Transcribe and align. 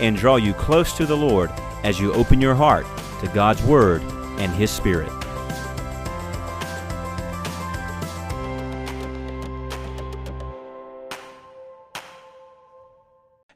and 0.00 0.16
draw 0.16 0.36
you 0.36 0.54
close 0.54 0.92
to 0.94 1.06
the 1.06 1.16
Lord 1.16 1.50
as 1.84 2.00
you 2.00 2.12
open 2.12 2.40
your 2.40 2.54
heart 2.54 2.86
to 3.20 3.28
God's 3.28 3.62
Word 3.62 4.02
and 4.38 4.52
His 4.52 4.70
Spirit. 4.70 5.10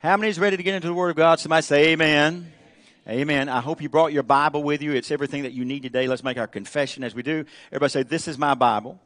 How 0.05 0.19
many 0.19 0.29
is 0.29 0.39
ready 0.39 0.59
to 0.59 0.63
get 0.63 0.75
into 0.75 0.87
the 0.87 0.93
Word 0.93 1.09
of 1.09 1.17
God? 1.17 1.41
Somebody 1.41 1.63
say 1.63 1.93
amen. 1.93 2.53
Amen. 3.09 3.49
I 3.49 3.61
hope 3.61 3.81
you 3.81 3.89
brought 3.89 4.13
your 4.13 4.23
Bible 4.23 4.63
with 4.63 4.83
you. 4.83 4.93
It's 4.93 5.11
everything 5.11 5.45
that 5.45 5.53
you 5.53 5.65
need 5.65 5.83
today. 5.83 6.09
Let's 6.09 6.23
make 6.23 6.37
our 6.37 6.47
confession 6.47 7.05
as 7.05 7.15
we 7.15 7.23
do. 7.23 7.47
Everybody 7.69 7.91
say, 7.91 8.03
This 8.03 8.29
is 8.29 8.37
my 8.37 8.55
Bible. 8.55 9.01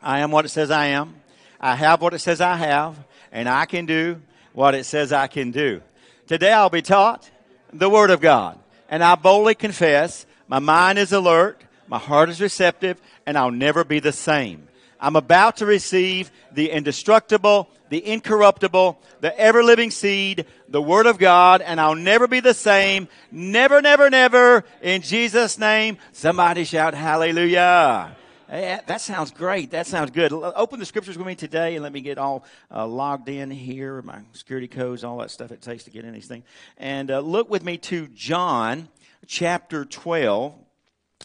I 0.00 0.20
am 0.20 0.30
what 0.30 0.44
it 0.44 0.50
says 0.50 0.70
I 0.70 0.86
am. 0.86 1.16
I 1.60 1.74
have 1.74 2.00
what 2.00 2.14
it 2.14 2.20
says 2.20 2.40
I 2.40 2.54
have. 2.54 2.96
And 3.32 3.48
I 3.48 3.66
can 3.66 3.86
do 3.86 4.22
what 4.52 4.74
it 4.74 4.84
says 4.84 5.12
I 5.12 5.26
can 5.26 5.50
do. 5.50 5.82
Today 6.30 6.52
I'll 6.52 6.70
be 6.70 6.80
taught 6.80 7.28
the 7.72 7.90
Word 7.90 8.10
of 8.10 8.20
God. 8.20 8.56
And 8.88 9.02
I 9.02 9.16
boldly 9.16 9.56
confess 9.56 10.26
my 10.46 10.60
mind 10.60 10.96
is 10.96 11.12
alert, 11.12 11.60
my 11.88 11.98
heart 11.98 12.28
is 12.28 12.40
receptive, 12.40 13.02
and 13.26 13.36
I'll 13.36 13.50
never 13.50 13.82
be 13.82 13.98
the 13.98 14.12
same. 14.12 14.68
I'm 15.00 15.16
about 15.16 15.56
to 15.56 15.66
receive 15.66 16.30
the 16.52 16.70
indestructible, 16.70 17.68
the 17.88 18.06
incorruptible, 18.06 19.02
the 19.20 19.36
ever 19.40 19.64
living 19.64 19.90
seed, 19.90 20.46
the 20.68 20.80
Word 20.80 21.06
of 21.06 21.18
God, 21.18 21.62
and 21.62 21.80
I'll 21.80 21.96
never 21.96 22.28
be 22.28 22.38
the 22.38 22.54
same. 22.54 23.08
Never, 23.32 23.82
never, 23.82 24.08
never. 24.08 24.62
In 24.82 25.02
Jesus' 25.02 25.58
name, 25.58 25.98
somebody 26.12 26.62
shout 26.62 26.94
hallelujah. 26.94 28.16
Hey, 28.50 28.80
that 28.84 29.00
sounds 29.00 29.30
great. 29.30 29.70
That 29.70 29.86
sounds 29.86 30.10
good. 30.10 30.32
Open 30.32 30.80
the 30.80 30.84
scriptures 30.84 31.16
with 31.16 31.24
me 31.24 31.36
today 31.36 31.76
and 31.76 31.84
let 31.84 31.92
me 31.92 32.00
get 32.00 32.18
all 32.18 32.44
uh, 32.68 32.84
logged 32.84 33.28
in 33.28 33.48
here, 33.48 34.02
my 34.02 34.22
security 34.32 34.66
codes, 34.66 35.04
all 35.04 35.18
that 35.18 35.30
stuff 35.30 35.52
it 35.52 35.62
takes 35.62 35.84
to 35.84 35.90
get 35.90 36.04
in 36.04 36.12
these 36.12 36.26
things. 36.26 36.42
And 36.76 37.12
uh, 37.12 37.20
look 37.20 37.48
with 37.48 37.62
me 37.62 37.78
to 37.78 38.08
John 38.08 38.88
chapter 39.24 39.84
12. 39.84 40.52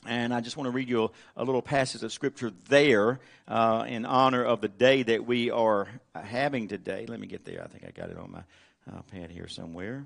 And 0.05 0.35
I 0.35 0.41
just 0.41 0.55
want 0.55 0.67
to 0.67 0.71
read 0.71 0.87
you 0.87 1.05
a, 1.05 1.09
a 1.37 1.43
little 1.43 1.63
passage 1.63 2.03
of 2.03 2.13
scripture 2.13 2.51
there 2.69 3.19
uh, 3.47 3.85
in 3.87 4.05
honor 4.05 4.43
of 4.43 4.61
the 4.61 4.67
day 4.67 5.01
that 5.01 5.25
we 5.25 5.49
are 5.49 5.87
having 6.13 6.67
today. 6.67 7.07
Let 7.07 7.19
me 7.19 7.25
get 7.25 7.43
there. 7.43 7.63
I 7.63 7.67
think 7.67 7.85
I 7.87 7.89
got 7.89 8.11
it 8.11 8.19
on 8.19 8.33
my 8.33 8.43
uh, 8.93 9.01
pad 9.11 9.31
here 9.31 9.47
somewhere. 9.47 10.05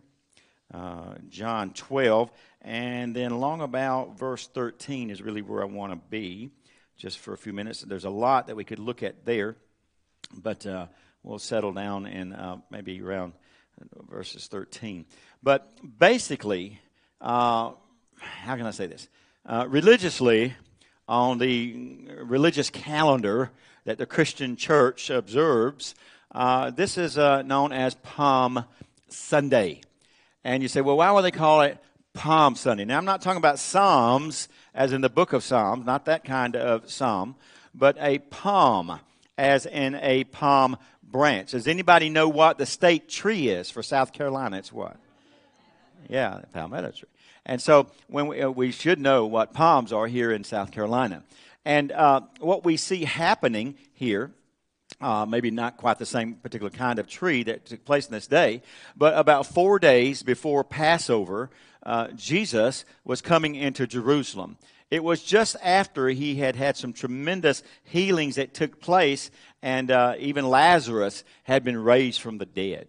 Uh, 0.73 1.15
John 1.27 1.73
12. 1.73 2.31
And 2.61 3.13
then 3.13 3.31
along 3.31 3.59
about 3.59 4.17
verse 4.17 4.47
13 4.47 5.09
is 5.09 5.21
really 5.21 5.41
where 5.41 5.61
I 5.61 5.65
want 5.65 5.91
to 5.91 5.99
be 6.09 6.51
just 6.99 7.17
for 7.17 7.33
a 7.33 7.37
few 7.37 7.53
minutes. 7.53 7.81
There's 7.81 8.03
a 8.03 8.09
lot 8.09 8.47
that 8.47 8.55
we 8.55 8.65
could 8.65 8.77
look 8.77 9.01
at 9.01 9.25
there, 9.25 9.55
but 10.33 10.65
uh, 10.65 10.87
we'll 11.23 11.39
settle 11.39 11.71
down 11.71 12.05
in 12.05 12.33
uh, 12.33 12.57
maybe 12.69 13.01
around 13.01 13.33
verses 14.09 14.47
13. 14.47 15.05
But 15.41 15.71
basically, 15.97 16.81
uh, 17.21 17.71
how 18.17 18.55
can 18.57 18.65
I 18.65 18.71
say 18.71 18.87
this? 18.87 19.07
Uh, 19.45 19.65
religiously, 19.69 20.53
on 21.07 21.37
the 21.37 22.05
religious 22.21 22.69
calendar 22.69 23.49
that 23.85 23.97
the 23.97 24.05
Christian 24.05 24.57
church 24.57 25.09
observes, 25.09 25.95
uh, 26.35 26.69
this 26.69 26.97
is 26.97 27.17
uh, 27.17 27.43
known 27.43 27.71
as 27.71 27.95
Palm 27.95 28.65
Sunday. 29.07 29.81
And 30.43 30.61
you 30.61 30.67
say, 30.67 30.81
well, 30.81 30.97
why 30.97 31.11
would 31.11 31.23
they 31.23 31.31
call 31.31 31.61
it 31.61 31.77
Palm 32.13 32.55
Sunday? 32.55 32.83
Now, 32.83 32.97
I'm 32.97 33.05
not 33.05 33.21
talking 33.21 33.37
about 33.37 33.57
Psalms 33.57 34.49
as 34.73 34.93
in 34.93 35.01
the 35.01 35.09
book 35.09 35.33
of 35.33 35.43
Psalms, 35.43 35.85
not 35.85 36.05
that 36.05 36.23
kind 36.23 36.55
of 36.55 36.89
psalm, 36.89 37.35
but 37.73 37.97
a 37.99 38.19
palm, 38.19 38.99
as 39.37 39.65
in 39.65 39.95
a 39.95 40.23
palm 40.25 40.77
branch. 41.03 41.51
Does 41.51 41.67
anybody 41.67 42.09
know 42.09 42.27
what 42.29 42.57
the 42.57 42.65
state 42.65 43.09
tree 43.09 43.49
is 43.49 43.69
for 43.69 43.83
South 43.83 44.13
Carolina? 44.13 44.57
It's 44.57 44.71
what? 44.71 44.97
Yeah, 46.07 46.39
the 46.41 46.47
palmetto 46.47 46.91
tree. 46.91 47.09
And 47.45 47.61
so 47.61 47.87
when 48.07 48.27
we, 48.27 48.41
uh, 48.41 48.49
we 48.49 48.71
should 48.71 48.99
know 48.99 49.25
what 49.25 49.53
palms 49.53 49.91
are 49.91 50.07
here 50.07 50.31
in 50.31 50.43
South 50.43 50.71
Carolina. 50.71 51.23
And 51.65 51.91
uh, 51.91 52.21
what 52.39 52.63
we 52.63 52.77
see 52.77 53.05
happening 53.05 53.75
here 53.93 54.31
uh, 55.01 55.25
maybe 55.25 55.51
not 55.51 55.77
quite 55.77 55.97
the 55.97 56.05
same 56.05 56.33
particular 56.35 56.69
kind 56.69 56.99
of 56.99 57.07
tree 57.07 57.43
that 57.43 57.65
took 57.65 57.85
place 57.85 58.07
in 58.07 58.11
this 58.11 58.27
day, 58.27 58.61
but 58.95 59.17
about 59.17 59.45
four 59.45 59.79
days 59.79 60.23
before 60.23 60.63
Passover, 60.63 61.49
uh, 61.83 62.09
Jesus 62.15 62.85
was 63.03 63.21
coming 63.21 63.55
into 63.55 63.87
Jerusalem. 63.87 64.57
It 64.91 65.03
was 65.03 65.23
just 65.23 65.55
after 65.63 66.09
he 66.09 66.35
had 66.35 66.55
had 66.55 66.75
some 66.75 66.93
tremendous 66.93 67.61
healings 67.83 68.35
that 68.35 68.53
took 68.53 68.79
place, 68.79 69.29
and 69.61 69.91
uh, 69.91 70.15
even 70.17 70.49
Lazarus 70.49 71.23
had 71.43 71.63
been 71.63 71.77
raised 71.77 72.21
from 72.21 72.39
the 72.39 72.45
dead. 72.45 72.87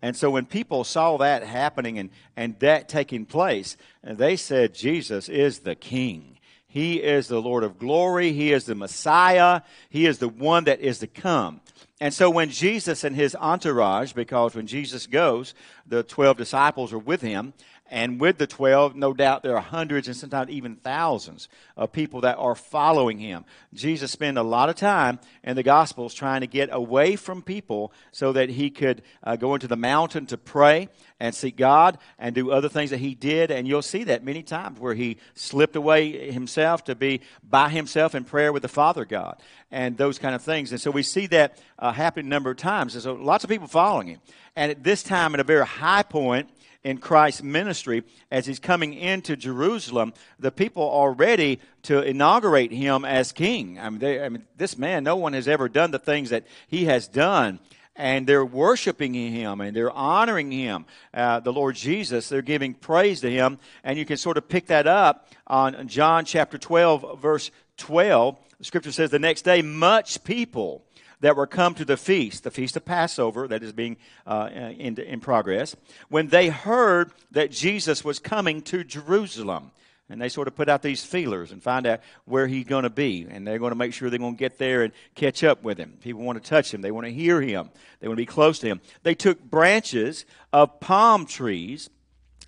And 0.00 0.16
so 0.16 0.30
when 0.30 0.46
people 0.46 0.82
saw 0.82 1.16
that 1.18 1.44
happening 1.44 1.98
and, 1.98 2.10
and 2.36 2.58
that 2.58 2.88
taking 2.88 3.24
place, 3.24 3.76
they 4.02 4.36
said, 4.36 4.74
Jesus 4.74 5.28
is 5.28 5.60
the 5.60 5.76
king. 5.76 6.38
He 6.66 7.02
is 7.02 7.28
the 7.28 7.40
Lord 7.40 7.64
of 7.64 7.78
glory. 7.78 8.32
He 8.32 8.50
is 8.50 8.64
the 8.64 8.74
Messiah. 8.74 9.60
He 9.90 10.06
is 10.06 10.18
the 10.18 10.28
one 10.28 10.64
that 10.64 10.80
is 10.80 11.00
to 11.00 11.06
come. 11.06 11.60
And 12.00 12.12
so 12.12 12.30
when 12.30 12.48
Jesus 12.48 13.04
and 13.04 13.14
his 13.14 13.36
entourage, 13.36 14.12
because 14.12 14.56
when 14.56 14.66
Jesus 14.66 15.06
goes, 15.06 15.54
the 15.86 16.02
12 16.02 16.36
disciples 16.36 16.92
are 16.92 16.98
with 16.98 17.20
him, 17.20 17.52
and 17.92 18.18
with 18.18 18.38
the 18.38 18.46
12, 18.46 18.96
no 18.96 19.12
doubt 19.12 19.42
there 19.42 19.54
are 19.54 19.60
hundreds 19.60 20.08
and 20.08 20.16
sometimes 20.16 20.48
even 20.48 20.76
thousands 20.76 21.50
of 21.76 21.92
people 21.92 22.22
that 22.22 22.38
are 22.38 22.54
following 22.54 23.18
him. 23.18 23.44
Jesus 23.74 24.10
spent 24.10 24.38
a 24.38 24.42
lot 24.42 24.70
of 24.70 24.76
time 24.76 25.20
in 25.44 25.56
the 25.56 25.62
Gospels 25.62 26.14
trying 26.14 26.40
to 26.40 26.46
get 26.46 26.70
away 26.72 27.16
from 27.16 27.42
people 27.42 27.92
so 28.10 28.32
that 28.32 28.48
he 28.48 28.70
could 28.70 29.02
uh, 29.22 29.36
go 29.36 29.52
into 29.52 29.68
the 29.68 29.76
mountain 29.76 30.24
to 30.24 30.38
pray 30.38 30.88
and 31.20 31.34
seek 31.34 31.54
God 31.54 31.98
and 32.18 32.34
do 32.34 32.50
other 32.50 32.70
things 32.70 32.88
that 32.88 32.96
he 32.96 33.14
did. 33.14 33.50
And 33.50 33.68
you'll 33.68 33.82
see 33.82 34.04
that 34.04 34.24
many 34.24 34.42
times 34.42 34.80
where 34.80 34.94
he 34.94 35.18
slipped 35.34 35.76
away 35.76 36.32
himself 36.32 36.84
to 36.84 36.94
be 36.94 37.20
by 37.46 37.68
himself 37.68 38.14
in 38.14 38.24
prayer 38.24 38.54
with 38.54 38.62
the 38.62 38.68
Father 38.68 39.04
God 39.04 39.36
and 39.70 39.98
those 39.98 40.18
kind 40.18 40.34
of 40.34 40.40
things. 40.40 40.72
And 40.72 40.80
so 40.80 40.90
we 40.90 41.02
see 41.02 41.26
that 41.26 41.58
uh, 41.78 41.92
happen 41.92 42.24
a 42.24 42.28
number 42.30 42.50
of 42.50 42.56
times. 42.56 42.94
And 42.94 43.02
so 43.02 43.12
lots 43.12 43.44
of 43.44 43.50
people 43.50 43.68
following 43.68 44.06
him. 44.06 44.20
And 44.56 44.70
at 44.70 44.82
this 44.82 45.02
time, 45.02 45.34
at 45.34 45.40
a 45.40 45.44
very 45.44 45.66
high 45.66 46.04
point, 46.04 46.48
in 46.84 46.98
Christ's 46.98 47.42
ministry 47.42 48.02
as 48.30 48.46
he's 48.46 48.58
coming 48.58 48.94
into 48.94 49.36
Jerusalem. 49.36 50.12
The 50.38 50.50
people 50.50 50.90
are 50.90 51.12
ready 51.12 51.60
to 51.82 52.02
inaugurate 52.02 52.72
him 52.72 53.04
as 53.04 53.32
king. 53.32 53.78
I 53.78 53.90
mean, 53.90 53.98
they, 54.00 54.22
I 54.22 54.28
mean, 54.28 54.44
this 54.56 54.76
man, 54.76 55.04
no 55.04 55.16
one 55.16 55.32
has 55.32 55.48
ever 55.48 55.68
done 55.68 55.90
the 55.90 55.98
things 55.98 56.30
that 56.30 56.46
he 56.66 56.86
has 56.86 57.06
done. 57.06 57.60
And 57.94 58.26
they're 58.26 58.44
worshiping 58.44 59.12
him 59.12 59.60
and 59.60 59.76
they're 59.76 59.90
honoring 59.90 60.50
him, 60.50 60.86
uh, 61.12 61.40
the 61.40 61.52
Lord 61.52 61.76
Jesus. 61.76 62.28
They're 62.28 62.40
giving 62.40 62.72
praise 62.72 63.20
to 63.20 63.30
him. 63.30 63.58
And 63.84 63.98
you 63.98 64.06
can 64.06 64.16
sort 64.16 64.38
of 64.38 64.48
pick 64.48 64.68
that 64.68 64.86
up 64.86 65.28
on 65.46 65.88
John 65.88 66.24
chapter 66.24 66.56
12, 66.56 67.20
verse 67.20 67.50
12. 67.76 68.38
The 68.58 68.64
scripture 68.64 68.92
says, 68.92 69.10
The 69.10 69.18
next 69.18 69.42
day, 69.42 69.60
much 69.60 70.24
people 70.24 70.86
that 71.22 71.36
were 71.36 71.46
come 71.46 71.74
to 71.74 71.84
the 71.84 71.96
feast, 71.96 72.44
the 72.44 72.50
feast 72.50 72.76
of 72.76 72.84
Passover 72.84 73.48
that 73.48 73.62
is 73.62 73.72
being 73.72 73.96
uh, 74.26 74.50
in, 74.52 74.98
in 74.98 75.20
progress, 75.20 75.74
when 76.08 76.28
they 76.28 76.48
heard 76.48 77.10
that 77.30 77.50
Jesus 77.50 78.04
was 78.04 78.18
coming 78.18 78.60
to 78.62 78.84
Jerusalem. 78.84 79.70
And 80.08 80.20
they 80.20 80.28
sort 80.28 80.46
of 80.46 80.54
put 80.54 80.68
out 80.68 80.82
these 80.82 81.02
feelers 81.02 81.52
and 81.52 81.62
find 81.62 81.86
out 81.86 82.00
where 82.26 82.46
he's 82.46 82.66
going 82.66 82.82
to 82.82 82.90
be. 82.90 83.26
And 83.30 83.46
they're 83.46 83.58
going 83.58 83.70
to 83.70 83.76
make 83.76 83.94
sure 83.94 84.10
they're 84.10 84.18
going 84.18 84.34
to 84.34 84.38
get 84.38 84.58
there 84.58 84.82
and 84.82 84.92
catch 85.14 85.42
up 85.42 85.62
with 85.62 85.78
him. 85.78 85.96
People 86.02 86.20
want 86.22 86.42
to 86.42 86.46
touch 86.46 86.74
him, 86.74 86.82
they 86.82 86.90
want 86.90 87.06
to 87.06 87.12
hear 87.12 87.40
him, 87.40 87.70
they 88.00 88.08
want 88.08 88.18
to 88.18 88.22
be 88.22 88.26
close 88.26 88.58
to 88.58 88.66
him. 88.66 88.82
They 89.04 89.14
took 89.14 89.42
branches 89.42 90.26
of 90.52 90.80
palm 90.80 91.24
trees 91.24 91.88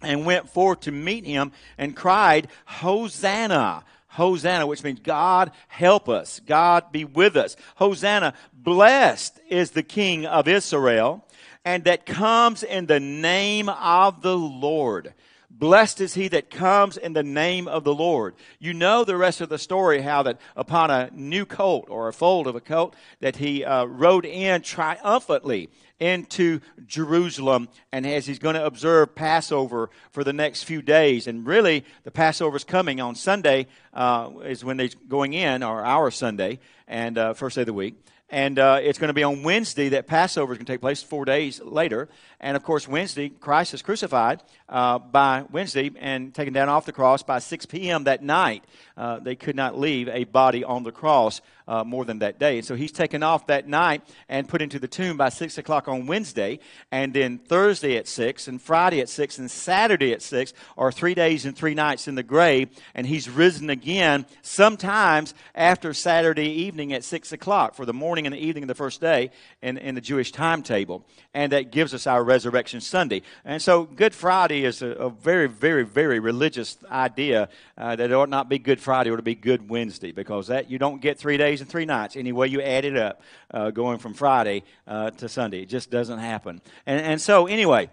and 0.03 0.27
went 0.27 0.51
forth 0.51 0.81
to 0.81 0.93
meet 0.93 1.25
him 1.25 1.53
and 1.79 1.97
cried, 1.97 2.49
Hosanna! 2.67 3.85
Hosanna, 4.15 4.67
which 4.67 4.85
means 4.85 5.01
God 5.01 5.51
help 5.67 6.09
us, 6.09 6.41
God 6.47 6.93
be 6.93 7.05
with 7.05 7.37
us. 7.37 7.57
Hosanna, 7.77 8.35
blessed 8.53 9.41
is 9.49 9.73
the 9.73 9.83
King 9.83 10.25
of 10.25 10.47
Israel, 10.47 11.25
and 11.65 11.85
that 11.85 12.07
comes 12.07 12.63
in 12.63 12.87
the 12.87 13.01
name 13.01 13.69
of 13.69 14.23
the 14.23 14.37
Lord. 14.37 15.15
Blessed 15.57 16.01
is 16.01 16.15
he 16.15 16.27
that 16.29 16.51
comes 16.51 16.97
in 16.97 17.13
the 17.13 17.23
name 17.23 17.69
of 17.69 17.85
the 17.85 17.95
Lord. 17.95 18.35
You 18.59 18.75
know 18.75 19.05
the 19.05 19.17
rest 19.17 19.41
of 19.41 19.49
the 19.49 19.59
story 19.59 20.01
how 20.01 20.25
that 20.25 20.41
upon 20.57 20.91
a 20.91 21.11
new 21.13 21.47
colt 21.47 21.87
or 21.89 22.09
a 22.09 22.13
fold 22.13 22.49
of 22.49 22.57
a 22.57 22.61
colt 22.61 22.97
that 23.21 23.37
he 23.37 23.65
uh, 23.65 23.85
rode 23.85 24.25
in 24.25 24.63
triumphantly 24.63 25.71
into 26.01 26.59
Jerusalem 26.87 27.69
and 27.93 28.05
as 28.05 28.27
he's 28.27 28.41
going 28.41 28.57
to 28.57 28.67
observe 28.67 29.15
Passover 29.15 29.91
for 30.11 30.25
the 30.25 30.33
next 30.33 30.65
few 30.65 30.83
days. 30.83 31.29
And 31.29 31.47
really, 31.47 31.85
the 32.03 32.11
Passover 32.11 32.57
is 32.57 32.65
coming 32.65 33.01
on 33.01 33.15
Sunday, 33.15 33.69
uh, 33.93 34.31
is 34.45 34.65
when 34.65 34.77
they're 34.77 34.89
going 35.07 35.35
in, 35.35 35.63
or 35.63 35.85
our 35.85 36.11
Sunday, 36.11 36.59
and 36.87 37.19
uh, 37.19 37.35
first 37.35 37.57
day 37.57 37.63
of 37.63 37.67
the 37.67 37.73
week. 37.73 37.95
And 38.31 38.59
uh, 38.59 38.81
it's 38.83 38.99
going 38.99 39.09
to 39.09 39.15
be 39.15 39.23
on 39.23 39.43
Wednesday 39.43 39.91
that 39.91 40.07
Passover 40.07 40.53
is 40.53 40.59
going 40.59 40.67
to 40.67 40.73
take 40.73 40.81
place, 40.81 41.03
four 41.03 41.25
days 41.25 41.61
later. 41.63 42.09
And 42.41 42.57
of 42.57 42.65
course, 42.65 42.89
Wednesday, 42.89 43.29
Christ 43.29 43.75
is 43.75 43.83
crucified 43.83 44.43
uh, 44.69 44.99
by 44.99 45.45
Wednesday 45.53 45.93
and 45.99 46.35
taken 46.35 46.53
down 46.53 46.69
off 46.69 46.87
the 46.87 46.93
cross 46.93 47.23
by 47.23 47.39
6 47.39 47.67
p.m. 47.67 48.05
that 48.05 48.23
night. 48.23 48.65
Uh, 48.97 49.21
they 49.21 49.37
could 49.37 49.57
not 49.57 49.79
leave 49.79 50.09
a 50.09 50.25
body 50.25 50.65
on 50.65 50.85
the 50.85 50.91
cross 50.91 51.43
uh, 51.67 51.85
more 51.85 52.05
than 52.05 52.19
that 52.21 52.39
day. 52.39 52.59
And 52.59 52.67
so 52.67 52.75
he's 52.75 52.93
taken 52.93 53.23
off 53.23 53.47
that 53.47 53.69
night 53.69 54.03
and 54.29 54.49
put 54.49 54.63
into 54.63 54.79
the 54.79 54.89
tomb 54.89 55.17
by 55.17 55.29
6 55.29 55.59
o'clock 55.59 55.89
on 55.89 56.07
Wednesday. 56.07 56.59
And 56.91 57.15
then 57.15 57.39
Thursday 57.39 57.97
at 57.97 58.07
6, 58.09 58.49
and 58.49 58.61
Friday 58.61 59.01
at 59.01 59.09
6, 59.09 59.39
and 59.39 59.51
Saturday 59.51 60.13
at 60.13 60.23
6 60.23 60.53
are 60.77 60.93
three 60.93 61.15
days 61.15 61.45
and 61.45 61.57
three 61.57 61.75
nights 61.75 62.09
in 62.09 62.15
the 62.15 62.23
grave. 62.23 62.69
And 62.95 63.07
he's 63.07 63.29
risen 63.29 63.71
again 63.71 64.27
sometimes 64.43 65.35
after 65.55 65.95
Saturday 65.95 66.49
evening 66.49 66.93
at 66.93 67.05
6 67.05 67.33
o'clock 67.33 67.75
for 67.75 67.87
the 67.87 67.95
morning 67.95 68.27
and 68.27 68.35
the 68.35 68.45
evening 68.45 68.65
of 68.65 68.69
the 68.69 68.75
first 68.75 69.01
day 69.01 69.31
in, 69.63 69.79
in 69.79 69.95
the 69.95 70.01
Jewish 70.01 70.33
timetable. 70.33 71.05
And 71.33 71.53
that 71.53 71.73
gives 71.73 71.95
us 71.95 72.07
our 72.07 72.23
Resurrection 72.23 72.81
Sunday. 72.81 73.23
And 73.45 73.61
so 73.61 73.85
Good 73.85 74.15
Friday 74.15 74.65
is 74.65 74.83
a, 74.83 74.89
a 74.89 75.11
very, 75.11 75.49
very, 75.49 75.85
very 75.85 76.21
religious 76.21 76.77
idea 76.91 77.49
uh, 77.77 77.97
that 77.97 78.11
it 78.11 78.15
ought 78.15 78.29
not 78.29 78.49
be 78.49 78.59
Good 78.59 78.81
Friday, 78.81 79.11
it 79.11 79.13
ought 79.13 79.17
to 79.17 79.23
be 79.23 79.35
Good 79.35 79.69
Wednesday 79.69 80.13
because 80.13 80.47
that 80.49 80.71
you 80.71 80.79
don't 80.79 81.01
get 81.01 81.19
three 81.19 81.37
days 81.37 81.54
and 81.61 81.69
three 81.69 81.85
nights 81.85 82.17
any 82.17 82.33
way 82.33 82.49
you 82.49 82.61
add 82.61 82.85
it 82.85 82.97
up 82.97 83.21
uh, 83.53 83.71
going 83.71 83.99
from 83.99 84.15
Friday 84.15 84.63
uh, 84.87 85.11
to 85.11 85.29
Sunday. 85.29 85.63
It 85.63 85.69
just 85.69 85.91
doesn't 85.91 86.19
happen. 86.19 86.61
And, 86.87 87.01
and 87.01 87.21
so, 87.21 87.47
anyway, 87.47 87.91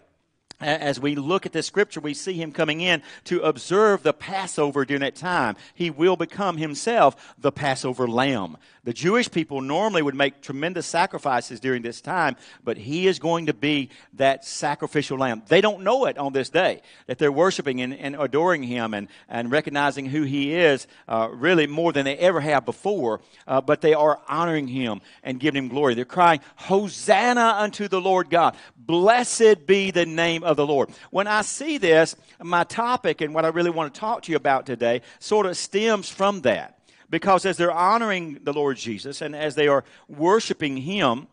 as 0.61 0.99
we 0.99 1.15
look 1.15 1.45
at 1.45 1.51
this 1.51 1.67
scripture, 1.67 1.99
we 1.99 2.13
see 2.13 2.33
him 2.33 2.51
coming 2.51 2.81
in 2.81 3.01
to 3.25 3.41
observe 3.41 4.03
the 4.03 4.13
Passover 4.13 4.85
during 4.85 5.01
that 5.01 5.15
time. 5.15 5.55
He 5.73 5.89
will 5.89 6.15
become 6.15 6.57
himself 6.57 7.35
the 7.37 7.51
Passover 7.51 8.07
lamb. 8.07 8.57
The 8.83 8.93
Jewish 8.93 9.29
people 9.29 9.61
normally 9.61 10.01
would 10.01 10.15
make 10.15 10.41
tremendous 10.41 10.87
sacrifices 10.87 11.59
during 11.59 11.83
this 11.83 12.01
time, 12.01 12.35
but 12.63 12.77
he 12.77 13.05
is 13.05 13.19
going 13.19 13.45
to 13.45 13.53
be 13.53 13.89
that 14.13 14.43
sacrificial 14.43 15.19
lamb. 15.19 15.43
They 15.47 15.61
don't 15.61 15.83
know 15.83 16.05
it 16.05 16.17
on 16.17 16.33
this 16.33 16.49
day, 16.49 16.81
that 17.05 17.19
they're 17.19 17.31
worshiping 17.31 17.81
and, 17.81 17.93
and 17.93 18.15
adoring 18.15 18.63
him 18.63 18.95
and, 18.95 19.07
and 19.29 19.51
recognizing 19.51 20.07
who 20.07 20.23
he 20.23 20.55
is 20.55 20.87
uh, 21.07 21.29
really 21.31 21.67
more 21.67 21.93
than 21.93 22.05
they 22.05 22.17
ever 22.17 22.41
have 22.41 22.65
before, 22.65 23.21
uh, 23.47 23.61
but 23.61 23.81
they 23.81 23.93
are 23.93 24.19
honoring 24.27 24.67
him 24.67 25.01
and 25.21 25.39
giving 25.39 25.63
him 25.63 25.69
glory. 25.69 25.93
They're 25.93 26.03
crying, 26.05 26.39
Hosanna 26.55 27.57
unto 27.59 27.87
the 27.87 28.01
Lord 28.01 28.31
God. 28.31 28.55
Blessed 28.75 29.67
be 29.67 29.91
the 29.91 30.07
name 30.07 30.43
of 30.43 30.50
the 30.53 30.65
Lord. 30.65 30.89
When 31.09 31.27
I 31.27 31.41
see 31.41 31.77
this, 31.77 32.15
my 32.41 32.63
topic 32.63 33.21
and 33.21 33.33
what 33.33 33.45
I 33.45 33.49
really 33.49 33.69
want 33.69 33.93
to 33.93 33.99
talk 33.99 34.23
to 34.23 34.31
you 34.31 34.35
about 34.35 34.65
today 34.65 35.01
sort 35.19 35.45
of 35.45 35.57
stems 35.57 36.09
from 36.09 36.41
that 36.41 36.79
because 37.09 37.45
as 37.45 37.57
they're 37.57 37.71
honoring 37.71 38.39
the 38.43 38.53
Lord 38.53 38.77
Jesus 38.77 39.21
and 39.21 39.35
as 39.35 39.55
they 39.55 39.67
are 39.67 39.83
worshiping 40.07 40.77
Him 40.77 41.27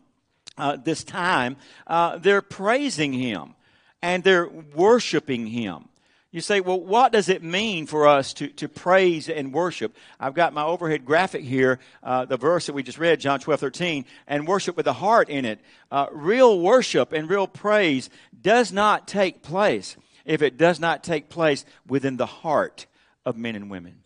uh, 0.57 0.75
this 0.75 1.03
time, 1.03 1.57
uh, 1.87 2.17
they're 2.17 2.41
praising 2.41 3.13
Him 3.13 3.55
and 4.01 4.23
they're 4.23 4.47
worshiping 4.47 5.47
Him. 5.47 5.88
You 6.31 6.41
say, 6.41 6.61
well, 6.61 6.79
what 6.79 7.11
does 7.11 7.27
it 7.27 7.41
mean 7.41 7.87
for 7.87 8.07
us 8.07 8.33
to, 8.33 8.49
to 8.49 8.69
praise 8.69 9.29
and 9.29 9.51
worship? 9.51 9.95
I've 10.19 10.35
got 10.35 10.53
my 10.53 10.63
overhead 10.63 11.03
graphic 11.03 11.43
here, 11.43 11.79
uh, 12.03 12.25
the 12.25 12.37
verse 12.37 12.67
that 12.67 12.73
we 12.73 12.83
just 12.83 12.99
read, 12.99 13.19
John 13.19 13.39
12, 13.39 13.59
13, 13.59 14.05
and 14.27 14.47
worship 14.47 14.77
with 14.77 14.85
the 14.85 14.93
heart 14.93 15.29
in 15.29 15.43
it. 15.43 15.59
Uh, 15.89 16.05
real 16.11 16.59
worship 16.59 17.13
and 17.13 17.27
real 17.27 17.47
praise 17.47 18.11
does 18.39 18.71
not 18.71 19.07
take 19.07 19.41
place 19.41 19.97
if 20.23 20.43
it 20.43 20.55
does 20.55 20.79
not 20.79 21.03
take 21.03 21.29
place 21.29 21.65
within 21.87 22.17
the 22.17 22.27
heart 22.27 22.85
of 23.25 23.35
men 23.35 23.55
and 23.55 23.71
women. 23.71 24.03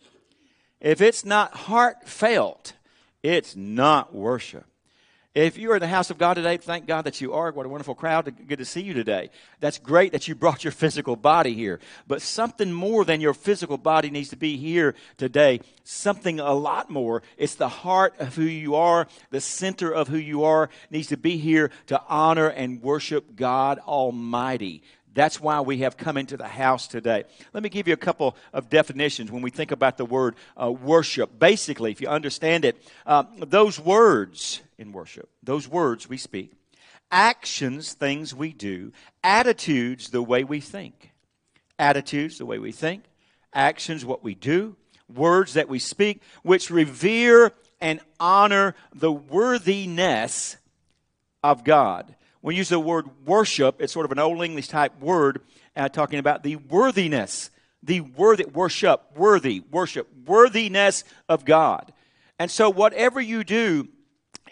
If 0.80 1.02
it's 1.02 1.26
not 1.26 1.54
heartfelt, 1.54 2.72
it's 3.22 3.54
not 3.54 4.14
worship. 4.14 4.64
If 5.34 5.58
you 5.58 5.72
are 5.72 5.74
in 5.74 5.80
the 5.80 5.88
house 5.88 6.10
of 6.10 6.18
God 6.18 6.34
today, 6.34 6.58
thank 6.58 6.86
God 6.86 7.06
that 7.06 7.20
you 7.20 7.32
are. 7.32 7.50
What 7.50 7.66
a 7.66 7.68
wonderful 7.68 7.96
crowd. 7.96 8.32
Good 8.46 8.60
to 8.60 8.64
see 8.64 8.82
you 8.82 8.94
today. 8.94 9.30
That's 9.58 9.78
great 9.78 10.12
that 10.12 10.28
you 10.28 10.36
brought 10.36 10.62
your 10.62 10.70
physical 10.70 11.16
body 11.16 11.54
here. 11.54 11.80
But 12.06 12.22
something 12.22 12.72
more 12.72 13.04
than 13.04 13.20
your 13.20 13.34
physical 13.34 13.76
body 13.76 14.10
needs 14.10 14.28
to 14.28 14.36
be 14.36 14.56
here 14.56 14.94
today. 15.16 15.58
Something 15.82 16.38
a 16.38 16.54
lot 16.54 16.88
more. 16.88 17.24
It's 17.36 17.56
the 17.56 17.68
heart 17.68 18.14
of 18.20 18.36
who 18.36 18.44
you 18.44 18.76
are, 18.76 19.08
the 19.30 19.40
center 19.40 19.92
of 19.92 20.06
who 20.06 20.18
you 20.18 20.44
are 20.44 20.70
needs 20.88 21.08
to 21.08 21.16
be 21.16 21.36
here 21.36 21.72
to 21.86 22.00
honor 22.08 22.46
and 22.46 22.80
worship 22.80 23.34
God 23.34 23.80
Almighty. 23.80 24.84
That's 25.14 25.40
why 25.40 25.60
we 25.60 25.78
have 25.78 25.96
come 25.96 26.16
into 26.16 26.36
the 26.36 26.48
house 26.48 26.88
today. 26.88 27.24
Let 27.52 27.62
me 27.62 27.68
give 27.68 27.86
you 27.86 27.94
a 27.94 27.98
couple 27.98 28.36
of 28.52 28.68
definitions 28.68 29.30
when 29.30 29.42
we 29.42 29.50
think 29.50 29.70
about 29.70 29.96
the 29.96 30.04
word 30.04 30.34
uh, 30.60 30.72
worship. 30.72 31.38
Basically, 31.38 31.92
if 31.92 32.00
you 32.00 32.08
understand 32.08 32.64
it, 32.64 32.76
uh, 33.06 33.22
those 33.38 33.78
words 33.78 34.60
in 34.76 34.90
worship, 34.92 35.28
those 35.42 35.68
words 35.68 36.08
we 36.08 36.16
speak, 36.16 36.52
actions, 37.12 37.92
things 37.92 38.34
we 38.34 38.52
do, 38.52 38.92
attitudes, 39.22 40.10
the 40.10 40.22
way 40.22 40.42
we 40.42 40.60
think. 40.60 41.12
Attitudes, 41.78 42.38
the 42.38 42.46
way 42.46 42.58
we 42.58 42.72
think, 42.72 43.04
actions, 43.52 44.04
what 44.04 44.24
we 44.24 44.34
do, 44.34 44.76
words 45.12 45.54
that 45.54 45.68
we 45.68 45.78
speak, 45.78 46.22
which 46.42 46.70
revere 46.70 47.52
and 47.80 48.00
honor 48.18 48.74
the 48.92 49.12
worthiness 49.12 50.56
of 51.42 51.62
God 51.62 52.14
when 52.44 52.54
you 52.54 52.58
use 52.58 52.68
the 52.68 52.78
word 52.78 53.08
worship, 53.24 53.80
it's 53.80 53.94
sort 53.94 54.04
of 54.04 54.12
an 54.12 54.18
old 54.18 54.44
English 54.44 54.68
type 54.68 55.00
word 55.00 55.40
uh, 55.74 55.88
talking 55.88 56.18
about 56.18 56.42
the 56.42 56.56
worthiness, 56.56 57.48
the 57.82 58.02
worthy, 58.02 58.44
worship, 58.44 59.00
worthy, 59.16 59.60
worship, 59.70 60.06
worthiness 60.26 61.04
of 61.26 61.46
God. 61.46 61.90
And 62.38 62.50
so, 62.50 62.68
whatever 62.68 63.18
you 63.18 63.44
do 63.44 63.88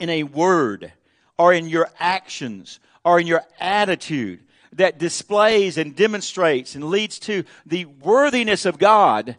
in 0.01 0.09
a 0.09 0.23
word 0.23 0.91
or 1.37 1.53
in 1.53 1.69
your 1.69 1.91
actions 1.99 2.81
or 3.05 3.21
in 3.21 3.27
your 3.27 3.43
attitude 3.61 4.41
that 4.73 4.97
displays 4.97 5.77
and 5.77 5.95
demonstrates 5.95 6.75
and 6.75 6.89
leads 6.89 7.19
to 7.19 7.45
the 7.67 7.85
worthiness 7.85 8.65
of 8.65 8.79
God 8.79 9.37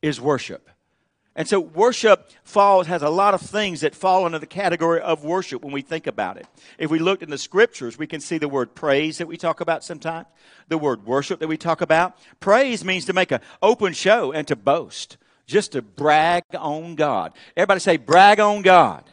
is 0.00 0.20
worship. 0.20 0.70
And 1.36 1.46
so 1.46 1.60
worship 1.60 2.30
falls, 2.44 2.86
has 2.86 3.02
a 3.02 3.10
lot 3.10 3.34
of 3.34 3.42
things 3.42 3.82
that 3.82 3.94
fall 3.94 4.24
under 4.24 4.38
the 4.38 4.46
category 4.46 5.00
of 5.00 5.22
worship 5.22 5.62
when 5.62 5.72
we 5.72 5.82
think 5.82 6.06
about 6.06 6.38
it. 6.38 6.46
If 6.78 6.90
we 6.90 6.98
looked 6.98 7.22
in 7.22 7.28
the 7.28 7.36
scriptures, 7.36 7.98
we 7.98 8.06
can 8.06 8.20
see 8.20 8.38
the 8.38 8.48
word 8.48 8.74
praise 8.74 9.18
that 9.18 9.28
we 9.28 9.36
talk 9.36 9.60
about 9.60 9.84
sometimes, 9.84 10.26
the 10.68 10.78
word 10.78 11.04
worship 11.04 11.38
that 11.40 11.48
we 11.48 11.58
talk 11.58 11.82
about. 11.82 12.16
Praise 12.40 12.84
means 12.84 13.04
to 13.04 13.12
make 13.12 13.30
an 13.30 13.40
open 13.62 13.92
show 13.92 14.32
and 14.32 14.48
to 14.48 14.56
boast, 14.56 15.18
just 15.46 15.72
to 15.72 15.82
brag 15.82 16.42
on 16.58 16.94
God. 16.94 17.34
Everybody 17.54 17.80
say, 17.80 17.98
brag 17.98 18.40
on 18.40 18.62
God. 18.62 19.04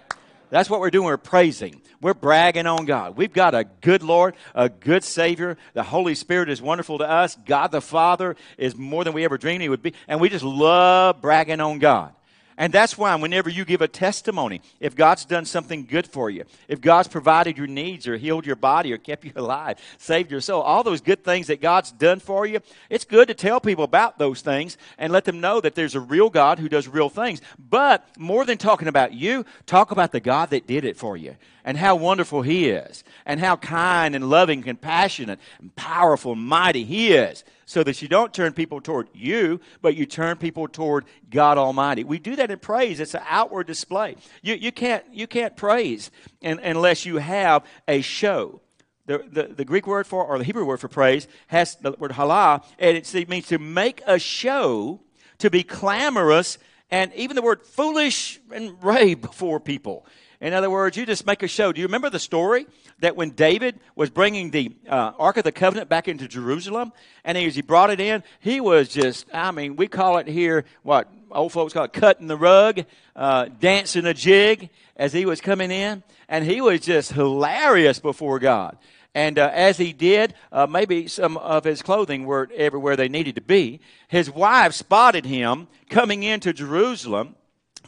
That's 0.53 0.69
what 0.69 0.81
we're 0.81 0.91
doing. 0.91 1.07
We're 1.07 1.17
praising. 1.17 1.81
We're 1.99 2.13
bragging 2.13 2.67
on 2.67 2.85
God. 2.85 3.17
We've 3.17 3.33
got 3.33 3.55
a 3.55 3.63
good 3.63 4.03
Lord, 4.03 4.35
a 4.53 4.69
good 4.69 5.03
Savior. 5.03 5.57
The 5.73 5.81
Holy 5.81 6.13
Spirit 6.13 6.47
is 6.47 6.61
wonderful 6.61 6.99
to 6.99 7.09
us. 7.09 7.35
God 7.43 7.71
the 7.71 7.81
Father 7.81 8.35
is 8.59 8.75
more 8.75 9.03
than 9.03 9.13
we 9.13 9.25
ever 9.25 9.39
dreamed 9.39 9.63
He 9.63 9.69
would 9.69 9.81
be. 9.81 9.95
And 10.07 10.21
we 10.21 10.29
just 10.29 10.43
love 10.43 11.21
bragging 11.21 11.59
on 11.59 11.79
God. 11.79 12.13
And 12.57 12.71
that's 12.71 12.97
why 12.97 13.15
whenever 13.15 13.49
you 13.49 13.65
give 13.65 13.81
a 13.81 13.87
testimony, 13.87 14.61
if 14.79 14.95
God's 14.95 15.25
done 15.25 15.45
something 15.45 15.85
good 15.85 16.07
for 16.07 16.29
you, 16.29 16.43
if 16.67 16.81
God's 16.81 17.07
provided 17.07 17.57
your 17.57 17.67
needs 17.67 18.07
or 18.07 18.17
healed 18.17 18.45
your 18.45 18.55
body 18.55 18.93
or 18.93 18.97
kept 18.97 19.25
you 19.25 19.31
alive, 19.35 19.79
saved 19.97 20.31
your 20.31 20.41
soul, 20.41 20.61
all 20.61 20.83
those 20.83 21.01
good 21.01 21.23
things 21.23 21.47
that 21.47 21.61
God's 21.61 21.91
done 21.91 22.19
for 22.19 22.45
you, 22.45 22.59
it's 22.89 23.05
good 23.05 23.27
to 23.27 23.33
tell 23.33 23.59
people 23.59 23.83
about 23.83 24.17
those 24.17 24.41
things 24.41 24.77
and 24.97 25.11
let 25.11 25.25
them 25.25 25.41
know 25.41 25.61
that 25.61 25.75
there's 25.75 25.95
a 25.95 25.99
real 25.99 26.29
God 26.29 26.59
who 26.59 26.69
does 26.69 26.87
real 26.87 27.09
things. 27.09 27.41
But 27.57 28.05
more 28.17 28.45
than 28.45 28.57
talking 28.57 28.87
about 28.87 29.13
you, 29.13 29.45
talk 29.65 29.91
about 29.91 30.11
the 30.11 30.19
God 30.19 30.49
that 30.51 30.67
did 30.67 30.85
it 30.85 30.97
for 30.97 31.17
you 31.17 31.35
and 31.63 31.77
how 31.77 31.95
wonderful 31.95 32.41
He 32.41 32.69
is 32.69 33.03
and 33.25 33.39
how 33.39 33.55
kind 33.55 34.15
and 34.15 34.29
loving, 34.29 34.63
compassionate 34.63 35.39
and 35.59 35.75
powerful 35.75 36.33
and 36.33 36.41
mighty 36.41 36.83
He 36.83 37.13
is 37.13 37.43
so 37.65 37.83
that 37.83 38.01
you 38.01 38.07
don't 38.07 38.33
turn 38.33 38.53
people 38.53 38.81
toward 38.81 39.07
you, 39.13 39.59
but 39.81 39.95
you 39.95 40.05
turn 40.05 40.37
people 40.37 40.67
toward 40.67 41.05
God 41.29 41.57
Almighty. 41.57 42.03
We 42.03 42.19
do 42.19 42.35
that 42.35 42.51
in 42.51 42.59
praise. 42.59 42.99
It's 42.99 43.15
an 43.15 43.23
outward 43.27 43.67
display. 43.67 44.15
You, 44.41 44.55
you, 44.55 44.71
can't, 44.71 45.03
you 45.11 45.27
can't 45.27 45.55
praise 45.55 46.11
unless 46.41 47.05
you 47.05 47.17
have 47.17 47.65
a 47.87 48.01
show. 48.01 48.61
The, 49.05 49.25
the, 49.29 49.43
the, 49.43 49.65
Greek 49.65 49.85
word 49.85 50.07
for, 50.07 50.23
or 50.23 50.37
the 50.37 50.45
Hebrew 50.45 50.63
word 50.63 50.79
for 50.79 50.87
praise, 50.87 51.27
has 51.47 51.75
the 51.75 51.91
word 51.91 52.11
halal, 52.11 52.63
and 52.79 52.95
it 52.95 53.29
means 53.29 53.47
to 53.47 53.59
make 53.59 54.01
a 54.07 54.17
show, 54.17 55.01
to 55.39 55.49
be 55.49 55.61
clamorous, 55.61 56.57
and 56.89 57.11
even 57.13 57.35
the 57.35 57.41
word 57.41 57.63
foolish 57.63 58.39
and 58.53 58.81
rave 58.81 59.19
before 59.21 59.59
people. 59.59 60.05
In 60.43 60.53
other 60.53 60.69
words, 60.69 60.97
you 60.97 61.05
just 61.05 61.25
make 61.25 61.41
a 61.41 61.47
show. 61.47 61.71
Do 61.71 61.79
you 61.79 61.87
remember 61.87 62.09
the 62.09 62.19
story 62.19 62.67
that 62.99 63.15
when 63.15 63.29
David 63.29 63.79
was 63.95 64.09
bringing 64.09 64.51
the 64.51 64.75
uh, 64.89 65.13
Ark 65.17 65.37
of 65.37 65.45
the 65.45 65.53
Covenant 65.53 65.87
back 65.87 66.09
into 66.09 66.27
Jerusalem, 66.27 66.91
and 67.23 67.37
as 67.37 67.55
he 67.55 67.61
brought 67.61 67.91
it 67.91 68.01
in, 68.01 68.23
he 68.41 68.59
was 68.59 68.89
just, 68.89 69.25
I 69.33 69.51
mean, 69.51 69.77
we 69.77 69.87
call 69.87 70.17
it 70.17 70.27
here, 70.27 70.65
what 70.81 71.09
old 71.31 71.53
folks 71.53 71.71
call 71.71 71.85
it 71.85 71.93
cutting 71.93 72.27
the 72.27 72.35
rug, 72.35 72.83
uh, 73.15 73.45
dancing 73.61 74.05
a 74.05 74.13
jig 74.13 74.69
as 74.97 75.13
he 75.13 75.25
was 75.25 75.39
coming 75.39 75.71
in. 75.71 76.03
And 76.27 76.43
he 76.43 76.59
was 76.59 76.81
just 76.81 77.13
hilarious 77.13 77.99
before 77.99 78.37
God. 78.39 78.77
And 79.15 79.39
uh, 79.39 79.49
as 79.53 79.77
he 79.77 79.93
did, 79.93 80.33
uh, 80.51 80.67
maybe 80.67 81.07
some 81.07 81.37
of 81.37 81.63
his 81.63 81.81
clothing 81.81 82.25
weren't 82.25 82.51
everywhere 82.51 82.97
they 82.97 83.07
needed 83.07 83.35
to 83.35 83.41
be. 83.41 83.79
His 84.09 84.29
wife 84.29 84.73
spotted 84.73 85.25
him 85.25 85.69
coming 85.89 86.23
into 86.23 86.51
Jerusalem 86.51 87.37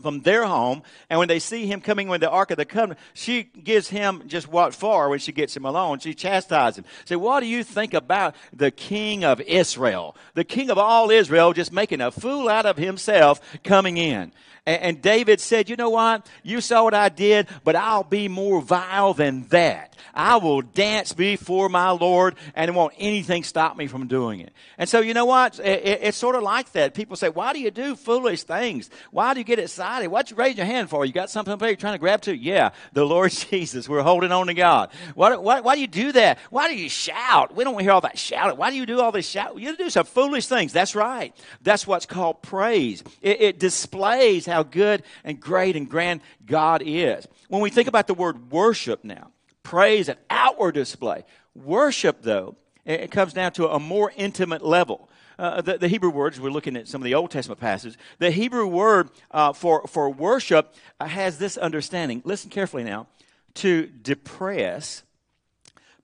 from 0.02 0.22
their 0.22 0.46
home. 0.46 0.84
And 1.10 1.20
when 1.20 1.28
they 1.28 1.40
see 1.40 1.66
him 1.66 1.82
coming 1.82 2.08
with 2.08 2.22
the 2.22 2.30
Ark 2.30 2.52
of 2.52 2.58
the 2.58 2.66
Covenant, 2.66 3.00
she 3.14 3.44
gives 3.44 3.90
him 3.90 4.24
just 4.28 4.48
what 4.48 4.74
for 4.74 5.10
when 5.10 5.20
she 5.20 5.32
gets 5.32 5.56
him 5.56 5.66
alone. 5.66 6.00
She 6.00 6.14
chastises 6.14 6.80
him. 6.80 6.86
Say, 7.06 7.16
what 7.16 7.40
do 7.40 7.48
you 7.48 7.64
think 7.64 7.94
about 7.94 8.36
the 8.54 8.72
king 8.72 9.24
of 9.24 9.42
Israel? 9.42 10.16
The 10.34 10.44
king 10.44 10.70
of 10.70 10.78
all 10.78 11.10
Israel 11.10 11.54
just 11.54 11.72
making 11.72 12.02
a 12.02 12.12
fool 12.12 12.50
out 12.50 12.66
of 12.66 12.78
himself 12.78 13.42
coming 13.64 13.98
in. 13.98 14.32
And, 14.66 14.82
and 14.82 15.02
David 15.02 15.40
said, 15.40 15.70
you 15.70 15.76
know 15.76 15.90
what? 15.90 16.28
You 16.44 16.62
saw 16.62 16.84
what 16.84 16.94
I 16.94 17.10
did, 17.10 17.48
but 17.64 17.76
I'll 17.76 18.04
be 18.04 18.28
more 18.28 18.62
vile 18.62 19.14
than 19.14 19.44
that. 19.50 19.96
I 20.14 20.38
will 20.38 20.62
dance 20.62 21.12
before 21.12 21.68
my 21.68 21.90
Lord 21.90 22.36
and 22.56 22.74
won't 22.76 22.94
anything 22.98 23.44
stop 23.44 23.76
me 23.76 23.88
from 23.88 24.08
doing 24.08 24.40
it. 24.40 24.54
And 24.78 24.88
so, 24.88 25.02
you 25.02 25.14
know 25.14 25.26
what? 25.26 25.60
It, 25.60 25.86
it, 25.86 26.00
it's 26.04 26.18
sort 26.18 26.36
of 26.36 26.44
like 26.44 26.72
that. 26.72 26.94
People 26.94 27.18
say, 27.18 27.30
why 27.30 27.52
do 27.52 27.60
you 27.60 27.70
do 27.70 27.96
foolish 27.96 28.44
things? 28.44 28.90
Why 29.12 29.34
do 29.34 29.42
you 29.42 29.44
get 29.44 29.60
excited? 29.60 29.85
What 29.86 30.32
you 30.32 30.36
raise 30.36 30.58
your 30.58 30.66
hand 30.66 30.90
for? 30.90 31.06
You 31.06 31.14
got 31.14 31.30
something 31.30 31.56
there 31.58 31.70
you're 31.70 31.76
trying 31.76 31.94
to 31.94 32.00
grab 32.00 32.22
to? 32.22 32.36
Yeah, 32.36 32.72
the 32.94 33.06
Lord 33.06 33.32
Jesus. 33.52 33.88
We're 33.88 34.02
holding 34.02 34.32
on 34.32 34.48
to 34.48 34.54
God. 34.54 34.90
Why, 35.14 35.36
why, 35.36 35.62
why 35.62 35.76
do 35.76 35.82
you 35.82 35.88
do 35.88 36.12
that? 36.14 36.40
Why 36.50 36.68
do 36.68 36.76
you 36.76 36.90
shout? 36.90 37.56
We 37.56 37.64
don't 37.64 37.80
hear 37.80 37.92
all 37.92 38.02
that 38.02 38.18
shouting. 38.18 38.58
Why 38.58 38.72
do 38.72 38.78
you 38.78 38.86
do 38.86 39.00
all 39.00 39.12
this 39.12 39.28
shout? 39.28 39.60
You 39.60 39.76
do 39.78 39.90
some 39.90 40.06
foolish 40.06 40.48
things. 40.48 40.74
That's 40.74 40.96
right. 40.96 41.36
That's 41.62 41.86
what's 41.86 42.06
called 42.06 42.42
praise. 42.42 43.04
It, 43.22 43.42
it 43.42 43.60
displays 43.60 44.46
how 44.46 44.64
good 44.64 45.04
and 45.24 45.40
great 45.40 45.76
and 45.76 45.90
grand 45.90 46.22
God 46.46 46.82
is. 46.84 47.28
When 47.48 47.62
we 47.62 47.70
think 47.70 47.88
about 47.88 48.08
the 48.08 48.14
word 48.14 48.52
worship 48.52 49.04
now, 49.04 49.32
praise, 49.64 50.10
an 50.10 50.18
outward 50.30 50.74
display. 50.74 51.26
Worship, 51.54 52.22
though, 52.22 52.56
it 52.86 53.12
comes 53.12 53.34
down 53.34 53.52
to 53.54 53.68
a 53.68 53.80
more 53.80 54.12
intimate 54.16 54.64
level. 54.64 55.10
Uh, 55.38 55.62
the, 55.62 55.78
the, 55.78 55.88
Hebrew 55.88 56.10
words, 56.10 56.40
we're 56.40 56.50
looking 56.50 56.78
at 56.78 56.88
some 56.88 57.02
of 57.02 57.06
the 57.06 57.16
Old 57.16 57.32
Testament 57.32 57.60
passages, 57.60 57.98
the 58.20 58.32
Hebrew 58.32 58.68
word 58.68 59.10
uh, 59.32 59.52
for, 59.52 59.86
for 59.88 60.10
worship 60.10 60.74
uh, 61.00 61.08
has 61.08 61.38
this 61.38 61.58
understanding. 61.58 62.22
Listen 62.24 62.50
carefully 62.50 62.84
now. 62.84 63.08
To 63.56 63.88
depress, 63.88 65.04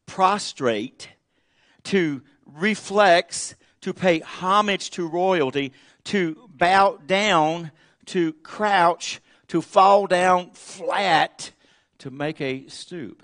prostrate, 0.05 1.09
to 1.85 2.21
reflex, 2.45 3.55
to 3.81 3.93
pay 3.93 4.19
homage 4.19 4.91
to 4.91 5.07
royalty, 5.07 5.71
to 6.05 6.49
bow 6.49 6.99
down, 7.05 7.71
to 8.07 8.33
crouch, 8.33 9.21
to 9.47 9.61
fall 9.61 10.07
down 10.07 10.51
flat, 10.51 11.51
to 11.99 12.11
make 12.11 12.41
a 12.41 12.67
stoop. 12.67 13.23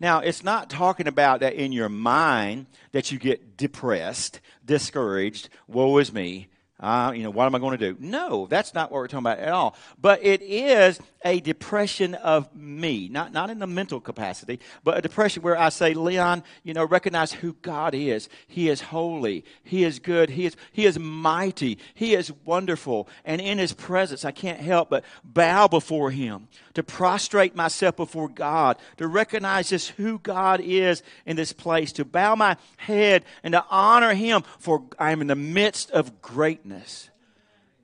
Now, 0.00 0.18
it's 0.18 0.42
not 0.42 0.68
talking 0.68 1.06
about 1.06 1.40
that 1.40 1.54
in 1.54 1.72
your 1.72 1.88
mind 1.88 2.66
that 2.92 3.10
you 3.10 3.18
get 3.18 3.56
depressed, 3.56 4.40
discouraged, 4.64 5.48
woe 5.66 5.98
is 5.98 6.12
me, 6.12 6.48
uh, 6.80 7.12
you 7.14 7.22
know, 7.22 7.30
what 7.30 7.46
am 7.46 7.54
I 7.54 7.60
going 7.60 7.78
to 7.78 7.92
do? 7.92 7.96
No, 8.00 8.46
that's 8.46 8.74
not 8.74 8.90
what 8.90 8.98
we're 8.98 9.06
talking 9.06 9.20
about 9.20 9.38
at 9.38 9.52
all. 9.52 9.76
But 10.00 10.24
it 10.24 10.42
is 10.42 10.98
a 11.24 11.38
depression 11.40 12.14
of 12.14 12.54
me, 12.54 13.08
not, 13.08 13.32
not 13.32 13.48
in 13.48 13.60
the 13.60 13.66
mental 13.66 14.00
capacity, 14.00 14.58
but 14.82 14.98
a 14.98 15.00
depression 15.00 15.42
where 15.42 15.56
I 15.56 15.68
say, 15.68 15.94
Leon, 15.94 16.42
you 16.64 16.74
know, 16.74 16.84
recognize 16.84 17.32
who 17.32 17.54
God 17.62 17.94
is. 17.94 18.28
He 18.48 18.68
is 18.68 18.80
holy. 18.80 19.44
He 19.62 19.84
is 19.84 20.00
good. 20.00 20.30
He 20.30 20.46
is, 20.46 20.56
he 20.72 20.84
is 20.84 20.98
mighty. 20.98 21.78
He 21.94 22.14
is 22.14 22.32
wonderful. 22.44 23.08
And 23.24 23.40
in 23.40 23.58
His 23.58 23.72
presence, 23.72 24.24
I 24.24 24.32
can't 24.32 24.60
help 24.60 24.90
but 24.90 25.04
bow 25.22 25.68
before 25.68 26.10
Him, 26.10 26.48
to 26.74 26.82
prostrate 26.82 27.56
myself 27.56 27.96
before 27.96 28.28
God, 28.28 28.76
to 28.98 29.06
recognize 29.06 29.70
just 29.70 29.90
who 29.90 30.18
God 30.18 30.60
is 30.60 31.02
in 31.24 31.36
this 31.36 31.52
place, 31.52 31.92
to 31.92 32.04
bow 32.04 32.34
my 32.34 32.56
head 32.76 33.24
and 33.42 33.52
to 33.52 33.64
honor 33.70 34.14
Him, 34.14 34.42
for 34.58 34.82
I 34.98 35.12
am 35.12 35.20
in 35.20 35.26
the 35.26 35.34
midst 35.34 35.90
of 35.90 36.20
greatness. 36.20 37.10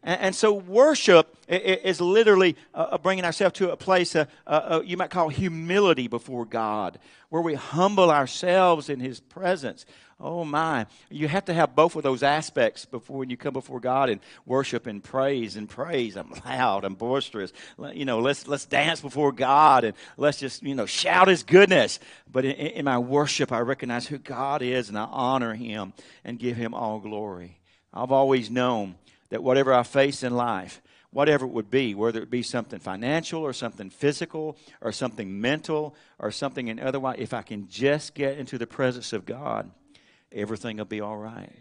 And, 0.02 0.35
so 0.35 0.54
worship 0.54 1.37
is 1.47 2.00
literally 2.00 2.56
uh, 2.75 2.87
uh, 2.92 2.99
bringing 2.99 3.25
ourselves 3.25 3.59
to 3.59 3.70
a 3.70 3.76
place 3.76 4.16
uh, 4.16 4.80
you 4.82 4.97
might 4.97 5.11
call 5.11 5.28
humility 5.28 6.09
before 6.09 6.47
God, 6.47 6.99
where 7.28 7.42
we 7.42 7.54
humble 7.54 8.11
ourselves 8.11 8.88
in 8.88 8.99
His 8.99 9.20
presence. 9.20 9.85
Oh 10.23 10.45
my. 10.45 10.87
You 11.09 11.29
have 11.29 11.47
to 11.47 11.55
have 11.55 11.75
both 11.75 11.97
of 11.97 12.03
those 12.03 12.23
aspects 12.23 12.85
before 12.85 13.19
when 13.19 13.31
you 13.31 13.39
come 13.39 13.55
before 13.55 13.81
God 13.81 14.11
and 14.11 14.21
worship 14.45 14.87
and 14.87 15.03
praise 15.03 15.57
and 15.57 15.67
praise. 15.67 16.15
I'm 16.15 16.31
loud, 16.45 16.85
I'm 16.85 16.95
boisterous. 16.95 17.55
You 17.95 18.05
know, 18.05 18.19
let's 18.19 18.47
let's 18.47 18.67
dance 18.67 19.00
before 19.00 19.33
God 19.33 19.85
and 19.85 19.95
let's 20.19 20.39
just, 20.39 20.62
you 20.62 20.75
know, 20.75 20.85
shout 20.85 21.29
his 21.29 21.43
goodness. 21.43 22.00
But 22.31 22.45
in, 22.45 22.53
in 22.53 22.85
my 22.85 22.99
worship 22.99 23.50
I 23.50 23.61
recognize 23.61 24.07
who 24.07 24.19
God 24.19 24.61
is 24.61 24.91
and 24.91 24.99
I 24.99 25.05
honor 25.05 25.55
him 25.55 25.95
and 26.23 26.39
give 26.39 26.57
him 26.57 26.75
all 26.75 26.99
glory. 26.99 27.59
I've 27.95 28.12
always 28.12 28.50
known 28.50 28.97
that 29.31 29.43
whatever 29.43 29.73
I 29.73 29.85
face 29.85 30.23
in 30.23 30.35
life, 30.35 30.83
whatever 31.12 31.47
it 31.47 31.53
would 31.53 31.71
be, 31.71 31.95
whether 31.95 32.21
it 32.21 32.31
be 32.31 32.43
something 32.43 32.79
financial 32.79 33.43
or 33.43 33.55
something 33.55 33.89
physical 33.89 34.59
or 34.83 34.93
something 34.93 35.41
mental 35.41 35.95
or 36.19 36.31
something 36.31 36.69
in 36.69 36.79
otherwise, 36.79 37.17
if 37.19 37.33
I 37.33 37.41
can 37.41 37.69
just 37.69 38.15
get 38.15 38.37
into 38.37 38.59
the 38.59 38.67
presence 38.67 39.15
of 39.15 39.25
God, 39.25 39.71
everything 40.33 40.77
will 40.79 40.85
be 40.85 41.01
all 41.01 41.17
right. 41.17 41.53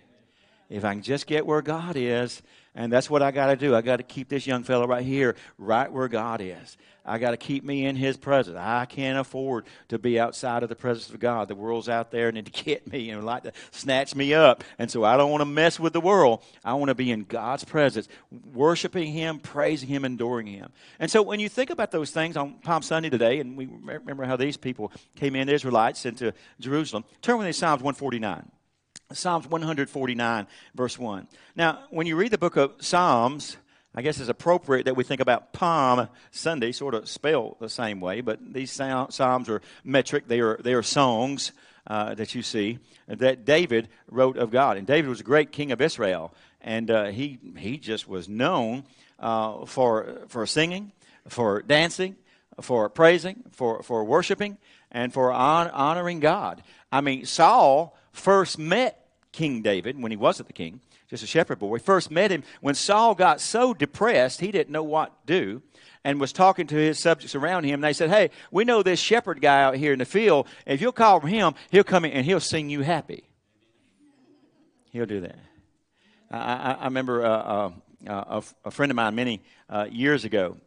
If 0.70 0.86
I 0.86 0.94
can 0.94 1.02
just 1.02 1.26
get 1.26 1.46
where 1.46 1.64
God 1.64 1.96
is, 1.96 2.44
and 2.76 2.94
that's 2.94 3.10
what 3.10 3.24
I 3.24 3.32
got 3.32 3.48
to 3.48 3.56
do. 3.56 3.76
I 3.76 3.82
got 3.82 3.98
to 3.98 4.04
keep 4.04 4.30
this 4.30 4.46
young 4.46 4.64
fellow 4.64 4.88
right 4.88 5.04
here, 5.04 5.36
right 5.58 5.92
where 5.92 6.08
God 6.08 6.42
is. 6.42 6.78
I 7.04 7.18
got 7.18 7.32
to 7.32 7.38
keep 7.38 7.64
me 7.64 7.86
in 7.86 7.96
His 7.96 8.18
presence. 8.18 8.56
I 8.56 8.86
can't 8.86 9.18
afford 9.18 9.66
to 9.88 9.98
be 9.98 10.20
outside 10.20 10.62
of 10.62 10.70
the 10.70 10.76
presence 10.76 11.10
of 11.10 11.20
God. 11.20 11.48
The 11.48 11.56
world's 11.56 11.90
out 11.90 12.12
there 12.12 12.30
and 12.30 12.46
to 12.46 12.52
get 12.64 12.92
me 12.92 13.10
and 13.10 13.26
like 13.26 13.44
to 13.44 13.54
snatch 13.72 14.14
me 14.16 14.36
up. 14.36 14.64
And 14.78 14.92
so 14.92 15.04
I 15.04 15.18
don't 15.18 15.32
want 15.32 15.42
to 15.42 15.46
mess 15.46 15.80
with 15.80 15.94
the 15.94 16.02
world. 16.02 16.44
I 16.64 16.76
want 16.76 16.90
to 16.90 16.96
be 16.96 17.10
in 17.10 17.24
God's 17.24 17.64
presence, 17.64 18.08
worshiping 18.54 19.12
Him, 19.12 19.40
praising 19.40 19.90
Him, 19.90 20.06
adoring 20.06 20.46
Him. 20.46 20.72
And 21.00 21.10
so 21.10 21.24
when 21.24 21.40
you 21.40 21.50
think 21.50 21.72
about 21.72 21.90
those 21.90 22.12
things 22.12 22.38
on 22.38 22.54
Palm 22.60 22.84
Sunday 22.84 23.10
today, 23.10 23.40
and 23.40 23.58
we 23.58 23.66
remember 23.66 24.26
how 24.26 24.36
these 24.36 24.58
people 24.58 24.92
came 25.16 25.36
in, 25.36 25.48
the 25.48 25.54
Israelites, 25.54 26.06
into 26.06 26.32
Jerusalem, 26.60 27.04
turn 27.24 27.40
with 27.40 27.48
me 27.48 27.54
to 27.54 27.58
Psalms 27.58 27.82
149. 27.82 28.52
Psalms 29.12 29.48
149, 29.48 30.46
verse 30.76 31.00
1. 31.00 31.28
Now, 31.56 31.80
when 31.90 32.06
you 32.06 32.16
read 32.16 32.30
the 32.30 32.38
book 32.38 32.58
of 32.58 32.74
Psalms, 32.80 33.58
I 33.96 34.04
guess 34.04 34.20
it's 34.20 34.30
appropriate 34.30 34.84
that 34.84 34.96
we 34.96 35.04
think 35.04 35.20
about 35.20 35.52
Palm 35.52 36.10
Sunday, 36.30 36.72
sort 36.72 36.94
of 36.94 37.10
spelled 37.10 37.56
the 37.60 37.70
same 37.70 38.02
way, 38.02 38.22
but 38.22 38.54
these 38.54 38.72
Psalms 38.72 39.50
are 39.50 39.64
metric, 39.84 40.26
they 40.28 40.42
are, 40.42 40.60
they 40.64 40.76
are 40.76 40.84
songs 40.84 41.54
uh, 41.88 42.14
that 42.14 42.36
you 42.36 42.44
see 42.44 42.78
that 43.08 43.46
David 43.46 43.90
wrote 44.12 44.38
of 44.38 44.52
God. 44.52 44.78
And 44.78 44.86
David 44.86 45.10
was 45.10 45.22
a 45.22 45.24
great 45.24 45.52
king 45.52 45.72
of 45.72 45.82
Israel, 45.82 46.32
and 46.62 46.92
uh, 46.92 47.06
he, 47.06 47.40
he 47.58 47.80
just 47.80 48.08
was 48.08 48.30
known 48.30 48.84
uh, 49.18 49.66
for, 49.66 50.20
for 50.28 50.46
singing, 50.46 50.92
for 51.28 51.64
dancing, 51.64 52.16
for 52.62 52.90
praising, 52.90 53.44
for, 53.54 53.82
for 53.82 54.04
worshiping, 54.04 54.60
and 54.92 55.12
for 55.12 55.32
on, 55.32 55.68
honoring 55.70 56.20
God. 56.20 56.62
I 56.92 57.02
mean, 57.02 57.26
Saul 57.26 57.98
first 58.12 58.60
met 58.60 58.99
King 59.32 59.62
David 59.62 60.02
when 60.02 60.12
he 60.12 60.18
wasn't 60.18 60.48
the 60.48 60.54
king, 60.54 60.82
just 61.10 61.24
a 61.24 61.28
shepherd 61.28 61.60
boy. 61.60 61.80
First 61.80 62.12
met 62.12 62.32
him 62.32 62.44
when 62.62 62.76
Saul 62.76 63.16
got 63.16 63.42
so 63.42 63.74
depressed 63.74 64.42
he 64.42 64.52
didn't 64.52 64.72
know 64.72 64.84
what 64.84 65.28
to 65.28 65.34
do 65.34 65.62
and 66.04 66.20
was 66.20 66.34
talking 66.34 66.68
to 66.68 66.76
his 66.76 67.00
subjects 67.00 67.36
around 67.36 67.66
him. 67.66 67.76
And 67.76 67.84
they 67.84 67.94
said, 67.94 68.10
Hey, 68.10 68.32
we 68.52 68.64
know 68.64 68.84
this 68.84 69.00
shepherd 69.00 69.42
guy 69.42 69.62
out 69.62 69.76
here 69.76 69.94
in 69.94 70.00
the 70.00 70.06
field. 70.06 70.48
If 70.66 70.82
you'll 70.82 70.92
call 70.92 71.20
him, 71.20 71.56
he'll 71.72 71.84
come 71.84 72.06
in 72.06 72.12
and 72.12 72.26
he'll 72.26 72.40
sing 72.40 72.70
you 72.70 72.82
happy. 72.82 73.24
He'll 74.92 75.06
do 75.06 75.22
that. 75.22 75.40
I, 76.32 76.38
I, 76.38 76.72
I 76.74 76.86
remember 76.86 77.26
uh, 77.26 77.30
uh, 77.30 77.72
uh 78.08 78.42
a, 78.66 78.72
friend 78.72 78.92
of 78.92 78.96
mine 78.96 79.16
many 79.16 79.42
uh, 79.70 79.88
years 79.90 80.26
ago 80.26 80.58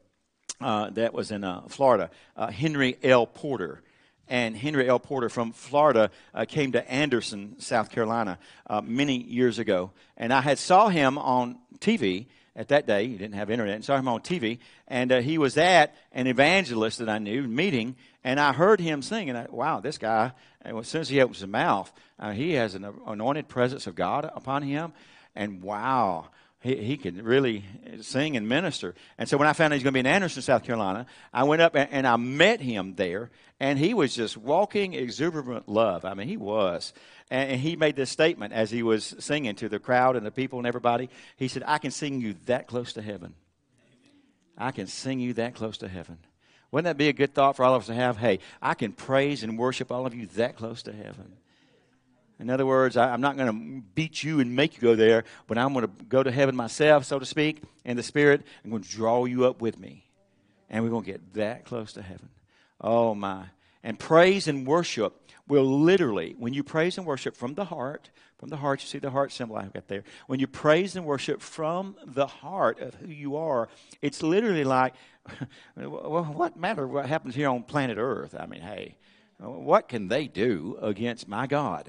uh, 0.60 0.90
that 0.90 1.12
was 1.12 1.30
in 1.30 1.44
Florida, 1.68 2.10
Henry 2.36 2.98
L. 3.02 3.26
Porter 3.26 3.82
and 4.28 4.56
Henry 4.56 4.88
L. 4.88 4.98
Porter 4.98 5.28
from 5.28 5.52
Florida 5.52 6.10
uh, 6.34 6.44
came 6.46 6.72
to 6.72 6.90
Anderson, 6.90 7.56
South 7.58 7.90
Carolina, 7.90 8.38
uh, 8.66 8.80
many 8.80 9.22
years 9.22 9.58
ago, 9.58 9.90
and 10.16 10.32
I 10.32 10.40
had 10.40 10.58
saw 10.58 10.88
him 10.88 11.18
on 11.18 11.58
TV 11.78 12.26
at 12.54 12.68
that 12.68 12.86
day. 12.86 13.08
He 13.08 13.16
didn't 13.16 13.34
have 13.34 13.50
internet, 13.50 13.74
and 13.74 13.84
saw 13.84 13.96
him 13.96 14.08
on 14.08 14.20
TV, 14.20 14.58
and 14.88 15.12
uh, 15.12 15.20
he 15.20 15.38
was 15.38 15.56
at 15.56 15.94
an 16.12 16.26
evangelist 16.26 16.98
that 16.98 17.08
I 17.08 17.18
knew 17.18 17.42
meeting, 17.42 17.96
and 18.24 18.38
I 18.38 18.52
heard 18.52 18.80
him 18.80 19.02
sing, 19.02 19.28
and 19.28 19.38
I, 19.38 19.46
wow, 19.50 19.80
this 19.80 19.98
guy! 19.98 20.32
As 20.64 20.88
soon 20.88 21.00
as 21.00 21.08
he 21.08 21.20
opens 21.20 21.40
his 21.40 21.48
mouth, 21.48 21.92
uh, 22.18 22.30
he 22.32 22.52
has 22.52 22.74
an 22.74 22.86
anointed 23.06 23.48
presence 23.48 23.86
of 23.86 23.94
God 23.94 24.30
upon 24.34 24.62
him, 24.62 24.92
and 25.34 25.62
wow. 25.62 26.28
He, 26.62 26.76
he 26.76 26.96
could 26.96 27.22
really 27.22 27.64
sing 28.00 28.36
and 28.36 28.48
minister. 28.48 28.94
And 29.18 29.28
so 29.28 29.36
when 29.36 29.48
I 29.48 29.52
found 29.52 29.72
out 29.72 29.74
he 29.74 29.78
was 29.78 29.82
going 29.82 29.92
to 29.92 29.96
be 29.96 30.00
in 30.00 30.06
Anderson, 30.06 30.42
South 30.42 30.64
Carolina, 30.64 31.06
I 31.32 31.44
went 31.44 31.60
up 31.60 31.74
and, 31.74 32.06
I 32.06 32.16
met 32.16 32.60
him 32.60 32.94
there, 32.94 33.30
and 33.58 33.78
he 33.78 33.94
was 33.94 34.14
just 34.14 34.36
walking 34.36 34.94
exuberant 34.94 35.68
love. 35.68 36.04
I 36.04 36.14
mean, 36.14 36.28
he 36.28 36.36
was. 36.36 36.92
And 37.30 37.60
he 37.60 37.76
made 37.76 37.96
this 37.96 38.10
statement 38.10 38.52
as 38.52 38.70
he 38.70 38.82
was 38.82 39.14
singing 39.18 39.56
to 39.56 39.68
the 39.68 39.78
crowd 39.78 40.16
and 40.16 40.24
the 40.24 40.30
people 40.30 40.58
and 40.58 40.66
everybody. 40.66 41.10
He 41.36 41.48
said, 41.48 41.64
I 41.66 41.78
can 41.78 41.90
sing 41.90 42.20
you 42.20 42.36
that 42.46 42.68
close 42.68 42.92
to 42.92 43.02
heaven. 43.02 43.34
I 44.56 44.70
can 44.70 44.86
sing 44.86 45.18
you 45.18 45.32
that 45.34 45.54
close 45.54 45.78
to 45.78 45.88
heaven. 45.88 46.18
Wouldn't 46.70 46.84
that 46.84 46.96
be 46.96 47.08
a 47.08 47.12
good 47.12 47.34
thought 47.34 47.56
for 47.56 47.64
all 47.64 47.74
of 47.74 47.82
us 47.82 47.86
to 47.88 47.94
have? 47.94 48.18
Hey, 48.18 48.38
I 48.60 48.74
can 48.74 48.92
praise 48.92 49.42
and 49.42 49.58
worship 49.58 49.90
all 49.90 50.06
of 50.06 50.14
you 50.14 50.26
that 50.36 50.56
close 50.56 50.82
to 50.84 50.92
heaven. 50.92 51.32
In 52.42 52.50
other 52.50 52.66
words, 52.66 52.96
I, 52.96 53.14
am 53.14 53.20
not 53.20 53.36
going 53.36 53.46
to 53.46 53.86
beat 53.94 54.24
you 54.24 54.40
and 54.40 54.56
make 54.56 54.74
you 54.74 54.82
go 54.82 54.96
there, 54.96 55.22
but 55.46 55.58
I'm 55.58 55.72
going 55.72 55.86
to 55.86 56.04
go 56.06 56.24
to 56.24 56.32
heaven 56.32 56.56
myself, 56.56 57.04
so 57.04 57.20
to 57.20 57.24
speak, 57.24 57.62
in 57.84 57.96
the 57.96 58.02
Spirit. 58.02 58.42
I'm 58.64 58.70
going 58.70 58.82
to 58.82 58.88
draw 58.88 59.24
you 59.26 59.46
up 59.46 59.60
with 59.62 59.78
me. 59.78 60.04
And 60.68 60.82
we're 60.82 60.90
going 60.90 61.04
to 61.04 61.10
get 61.12 61.34
that 61.34 61.64
close 61.64 61.92
to 61.92 62.02
heaven. 62.02 62.30
Oh, 62.80 63.14
my. 63.14 63.44
And 63.84 63.96
praise 63.96 64.48
and 64.48 64.66
worship 64.66 65.30
will 65.46 65.82
literally, 65.82 66.34
when 66.36 66.52
you 66.52 66.64
praise 66.64 66.98
and 66.98 67.06
worship 67.06 67.36
from 67.36 67.54
the 67.54 67.66
heart, 67.66 68.10
from 68.38 68.48
the 68.48 68.56
heart, 68.56 68.82
you 68.82 68.88
see 68.88 68.98
the 68.98 69.10
heart 69.10 69.30
symbol 69.30 69.56
I've 69.56 69.72
got 69.72 69.86
there. 69.86 70.02
When 70.26 70.40
you 70.40 70.48
praise 70.48 70.96
and 70.96 71.06
worship 71.06 71.40
from 71.40 71.94
the 72.04 72.26
heart 72.26 72.80
of 72.80 72.96
who 72.96 73.06
you 73.06 73.36
are, 73.36 73.68
it's 74.00 74.20
literally 74.20 74.64
like, 74.64 74.94
well, 75.76 76.24
what 76.24 76.56
matter 76.56 76.88
what 76.88 77.06
happens 77.06 77.36
here 77.36 77.48
on 77.48 77.62
planet 77.62 77.98
Earth? 77.98 78.34
I 78.36 78.46
mean, 78.46 78.62
hey, 78.62 78.96
what 79.38 79.88
can 79.88 80.08
they 80.08 80.26
do 80.26 80.76
against 80.82 81.28
my 81.28 81.46
God? 81.46 81.88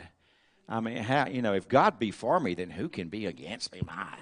I 0.67 0.79
mean, 0.79 0.97
how, 0.97 1.27
you 1.27 1.41
know, 1.41 1.53
if 1.53 1.67
God 1.67 1.99
be 1.99 2.11
for 2.11 2.39
me, 2.39 2.53
then 2.53 2.69
who 2.69 2.89
can 2.89 3.09
be 3.09 3.25
against 3.25 3.73
me? 3.73 3.81
My. 3.85 4.15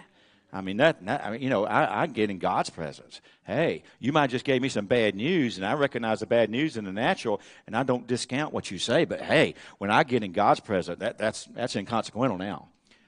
I 0.53 0.61
mean, 0.61 0.77
that, 0.77 1.05
that 1.05 1.25
I 1.25 1.31
mean, 1.31 1.41
you 1.41 1.49
know, 1.49 1.65
I, 1.65 2.03
I 2.03 2.07
get 2.07 2.29
in 2.29 2.37
God's 2.37 2.69
presence. 2.69 3.21
Hey, 3.45 3.83
you 3.99 4.11
might 4.11 4.29
just 4.29 4.43
gave 4.43 4.61
me 4.61 4.69
some 4.69 4.85
bad 4.85 5.15
news, 5.15 5.57
and 5.57 5.65
I 5.65 5.73
recognize 5.73 6.19
the 6.19 6.25
bad 6.25 6.49
news 6.49 6.75
in 6.75 6.83
the 6.83 6.91
natural, 6.91 7.39
and 7.67 7.75
I 7.75 7.83
don't 7.83 8.05
discount 8.05 8.53
what 8.53 8.69
you 8.69 8.77
say. 8.77 9.05
But 9.05 9.21
hey, 9.21 9.55
when 9.77 9.91
I 9.91 10.03
get 10.03 10.23
in 10.23 10.33
God's 10.33 10.59
presence, 10.59 10.99
that, 10.99 11.17
that's 11.17 11.45
that's 11.45 11.75
inconsequential 11.75 12.37
now. 12.37 12.67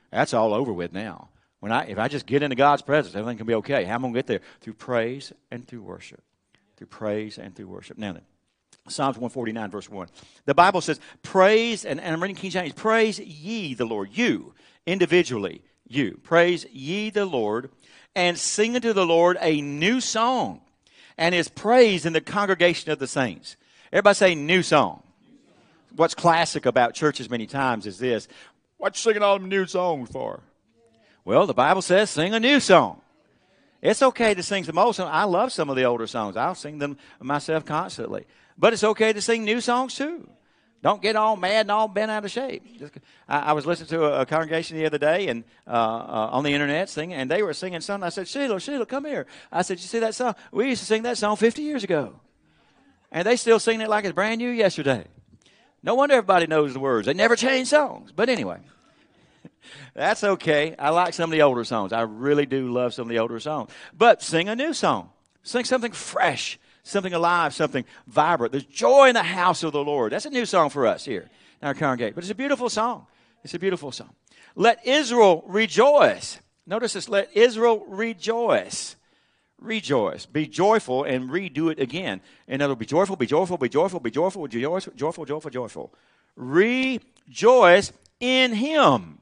That's 0.09 0.33
all 0.33 0.53
over 0.53 0.71
with 0.71 0.93
now. 0.93 1.29
When 1.59 1.71
I 1.71 1.85
if 1.85 1.97
I 1.97 2.07
just 2.07 2.25
get 2.25 2.43
into 2.43 2.55
God's 2.55 2.81
presence, 2.81 3.13
everything 3.15 3.37
can 3.37 3.47
be 3.47 3.55
okay. 3.55 3.83
How 3.83 3.95
am 3.95 4.05
I 4.05 4.07
to 4.09 4.13
get 4.13 4.27
there? 4.27 4.41
Through 4.61 4.75
praise 4.75 5.33
and 5.51 5.67
through 5.67 5.81
worship. 5.81 6.23
Through 6.77 6.87
praise 6.87 7.37
and 7.37 7.53
through 7.53 7.67
worship. 7.67 7.97
Now 7.97 8.13
then, 8.13 8.23
Psalms 8.89 9.15
149, 9.15 9.71
verse 9.71 9.89
1. 9.89 10.09
The 10.45 10.53
Bible 10.53 10.81
says, 10.81 10.99
Praise, 11.21 11.85
and, 11.85 12.01
and 12.01 12.13
I'm 12.13 12.21
reading 12.21 12.35
King 12.35 12.51
James, 12.51 12.73
praise 12.73 13.17
ye 13.17 13.73
the 13.73 13.85
Lord. 13.85 14.09
You, 14.11 14.53
individually, 14.85 15.61
you. 15.87 16.19
Praise 16.23 16.65
ye 16.71 17.09
the 17.09 17.25
Lord, 17.25 17.69
and 18.13 18.37
sing 18.37 18.75
unto 18.75 18.91
the 18.91 19.05
Lord 19.05 19.37
a 19.39 19.61
new 19.61 20.01
song, 20.01 20.61
and 21.17 21.33
his 21.33 21.47
praise 21.47 22.05
in 22.05 22.11
the 22.11 22.21
congregation 22.21 22.91
of 22.91 22.99
the 22.99 23.07
saints. 23.07 23.55
Everybody 23.91 24.15
say, 24.15 24.35
new 24.35 24.61
song. 24.61 25.01
What's 25.95 26.15
classic 26.15 26.65
about 26.65 26.93
churches 26.93 27.29
many 27.29 27.45
times 27.45 27.85
is 27.85 27.99
this 27.99 28.27
What 28.77 28.95
you 28.95 28.99
singing 28.99 29.23
all 29.23 29.39
them 29.39 29.47
new 29.47 29.65
songs 29.65 30.09
for? 30.09 30.41
Well, 31.23 31.47
the 31.47 31.53
Bible 31.53 31.81
says, 31.81 32.09
sing 32.09 32.33
a 32.33 32.39
new 32.39 32.59
song. 32.59 32.99
It's 33.81 34.01
okay 34.01 34.33
to 34.33 34.43
sing 34.43 34.63
some 34.63 34.77
old 34.77 34.95
songs. 34.95 35.09
I 35.13 35.23
love 35.23 35.51
some 35.51 35.69
of 35.69 35.75
the 35.75 35.83
older 35.83 36.07
songs. 36.07 36.35
I'll 36.35 36.55
sing 36.55 36.79
them 36.79 36.97
myself 37.21 37.65
constantly. 37.65 38.25
But 38.57 38.73
it's 38.73 38.83
okay 38.83 39.13
to 39.13 39.21
sing 39.21 39.43
new 39.43 39.61
songs 39.61 39.95
too. 39.95 40.27
Don't 40.83 41.01
get 41.01 41.15
all 41.15 41.37
mad 41.37 41.61
and 41.61 41.71
all 41.71 41.87
bent 41.87 42.11
out 42.11 42.25
of 42.25 42.31
shape. 42.31 42.61
I, 43.25 43.53
was 43.53 43.65
listening 43.65 43.87
to 43.87 44.03
a, 44.03 44.21
a, 44.21 44.25
congregation 44.25 44.75
the 44.75 44.85
other 44.85 44.97
day 44.97 45.29
and 45.29 45.45
uh, 45.65 45.71
uh, 45.71 46.29
on 46.33 46.43
the 46.43 46.53
internet 46.53 46.89
singing, 46.89 47.15
and 47.15 47.31
they 47.31 47.41
were 47.41 47.53
singing 47.53 47.79
something. 47.79 48.05
I 48.05 48.09
said, 48.09 48.27
Sheila, 48.27 48.59
Sheila, 48.59 48.85
come 48.85 49.05
here. 49.05 49.25
I 49.49 49.61
said, 49.61 49.79
You 49.79 49.87
see 49.87 49.99
that 49.99 50.13
song? 50.13 50.35
We 50.51 50.67
used 50.67 50.81
to 50.81 50.85
sing 50.85 51.03
that 51.03 51.17
song 51.17 51.37
50 51.37 51.61
years 51.61 51.85
ago. 51.85 52.19
And 53.13 53.25
they 53.25 53.37
still 53.37 53.59
sing 53.59 53.79
it 53.79 53.87
like 53.87 54.03
it's 54.03 54.13
brand 54.13 54.39
new 54.39 54.49
yesterday. 54.49 55.05
No 55.83 55.95
wonder 55.95 56.15
everybody 56.15 56.47
knows 56.47 56.73
the 56.73 56.81
words. 56.81 57.07
They 57.07 57.13
never 57.13 57.37
change 57.37 57.69
songs. 57.69 58.11
But 58.13 58.27
anyway, 58.27 58.57
that's 59.93 60.25
okay. 60.25 60.75
I 60.77 60.89
like 60.89 61.13
some 61.13 61.29
of 61.29 61.31
the 61.31 61.43
older 61.43 61.63
songs. 61.63 61.93
I 61.93 62.01
really 62.01 62.45
do 62.45 62.69
love 62.73 62.93
some 62.93 63.03
of 63.03 63.09
the 63.09 63.19
older 63.19 63.39
songs. 63.39 63.71
But 63.97 64.21
sing 64.21 64.49
a 64.49 64.55
new 64.55 64.73
song, 64.73 65.11
sing 65.43 65.63
something 65.63 65.93
fresh 65.93 66.59
something 66.83 67.13
alive, 67.13 67.53
something 67.53 67.85
vibrant. 68.07 68.51
There's 68.51 68.65
joy 68.65 69.07
in 69.07 69.15
the 69.15 69.23
house 69.23 69.63
of 69.63 69.71
the 69.71 69.83
Lord. 69.83 70.11
That's 70.11 70.25
a 70.25 70.29
new 70.29 70.45
song 70.45 70.69
for 70.69 70.85
us 70.85 71.03
here 71.05 71.29
in 71.61 71.67
our 71.67 71.73
congregation. 71.73 72.13
But 72.15 72.25
it's 72.25 72.31
a 72.31 72.35
beautiful 72.35 72.69
song. 72.69 73.07
It's 73.43 73.53
a 73.53 73.59
beautiful 73.59 73.91
song. 73.91 74.13
Let 74.55 74.85
Israel 74.85 75.43
rejoice. 75.47 76.39
Notice 76.67 76.93
this 76.93 77.09
let 77.09 77.35
Israel 77.35 77.83
rejoice. 77.87 78.95
Rejoice. 79.59 80.25
Be 80.25 80.45
joyful 80.45 81.05
and 81.05 81.29
redo 81.29 81.71
it 81.71 81.79
again. 81.79 82.21
And 82.47 82.61
it'll 82.61 82.75
be 82.75 82.85
joyful, 82.85 83.15
be 83.15 83.25
joyful, 83.25 83.57
be 83.57 83.69
joyful, 83.69 83.99
be 83.99 84.11
joyful, 84.11 84.47
joyful, 84.47 84.93
joyful, 84.95 85.25
joyful, 85.25 85.51
joyful. 85.51 85.93
Rejoice 86.35 87.93
in 88.19 88.53
Him. 88.53 89.19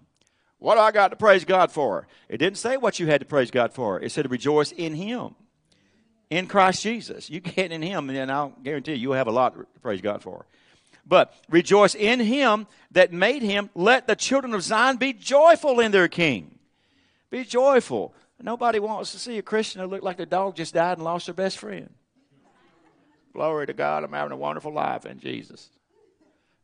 What 0.58 0.76
do 0.76 0.82
I 0.82 0.92
got 0.92 1.10
to 1.10 1.16
praise 1.16 1.46
God 1.46 1.72
for? 1.72 2.08
It 2.28 2.38
didn't 2.38 2.58
say 2.58 2.78
what 2.78 3.00
you 3.00 3.08
had 3.08 3.22
to 3.22 3.26
praise 3.26 3.52
God 3.52 3.74
for. 3.74 4.00
It 4.00 4.12
said 4.12 4.30
rejoice 4.30 4.72
in 4.72 4.96
Him 4.96 5.36
in 6.32 6.48
Christ 6.48 6.82
Jesus. 6.82 7.30
You 7.30 7.42
get 7.42 7.72
in 7.72 7.84
Him, 7.84 8.10
and 8.10 8.32
I'll 8.32 8.54
guarantee 8.64 8.94
you, 8.94 8.98
you'll 8.98 9.14
have 9.14 9.28
a 9.28 9.32
lot 9.32 9.56
to 9.56 9.68
praise 9.84 10.02
God 10.02 10.24
for. 10.24 10.48
But 11.06 11.36
rejoice 11.50 11.94
in 11.94 12.20
Him 12.20 12.66
that 12.92 13.12
made 13.12 13.44
Him. 13.44 13.70
Let 13.76 14.08
the 14.08 14.16
children 14.16 14.54
of 14.56 14.64
Zion 14.64 14.98
be 14.98 15.14
joyful 15.14 15.80
in 15.80 15.92
their 15.92 16.08
King. 16.08 16.58
Be 17.30 17.44
joyful. 17.44 18.16
Nobody 18.42 18.80
wants 18.80 19.12
to 19.12 19.20
see 19.20 19.38
a 19.38 19.44
Christian 19.44 19.82
who 19.82 19.88
look 19.88 20.02
like 20.02 20.18
their 20.18 20.26
dog 20.26 20.56
just 20.56 20.74
died 20.74 20.98
and 20.98 21.04
lost 21.04 21.28
their 21.28 21.36
best 21.36 21.60
friend. 21.60 21.90
Glory 23.34 23.68
to 23.68 23.74
God, 23.74 24.04
I'm 24.04 24.12
having 24.12 24.32
a 24.32 24.38
wonderful 24.38 24.74
life 24.74 25.06
in 25.06 25.20
Jesus. 25.20 25.70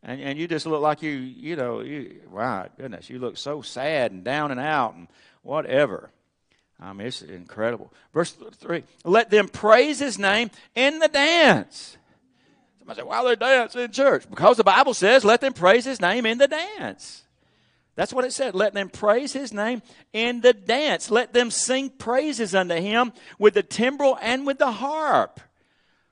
And, 0.01 0.19
and 0.21 0.39
you 0.39 0.47
just 0.47 0.65
look 0.65 0.81
like 0.81 1.01
you, 1.01 1.11
you 1.11 1.55
know, 1.55 1.81
you, 1.81 2.21
wow, 2.31 2.67
goodness, 2.77 3.09
you 3.09 3.19
look 3.19 3.37
so 3.37 3.61
sad 3.61 4.11
and 4.11 4.23
down 4.23 4.51
and 4.51 4.59
out 4.59 4.95
and 4.95 5.07
whatever. 5.43 6.09
I 6.79 6.93
mean, 6.93 7.07
it's 7.07 7.21
incredible. 7.21 7.91
Verse 8.13 8.31
3 8.31 8.83
Let 9.03 9.29
them 9.29 9.47
praise 9.47 9.99
his 9.99 10.19
name 10.19 10.51
in 10.75 10.99
the 10.99 11.07
dance. 11.07 11.97
Somebody 12.79 13.01
say, 13.01 13.07
Why 13.07 13.23
they 13.23 13.35
dance 13.35 13.75
in 13.75 13.91
church? 13.91 14.29
Because 14.29 14.57
the 14.57 14.63
Bible 14.63 14.93
says, 14.93 15.25
Let 15.25 15.41
them 15.41 15.53
praise 15.53 15.85
his 15.85 15.99
name 15.99 16.25
in 16.25 16.37
the 16.37 16.47
dance. 16.47 17.23
That's 17.95 18.13
what 18.13 18.25
it 18.25 18.31
said. 18.31 18.53
Let 18.53 18.75
them 18.75 18.89
praise 18.89 19.33
his 19.33 19.51
name 19.51 19.81
in 20.13 20.41
the 20.41 20.53
dance. 20.53 21.09
Let 21.09 21.33
them 21.33 21.49
sing 21.49 21.89
praises 21.89 22.53
unto 22.53 22.75
him 22.75 23.11
with 23.39 23.55
the 23.55 23.63
timbrel 23.63 24.19
and 24.21 24.45
with 24.45 24.59
the 24.59 24.71
harp. 24.71 25.39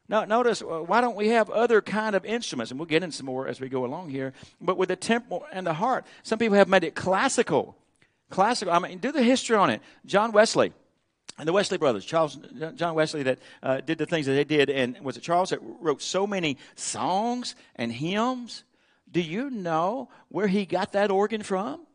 Now, 0.10 0.25
notice, 0.25 0.63
uh, 0.63 0.65
why 0.65 1.01
don't 1.01 1.15
we 1.15 1.30
have 1.30 1.49
other 1.51 1.84
kind 1.84 2.15
of 2.15 2.25
instruments? 2.25 2.71
And 2.71 2.80
we'll 2.80 2.88
get 2.88 3.04
into 3.04 3.15
some 3.15 3.28
more 3.28 3.47
as 3.47 3.62
we 3.62 3.69
go 3.69 3.86
along 3.86 4.10
here. 4.10 4.34
But 4.60 4.78
with 4.78 4.89
the 4.89 4.95
timbrel 4.95 5.45
and 5.51 5.65
the 5.65 5.75
harp, 5.75 6.08
some 6.23 6.39
people 6.39 6.58
have 6.58 6.67
made 6.67 6.84
it 6.84 6.95
classical. 6.95 7.75
Classical. 8.36 8.74
I 8.74 8.80
mean, 8.80 8.98
do 8.98 9.13
the 9.13 9.24
history 9.24 9.56
on 9.56 9.69
it. 9.69 9.82
John 10.06 10.34
Wesley 10.34 10.74
and 11.39 11.48
the 11.48 11.54
Wesley 11.54 11.78
brothers, 11.78 12.04
Charles, 12.04 12.38
John 12.76 12.93
Wesley, 12.93 13.24
that 13.24 13.39
uh, 13.63 13.80
did 13.80 13.98
the 13.98 14.06
things 14.06 14.26
that 14.26 14.34
they 14.34 14.43
did, 14.43 14.69
and 14.69 15.00
was 15.00 15.15
it 15.15 15.21
Charles 15.21 15.52
that 15.52 15.60
wrote 15.62 16.02
so 16.02 16.28
many 16.28 16.58
songs 16.76 17.56
and 17.78 17.93
hymns? 17.93 18.65
Do 19.10 19.21
you 19.21 19.50
know 19.50 20.10
where 20.28 20.48
he 20.48 20.65
got 20.65 20.91
that 20.91 21.12
organ 21.12 21.43
from? 21.43 21.88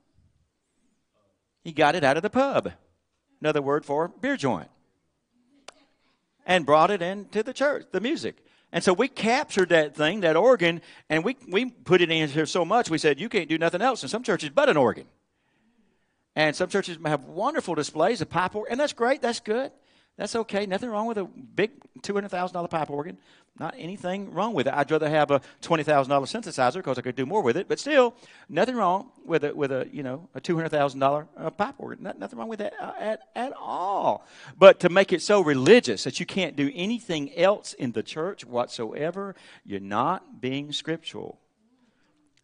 He 1.62 1.72
got 1.72 1.94
it 1.94 2.04
out 2.04 2.16
of 2.16 2.22
the 2.22 2.30
pub. 2.30 2.72
Another 3.42 3.60
word 3.60 3.84
for 3.84 4.08
beer 4.08 4.38
joint. 4.38 4.70
And 6.46 6.64
brought 6.64 6.90
it 6.90 7.02
into 7.02 7.42
the 7.42 7.52
church, 7.52 7.84
the 7.92 8.00
music. 8.00 8.42
And 8.72 8.82
so 8.82 8.94
we 8.94 9.08
captured 9.08 9.68
that 9.68 9.94
thing, 9.94 10.20
that 10.20 10.36
organ, 10.36 10.80
and 11.10 11.22
we, 11.22 11.36
we 11.46 11.66
put 11.66 12.00
it 12.00 12.10
in 12.10 12.30
here 12.30 12.46
so 12.46 12.64
much, 12.64 12.88
we 12.88 12.96
said, 12.96 13.20
you 13.20 13.28
can't 13.28 13.46
do 13.46 13.58
nothing 13.58 13.82
else 13.82 14.02
in 14.02 14.08
some 14.08 14.22
churches 14.22 14.48
but 14.48 14.70
an 14.70 14.78
organ. 14.78 15.04
And 16.36 16.54
some 16.54 16.68
churches 16.68 16.98
have 17.04 17.24
wonderful 17.24 17.74
displays 17.74 18.20
of 18.20 18.30
pipe 18.30 18.54
organ, 18.54 18.72
and 18.72 18.80
that's 18.80 18.92
great. 18.92 19.20
That's 19.20 19.40
good. 19.40 19.72
That's 20.16 20.36
okay. 20.36 20.66
Nothing 20.66 20.90
wrong 20.90 21.06
with 21.06 21.18
a 21.18 21.24
big 21.24 21.70
$200,000 22.02 22.68
pipe 22.68 22.90
organ. 22.90 23.16
Not 23.58 23.74
anything 23.76 24.32
wrong 24.32 24.54
with 24.54 24.68
it. 24.68 24.74
I'd 24.74 24.90
rather 24.90 25.08
have 25.08 25.30
a 25.30 25.40
$20,000 25.62 26.06
synthesizer 26.06 26.74
because 26.74 26.98
I 26.98 27.02
could 27.02 27.16
do 27.16 27.26
more 27.26 27.42
with 27.42 27.56
it. 27.56 27.68
But 27.68 27.78
still, 27.78 28.14
nothing 28.48 28.76
wrong 28.76 29.10
with 29.24 29.44
a, 29.44 29.54
with 29.54 29.72
a 29.72 29.88
you 29.90 30.02
know, 30.02 30.28
a 30.34 30.40
$200,000 30.40 31.28
uh, 31.36 31.50
pipe 31.50 31.74
organ. 31.78 32.02
Not, 32.02 32.18
nothing 32.18 32.38
wrong 32.38 32.48
with 32.48 32.58
that 32.60 32.74
uh, 32.80 32.92
at, 32.98 33.20
at 33.34 33.52
all. 33.58 34.26
But 34.58 34.80
to 34.80 34.88
make 34.88 35.12
it 35.12 35.22
so 35.22 35.40
religious 35.40 36.04
that 36.04 36.20
you 36.20 36.26
can't 36.26 36.54
do 36.54 36.70
anything 36.74 37.34
else 37.34 37.72
in 37.72 37.92
the 37.92 38.02
church 38.02 38.44
whatsoever, 38.44 39.34
you're 39.64 39.80
not 39.80 40.40
being 40.40 40.72
scriptural 40.72 41.40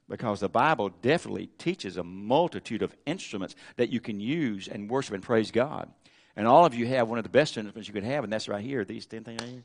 because 0.09 0.41
the 0.41 0.49
Bible 0.49 0.91
definitely 1.03 1.49
teaches 1.59 1.97
a 1.97 2.03
multitude 2.03 2.83
of 2.83 2.95
instruments 3.07 3.57
that 3.77 3.91
you 3.91 4.01
can 4.01 4.21
use 4.21 4.69
and 4.69 4.89
worship 4.89 5.15
and 5.15 5.23
praise 5.23 5.51
God. 5.51 5.91
And 6.37 6.47
all 6.47 6.65
of 6.65 6.75
you 6.75 6.87
have 6.87 7.09
one 7.09 7.19
of 7.19 7.25
the 7.25 7.31
best 7.31 7.57
instruments 7.57 7.89
you 7.89 7.95
could 7.95 8.05
have, 8.05 8.23
and 8.23 8.33
that's 8.33 8.49
right 8.49 8.63
here. 8.63 8.85
These 8.85 9.07
10 9.07 9.25
things. 9.25 9.65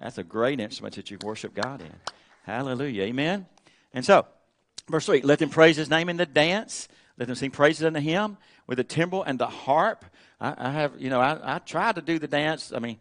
That's 0.00 0.18
a 0.18 0.24
great 0.24 0.60
instrument 0.60 0.96
that 0.96 1.10
you 1.10 1.18
worship 1.22 1.54
God 1.54 1.80
in. 1.80 1.92
Hallelujah. 2.42 3.04
Amen. 3.04 3.46
And 3.94 4.04
so, 4.04 4.26
verse 4.88 5.06
3 5.06 5.22
let 5.22 5.38
them 5.38 5.50
praise 5.50 5.76
his 5.76 5.90
name 5.90 6.08
in 6.08 6.16
the 6.16 6.26
dance. 6.26 6.88
Let 7.18 7.26
them 7.26 7.34
sing 7.34 7.50
praises 7.50 7.84
unto 7.84 8.00
him 8.00 8.36
with 8.66 8.78
the 8.78 8.84
timbrel 8.84 9.24
and 9.24 9.38
the 9.38 9.46
harp. 9.46 10.04
I, 10.40 10.54
I 10.56 10.70
have, 10.70 11.00
you 11.00 11.10
know, 11.10 11.20
I, 11.20 11.56
I 11.56 11.58
tried 11.58 11.96
to 11.96 12.02
do 12.02 12.18
the 12.18 12.28
dance. 12.28 12.72
I 12.72 12.78
mean, 12.78 12.98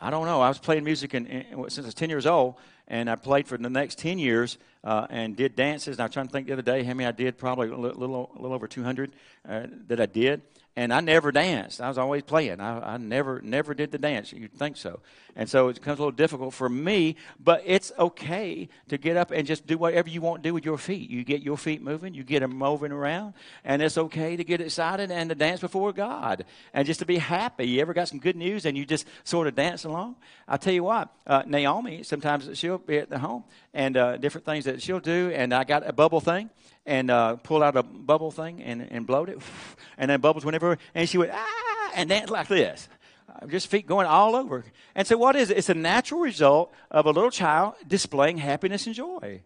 I 0.00 0.10
don't 0.10 0.26
know. 0.26 0.40
I 0.40 0.48
was 0.48 0.58
playing 0.58 0.82
music 0.82 1.14
in, 1.14 1.26
in, 1.26 1.70
since 1.70 1.84
I 1.84 1.88
was 1.88 1.94
10 1.94 2.10
years 2.10 2.26
old, 2.26 2.56
and 2.88 3.08
I 3.08 3.16
played 3.16 3.46
for 3.46 3.56
the 3.56 3.70
next 3.70 3.98
10 3.98 4.18
years 4.18 4.58
uh, 4.84 5.06
and 5.10 5.36
did 5.36 5.56
dances. 5.56 5.96
And 5.96 6.00
I 6.00 6.04
was 6.04 6.12
trying 6.12 6.26
to 6.26 6.32
think 6.32 6.46
the 6.46 6.54
other 6.54 6.62
day 6.62 6.82
how 6.82 6.94
many 6.94 7.06
I 7.06 7.12
did, 7.12 7.38
probably 7.38 7.68
a 7.68 7.76
little, 7.76 8.00
little, 8.00 8.30
a 8.34 8.40
little 8.40 8.54
over 8.54 8.66
200 8.66 9.12
uh, 9.48 9.66
that 9.88 10.00
I 10.00 10.06
did 10.06 10.42
and 10.74 10.92
I 10.92 11.00
never 11.00 11.32
danced. 11.32 11.80
I 11.80 11.88
was 11.88 11.98
always 11.98 12.22
playing. 12.22 12.60
I, 12.60 12.94
I, 12.94 12.96
never 12.96 13.40
never 13.42 13.74
did 13.74 13.92
the 13.92 13.98
dance. 13.98 14.32
You'd 14.32 14.54
think 14.54 14.76
so. 14.76 15.00
And 15.36 15.48
so 15.48 15.68
it 15.68 15.74
becomes 15.74 15.98
a 15.98 16.02
little 16.02 16.12
difficult 16.12 16.54
for 16.54 16.68
me, 16.68 17.16
but 17.38 17.62
it's 17.64 17.92
okay 17.98 18.68
to 18.88 18.98
get 18.98 19.16
up 19.16 19.30
and 19.30 19.46
just 19.46 19.66
do 19.66 19.76
whatever 19.78 20.08
you 20.08 20.20
want 20.20 20.42
to 20.42 20.48
do 20.48 20.54
with 20.54 20.64
your 20.64 20.78
feet. 20.78 21.10
You 21.10 21.24
get 21.24 21.42
your 21.42 21.56
feet 21.56 21.82
moving, 21.82 22.14
you 22.14 22.22
get 22.22 22.40
them 22.40 22.56
moving 22.56 22.92
around, 22.92 23.34
and 23.64 23.82
it's 23.82 23.98
okay 23.98 24.36
to 24.36 24.44
get 24.44 24.60
excited 24.60 25.10
and 25.10 25.28
to 25.28 25.34
dance 25.34 25.60
before 25.60 25.92
God 25.92 26.44
and 26.72 26.86
just 26.86 27.00
to 27.00 27.06
be 27.06 27.18
happy. 27.18 27.66
You 27.66 27.80
ever 27.80 27.94
got 27.94 28.08
some 28.08 28.18
good 28.18 28.36
news 28.36 28.64
and 28.64 28.76
you 28.76 28.84
just 28.86 29.06
sort 29.24 29.46
of 29.46 29.54
dance 29.54 29.84
along? 29.84 30.16
I'll 30.48 30.58
tell 30.58 30.74
you 30.74 30.84
what, 30.84 31.14
uh, 31.26 31.42
Naomi, 31.46 32.02
sometimes 32.02 32.58
she'll 32.58 32.78
be 32.78 32.98
at 32.98 33.10
the 33.10 33.18
home 33.18 33.44
and 33.74 33.96
uh, 33.96 34.16
different 34.16 34.46
things 34.46 34.64
that 34.64 34.82
she'll 34.82 35.00
do, 35.00 35.32
and 35.34 35.52
I 35.52 35.64
got 35.64 35.86
a 35.86 35.92
bubble 35.92 36.20
thing 36.20 36.50
and 36.86 37.10
uh, 37.10 37.36
pull 37.36 37.62
out 37.62 37.76
a 37.76 37.82
bubble 37.82 38.30
thing 38.30 38.62
and, 38.62 38.86
and 38.90 39.06
blowed 39.06 39.28
it, 39.28 39.38
and 39.98 40.10
then 40.10 40.20
bubbles 40.20 40.44
whenever, 40.44 40.78
and 40.94 41.08
she 41.08 41.18
went, 41.18 41.32
ah, 41.32 41.92
and 41.94 42.08
dance 42.08 42.30
like 42.30 42.48
this. 42.48 42.88
Uh, 43.28 43.46
just 43.46 43.68
feet 43.68 43.86
going 43.86 44.06
all 44.06 44.34
over. 44.36 44.64
And 44.94 45.06
so, 45.06 45.16
what 45.16 45.36
is 45.36 45.50
it? 45.50 45.58
It's 45.58 45.68
a 45.68 45.74
natural 45.74 46.20
result 46.20 46.72
of 46.90 47.06
a 47.06 47.10
little 47.10 47.30
child 47.30 47.74
displaying 47.86 48.38
happiness 48.38 48.86
and 48.86 48.94
joy. 48.94 49.42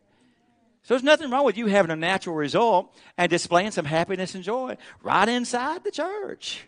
So, 0.83 0.95
there's 0.95 1.03
nothing 1.03 1.31
wrong 1.31 1.45
with 1.45 1.57
you 1.57 1.67
having 1.67 1.91
a 1.91 1.97
natural 1.97 2.35
result 2.35 2.93
and 3.17 3.31
displaying 3.31 3.71
some 3.71 3.85
happiness 3.85 4.35
and 4.35 4.43
joy 4.43 4.77
right 5.03 5.29
inside 5.29 5.85
the 5.85 5.91
church. 5.91 6.67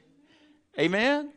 Amen? 0.79 1.31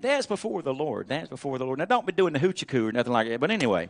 Dance 0.00 0.26
before 0.26 0.62
the 0.62 0.72
Lord. 0.72 1.08
Dance 1.08 1.28
before 1.28 1.58
the 1.58 1.66
Lord. 1.66 1.78
Now, 1.78 1.86
don't 1.86 2.06
be 2.06 2.12
doing 2.12 2.32
the 2.32 2.38
hoochie 2.38 2.66
coo 2.66 2.88
or 2.88 2.92
nothing 2.92 3.12
like 3.12 3.28
that. 3.28 3.40
But 3.40 3.50
anyway, 3.50 3.88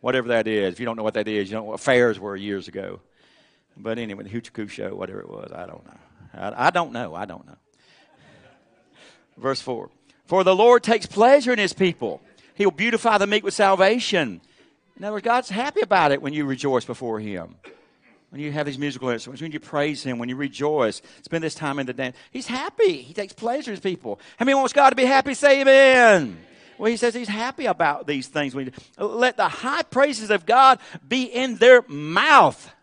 whatever 0.00 0.28
that 0.28 0.46
is, 0.46 0.74
if 0.74 0.80
you 0.80 0.86
don't 0.86 0.96
know 0.96 1.02
what 1.02 1.14
that 1.14 1.26
is, 1.26 1.50
you 1.50 1.56
know 1.56 1.64
what 1.64 1.80
fairs 1.80 2.20
were 2.20 2.36
years 2.36 2.68
ago. 2.68 3.00
But 3.76 3.98
anyway, 3.98 4.24
the 4.24 4.30
Hoochie 4.30 4.68
show, 4.70 4.94
whatever 4.94 5.20
it 5.20 5.28
was, 5.28 5.50
I 5.52 5.66
don't 5.66 5.84
know. 5.84 5.98
I, 6.34 6.66
I 6.66 6.70
don't 6.70 6.92
know. 6.92 7.14
I 7.14 7.24
don't 7.24 7.46
know. 7.46 7.56
Verse 9.36 9.60
4 9.60 9.90
For 10.26 10.44
the 10.44 10.54
Lord 10.54 10.82
takes 10.82 11.06
pleasure 11.06 11.52
in 11.52 11.58
his 11.58 11.72
people, 11.72 12.20
he'll 12.54 12.70
beautify 12.70 13.18
the 13.18 13.26
meek 13.26 13.44
with 13.44 13.54
salvation. 13.54 14.40
In 14.96 15.04
other 15.04 15.14
words, 15.14 15.24
God's 15.24 15.50
happy 15.50 15.80
about 15.80 16.12
it 16.12 16.22
when 16.22 16.32
you 16.32 16.44
rejoice 16.44 16.84
before 16.84 17.18
him. 17.18 17.56
When 18.34 18.40
you 18.40 18.50
have 18.50 18.66
these 18.66 18.78
musical 18.78 19.10
instruments, 19.10 19.42
when 19.42 19.52
you 19.52 19.60
praise 19.60 20.02
Him, 20.02 20.18
when 20.18 20.28
you 20.28 20.34
rejoice, 20.34 21.02
spend 21.22 21.44
this 21.44 21.54
time 21.54 21.78
in 21.78 21.86
the 21.86 21.92
dance. 21.92 22.16
He's 22.32 22.48
happy. 22.48 23.00
He 23.00 23.14
takes 23.14 23.32
pleasure 23.32 23.70
in 23.70 23.76
His 23.76 23.80
people. 23.80 24.18
How 24.38 24.44
many 24.44 24.56
wants 24.56 24.72
God 24.72 24.90
to 24.90 24.96
be 24.96 25.04
happy? 25.04 25.34
Say 25.34 25.60
amen. 25.60 26.36
Well, 26.76 26.90
he 26.90 26.96
says 26.96 27.14
he's 27.14 27.28
happy 27.28 27.66
about 27.66 28.08
these 28.08 28.26
things. 28.26 28.56
Let 28.98 29.36
the 29.36 29.46
high 29.46 29.82
praises 29.82 30.30
of 30.30 30.46
God 30.46 30.80
be 31.06 31.22
in 31.22 31.58
their 31.58 31.82
mouth. 31.86 32.73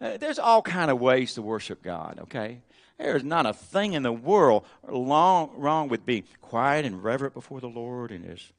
Uh, 0.00 0.16
there's 0.16 0.38
all 0.38 0.62
kind 0.62 0.90
of 0.90 1.00
ways 1.00 1.34
to 1.34 1.42
worship 1.42 1.82
God, 1.82 2.20
okay? 2.22 2.60
There's 2.98 3.24
not 3.24 3.46
a 3.46 3.52
thing 3.52 3.92
in 3.92 4.02
the 4.02 4.12
world 4.12 4.64
long, 4.88 5.50
wrong 5.56 5.88
with 5.88 6.06
being 6.06 6.24
quiet 6.40 6.84
and 6.84 7.02
reverent 7.02 7.34
before 7.34 7.60
the 7.60 7.68
Lord 7.68 8.10
and 8.10 8.24
is 8.24 8.52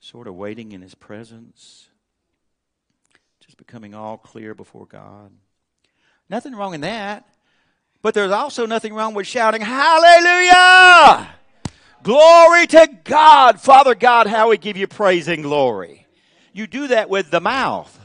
sort 0.00 0.26
of 0.26 0.34
waiting 0.34 0.72
in 0.72 0.82
His 0.82 0.94
presence, 0.94 1.88
just 3.40 3.56
becoming 3.56 3.94
all 3.94 4.16
clear 4.16 4.54
before 4.54 4.86
God. 4.86 5.32
Nothing 6.28 6.54
wrong 6.54 6.74
in 6.74 6.82
that. 6.82 7.24
But 8.00 8.14
there's 8.14 8.30
also 8.30 8.66
nothing 8.66 8.94
wrong 8.94 9.14
with 9.14 9.26
shouting, 9.26 9.60
Hallelujah! 9.60 11.28
Glory 12.02 12.66
to 12.68 12.88
God! 13.02 13.60
Father 13.60 13.96
God, 13.96 14.28
how 14.28 14.50
we 14.50 14.58
give 14.58 14.76
you 14.76 14.86
praise 14.86 15.26
and 15.26 15.42
glory. 15.42 16.06
You 16.52 16.66
do 16.68 16.88
that 16.88 17.10
with 17.10 17.30
the 17.30 17.40
mouth. 17.40 17.98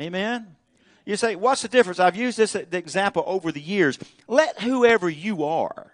Amen? 0.00 0.56
You 1.04 1.16
say, 1.16 1.34
what's 1.34 1.62
the 1.62 1.68
difference? 1.68 1.98
I've 1.98 2.16
used 2.16 2.38
this 2.38 2.54
example 2.54 3.24
over 3.26 3.50
the 3.50 3.60
years. 3.60 3.98
Let 4.28 4.60
whoever 4.60 5.08
you 5.08 5.44
are 5.44 5.92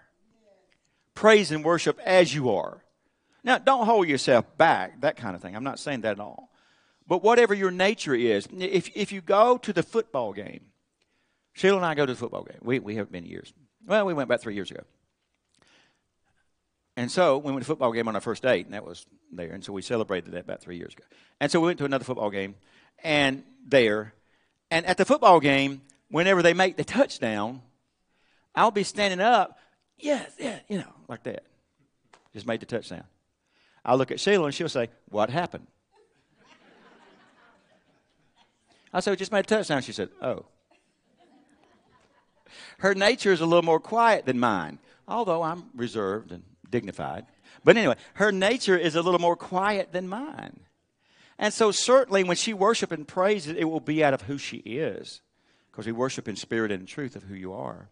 praise 1.15 1.51
and 1.51 1.65
worship 1.65 1.99
as 2.05 2.33
you 2.33 2.49
are. 2.51 2.83
Now, 3.43 3.57
don't 3.57 3.85
hold 3.85 4.07
yourself 4.07 4.45
back, 4.57 5.01
that 5.01 5.17
kind 5.17 5.35
of 5.35 5.41
thing. 5.41 5.55
I'm 5.55 5.63
not 5.63 5.79
saying 5.79 6.01
that 6.01 6.13
at 6.13 6.19
all. 6.19 6.49
But 7.07 7.23
whatever 7.23 7.53
your 7.53 7.71
nature 7.71 8.13
is, 8.13 8.47
if, 8.57 8.89
if 8.95 9.11
you 9.11 9.21
go 9.21 9.57
to 9.57 9.73
the 9.73 9.83
football 9.83 10.31
game, 10.31 10.61
Sheila 11.53 11.77
and 11.77 11.85
I 11.85 11.95
go 11.95 12.05
to 12.05 12.13
the 12.13 12.19
football 12.19 12.43
game. 12.43 12.59
We, 12.61 12.79
we 12.79 12.95
haven't 12.95 13.11
been 13.11 13.25
years. 13.25 13.51
Well, 13.85 14.05
we 14.05 14.13
went 14.13 14.27
about 14.27 14.41
three 14.41 14.53
years 14.53 14.69
ago. 14.71 14.83
And 16.95 17.11
so 17.11 17.37
we 17.37 17.51
went 17.51 17.65
to 17.65 17.71
a 17.71 17.73
football 17.73 17.91
game 17.91 18.07
on 18.07 18.15
our 18.15 18.21
first 18.21 18.43
date, 18.43 18.65
and 18.65 18.73
that 18.73 18.85
was 18.85 19.05
there. 19.31 19.51
And 19.51 19.63
so 19.63 19.73
we 19.73 19.81
celebrated 19.81 20.33
that 20.33 20.41
about 20.41 20.61
three 20.61 20.77
years 20.77 20.93
ago. 20.93 21.03
And 21.39 21.51
so 21.51 21.59
we 21.59 21.67
went 21.67 21.79
to 21.79 21.85
another 21.85 22.03
football 22.03 22.29
game, 22.29 22.55
and 23.03 23.43
there, 23.65 24.13
and 24.71 24.85
at 24.85 24.97
the 24.97 25.05
football 25.05 25.39
game, 25.39 25.81
whenever 26.09 26.41
they 26.41 26.53
make 26.53 26.77
the 26.77 26.83
touchdown, 26.83 27.61
I'll 28.55 28.71
be 28.71 28.83
standing 28.83 29.19
up, 29.19 29.57
yes, 29.97 30.31
yeah, 30.37 30.59
you 30.67 30.77
know, 30.77 30.93
like 31.07 31.23
that. 31.23 31.43
Just 32.33 32.45
made 32.45 32.59
the 32.59 32.65
touchdown. 32.65 33.03
I'll 33.83 33.97
look 33.97 34.11
at 34.11 34.19
Sheila 34.19 34.45
and 34.45 34.53
she'll 34.53 34.69
say, 34.69 34.89
What 35.09 35.29
happened? 35.29 35.67
I 38.93 38.99
said, 38.99 39.11
We 39.11 39.17
just 39.17 39.31
made 39.31 39.39
a 39.39 39.43
touchdown. 39.43 39.81
She 39.81 39.91
said, 39.91 40.09
Oh. 40.21 40.45
Her 42.79 42.95
nature 42.95 43.31
is 43.31 43.41
a 43.41 43.45
little 43.45 43.63
more 43.63 43.79
quiet 43.79 44.25
than 44.25 44.39
mine, 44.39 44.79
although 45.07 45.43
I'm 45.43 45.65
reserved 45.75 46.31
and 46.31 46.43
dignified. 46.69 47.25
But 47.63 47.77
anyway, 47.77 47.95
her 48.15 48.31
nature 48.31 48.77
is 48.77 48.95
a 48.95 49.01
little 49.01 49.19
more 49.19 49.35
quiet 49.35 49.91
than 49.91 50.07
mine. 50.07 50.61
And 51.39 51.53
so, 51.53 51.71
certainly, 51.71 52.23
when 52.23 52.35
she 52.35 52.53
worship 52.53 52.91
and 52.91 53.07
praise, 53.07 53.47
it 53.47 53.63
will 53.63 53.79
be 53.79 54.03
out 54.03 54.13
of 54.13 54.23
who 54.23 54.37
she 54.37 54.57
is, 54.57 55.21
because 55.71 55.85
we 55.85 55.93
worship 55.93 56.27
in 56.27 56.35
spirit 56.35 56.71
and 56.71 56.81
in 56.81 56.85
truth 56.85 57.15
of 57.15 57.23
who 57.23 57.33
you 57.33 57.53
are. 57.53 57.87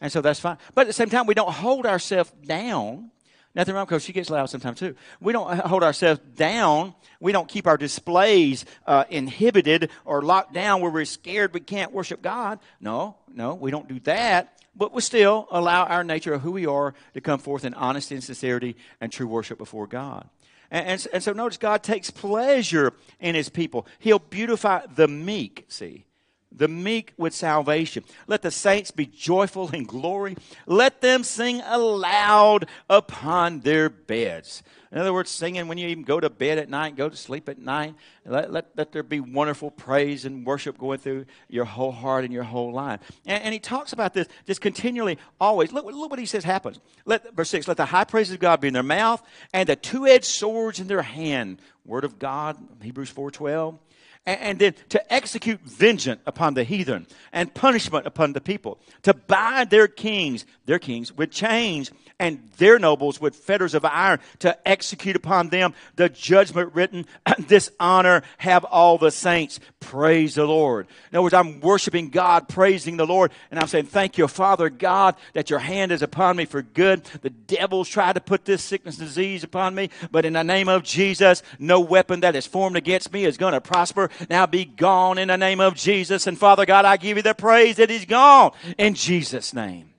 And 0.00 0.12
so 0.12 0.20
that's 0.20 0.38
fine. 0.38 0.58
But 0.74 0.82
at 0.82 0.86
the 0.86 0.92
same 0.92 1.10
time, 1.10 1.26
we 1.26 1.34
don't 1.34 1.50
hold 1.50 1.84
ourselves 1.84 2.30
down. 2.46 3.10
Nothing 3.54 3.74
wrong 3.74 3.86
because 3.86 4.04
she 4.04 4.12
gets 4.12 4.30
loud 4.30 4.48
sometimes 4.48 4.78
too. 4.78 4.94
We 5.20 5.32
don't 5.32 5.58
hold 5.58 5.82
ourselves 5.82 6.20
down. 6.36 6.94
We 7.18 7.32
don't 7.32 7.48
keep 7.48 7.66
our 7.66 7.76
displays 7.76 8.64
uh, 8.86 9.04
inhibited 9.10 9.90
or 10.04 10.22
locked 10.22 10.52
down 10.52 10.80
where 10.80 10.92
we're 10.92 11.04
scared 11.04 11.52
we 11.52 11.60
can't 11.60 11.92
worship 11.92 12.22
God. 12.22 12.60
No, 12.80 13.16
no, 13.34 13.54
we 13.54 13.72
don't 13.72 13.88
do 13.88 13.98
that. 14.00 14.62
But 14.76 14.92
we 14.92 15.00
still 15.00 15.48
allow 15.50 15.86
our 15.86 16.04
nature 16.04 16.34
of 16.34 16.42
who 16.42 16.52
we 16.52 16.66
are 16.66 16.94
to 17.14 17.20
come 17.20 17.40
forth 17.40 17.64
in 17.64 17.74
honesty 17.74 18.14
and 18.14 18.22
sincerity 18.22 18.76
and 19.00 19.10
true 19.10 19.26
worship 19.26 19.58
before 19.58 19.88
God. 19.88 20.28
And, 20.70 20.86
and, 20.86 21.06
and, 21.12 21.22
so 21.22 21.32
notice 21.32 21.56
God 21.56 21.82
takes 21.82 22.10
pleasure 22.10 22.92
in 23.20 23.34
his 23.34 23.48
people. 23.48 23.86
He'll 23.98 24.18
beautify 24.18 24.82
the 24.94 25.08
meek, 25.08 25.64
see. 25.68 26.04
The 26.50 26.68
meek 26.68 27.12
with 27.16 27.34
salvation. 27.34 28.04
Let 28.26 28.42
the 28.42 28.50
saints 28.50 28.90
be 28.90 29.06
joyful 29.06 29.70
in 29.70 29.84
glory. 29.84 30.36
Let 30.66 31.00
them 31.00 31.24
sing 31.24 31.60
aloud 31.64 32.66
upon 32.88 33.60
their 33.60 33.88
beds. 33.88 34.62
In 34.90 34.98
other 34.98 35.12
words, 35.12 35.30
singing 35.30 35.68
when 35.68 35.76
you 35.76 35.88
even 35.88 36.04
go 36.04 36.18
to 36.18 36.30
bed 36.30 36.58
at 36.58 36.70
night, 36.70 36.96
go 36.96 37.08
to 37.08 37.16
sleep 37.16 37.48
at 37.48 37.58
night. 37.58 37.94
Let, 38.24 38.50
let, 38.50 38.70
let 38.74 38.92
there 38.92 39.02
be 39.02 39.20
wonderful 39.20 39.70
praise 39.70 40.24
and 40.24 40.46
worship 40.46 40.78
going 40.78 40.98
through 40.98 41.26
your 41.48 41.66
whole 41.66 41.92
heart 41.92 42.24
and 42.24 42.32
your 42.32 42.44
whole 42.44 42.72
life. 42.72 43.00
And, 43.26 43.42
and 43.44 43.52
he 43.52 43.60
talks 43.60 43.92
about 43.92 44.14
this 44.14 44.28
just 44.46 44.62
continually, 44.62 45.18
always. 45.38 45.72
Look, 45.72 45.84
look 45.84 46.10
what 46.10 46.18
he 46.18 46.26
says 46.26 46.44
happens. 46.44 46.80
Let, 47.04 47.34
verse 47.34 47.50
6 47.50 47.68
Let 47.68 47.76
the 47.76 47.84
high 47.84 48.04
praises 48.04 48.34
of 48.34 48.40
God 48.40 48.60
be 48.60 48.68
in 48.68 48.74
their 48.74 48.82
mouth 48.82 49.22
and 49.52 49.68
the 49.68 49.76
two 49.76 50.06
edged 50.06 50.24
swords 50.24 50.80
in 50.80 50.86
their 50.86 51.02
hand. 51.02 51.60
Word 51.84 52.04
of 52.04 52.18
God, 52.18 52.56
Hebrews 52.82 53.10
4 53.10 53.30
12 53.30 53.78
and, 54.26 54.58
then 54.58 54.74
to 54.90 55.12
execute 55.12 55.60
vengeance 55.62 56.20
upon 56.26 56.52
the 56.52 56.64
heathen 56.64 57.06
and 57.32 57.52
punishment 57.54 58.06
upon 58.06 58.34
the 58.34 58.40
people, 58.40 58.78
to 59.02 59.14
bind 59.14 59.70
their 59.70 59.88
kings, 59.88 60.44
their 60.66 60.78
kings, 60.78 61.16
with 61.16 61.30
chains 61.30 61.90
and 62.18 62.42
their 62.58 62.78
nobles 62.78 63.20
with 63.20 63.36
fetters 63.36 63.74
of 63.74 63.84
iron, 63.84 64.18
to 64.40 64.68
execute 64.68 65.16
upon 65.16 65.48
them 65.48 65.74
the 65.96 66.08
judgment 66.08 66.74
written, 66.74 67.06
this 67.38 67.70
honor 67.78 68.22
have 68.38 68.64
all 68.64 68.98
the 68.98 69.10
saints. 69.10 69.60
Praise 69.80 70.34
the 70.34 70.44
Lord. 70.44 70.88
In 71.10 71.16
other 71.16 71.22
words, 71.22 71.34
I'm 71.34 71.60
worshiping 71.60 72.10
God, 72.10 72.48
praising 72.48 72.96
the 72.96 73.06
Lord, 73.06 73.30
and 73.50 73.60
I'm 73.60 73.68
saying, 73.68 73.86
Thank 73.86 74.18
you, 74.18 74.26
Father 74.26 74.68
God, 74.68 75.14
that 75.34 75.50
your 75.50 75.60
hand 75.60 75.92
is 75.92 76.02
upon 76.02 76.36
me 76.36 76.44
for 76.44 76.62
good. 76.62 77.04
The 77.22 77.30
devils 77.30 77.88
tried 77.88 78.14
to 78.14 78.20
put 78.20 78.44
this 78.44 78.62
sickness 78.62 78.96
disease 78.96 79.44
upon 79.44 79.74
me, 79.74 79.90
but 80.10 80.24
in 80.24 80.32
the 80.32 80.44
name 80.44 80.68
of 80.68 80.82
Jesus, 80.82 81.42
no 81.58 81.80
weapon 81.80 82.20
that 82.20 82.36
is 82.36 82.46
formed 82.46 82.76
against 82.76 83.12
me 83.12 83.24
is 83.24 83.36
going 83.36 83.54
to 83.54 83.60
prosper. 83.60 84.10
Now 84.28 84.46
be 84.46 84.64
gone 84.64 85.18
in 85.18 85.28
the 85.28 85.36
name 85.36 85.60
of 85.60 85.74
Jesus. 85.74 86.26
And 86.26 86.38
Father 86.38 86.66
God, 86.66 86.84
I 86.84 86.96
give 86.96 87.16
you 87.16 87.22
the 87.22 87.34
praise 87.34 87.76
that 87.76 87.90
he's 87.90 88.04
gone 88.04 88.52
in 88.76 88.94
Jesus' 88.94 89.54
name. 89.54 89.90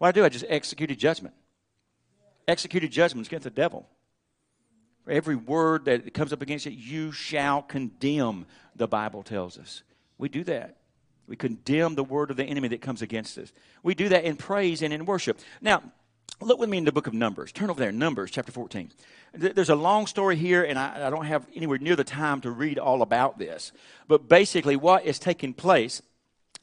I 0.00 0.12
do, 0.12 0.24
I 0.24 0.28
just 0.28 0.44
executed 0.48 0.98
judgment. 0.98 1.34
Executed 2.48 2.90
judgments 2.90 3.28
against 3.28 3.44
the 3.44 3.50
devil. 3.50 3.86
For 5.04 5.12
every 5.12 5.36
word 5.36 5.84
that 5.84 6.12
comes 6.14 6.32
up 6.32 6.42
against 6.42 6.66
it, 6.66 6.72
you 6.72 7.12
shall 7.12 7.62
condemn, 7.62 8.46
the 8.74 8.88
Bible 8.88 9.22
tells 9.22 9.58
us. 9.58 9.82
We 10.18 10.28
do 10.28 10.42
that. 10.44 10.76
We 11.26 11.36
condemn 11.36 11.94
the 11.94 12.02
word 12.02 12.30
of 12.30 12.36
the 12.38 12.44
enemy 12.44 12.68
that 12.68 12.80
comes 12.80 13.02
against 13.02 13.36
us. 13.36 13.52
We 13.82 13.94
do 13.94 14.08
that 14.08 14.24
in 14.24 14.36
praise 14.36 14.82
and 14.82 14.92
in 14.92 15.04
worship. 15.04 15.38
Now, 15.60 15.82
look 16.40 16.58
with 16.58 16.70
me 16.70 16.78
in 16.78 16.84
the 16.84 16.92
book 16.92 17.06
of 17.06 17.12
Numbers. 17.12 17.52
Turn 17.52 17.68
over 17.68 17.78
there, 17.78 17.92
Numbers 17.92 18.30
chapter 18.30 18.50
14. 18.50 18.90
There's 19.34 19.68
a 19.68 19.74
long 19.74 20.06
story 20.06 20.36
here, 20.36 20.64
and 20.64 20.78
I, 20.78 21.06
I 21.06 21.10
don't 21.10 21.26
have 21.26 21.46
anywhere 21.54 21.78
near 21.78 21.96
the 21.96 22.04
time 22.04 22.40
to 22.40 22.50
read 22.50 22.78
all 22.78 23.02
about 23.02 23.38
this. 23.38 23.72
But 24.08 24.26
basically, 24.26 24.74
what 24.74 25.04
is 25.04 25.18
taking 25.18 25.52
place 25.52 26.00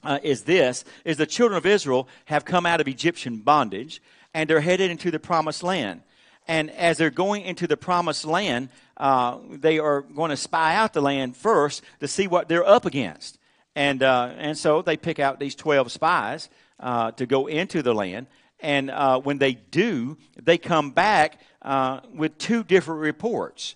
uh, 0.03 0.19
is 0.23 0.43
this 0.43 0.83
is 1.03 1.17
the 1.17 1.25
children 1.25 1.57
of 1.57 1.65
Israel 1.65 2.07
have 2.25 2.45
come 2.45 2.65
out 2.65 2.81
of 2.81 2.87
Egyptian 2.87 3.37
bondage 3.37 4.01
and 4.35 4.49
they're 4.49 4.59
headed 4.59 4.91
into 4.91 5.11
the 5.11 5.17
promised 5.17 5.63
land. 5.63 6.01
And 6.45 6.69
as 6.71 6.97
they're 6.97 7.09
going 7.09 7.43
into 7.43 7.67
the 7.67 7.77
promised 7.77 8.25
land, 8.25 8.67
uh, 8.97 9.37
they 9.49 9.79
are 9.79 10.01
going 10.01 10.29
to 10.29 10.35
spy 10.37 10.75
out 10.75 10.91
the 10.91 11.01
land 11.01 11.37
first 11.37 11.81
to 12.01 12.07
see 12.09 12.27
what 12.27 12.49
they're 12.49 12.67
up 12.67 12.85
against. 12.85 13.39
And, 13.77 14.03
uh, 14.03 14.33
and 14.37 14.57
so 14.57 14.81
they 14.81 14.97
pick 14.97 15.19
out 15.19 15.39
these 15.39 15.55
12 15.55 15.89
spies 15.89 16.49
uh, 16.81 17.11
to 17.11 17.25
go 17.25 17.47
into 17.47 17.81
the 17.81 17.93
land. 17.93 18.27
And 18.59 18.91
uh, 18.91 19.21
when 19.21 19.37
they 19.37 19.53
do, 19.53 20.17
they 20.43 20.57
come 20.57 20.91
back 20.91 21.39
uh, 21.61 22.01
with 22.13 22.37
two 22.37 22.65
different 22.65 22.99
reports. 22.99 23.75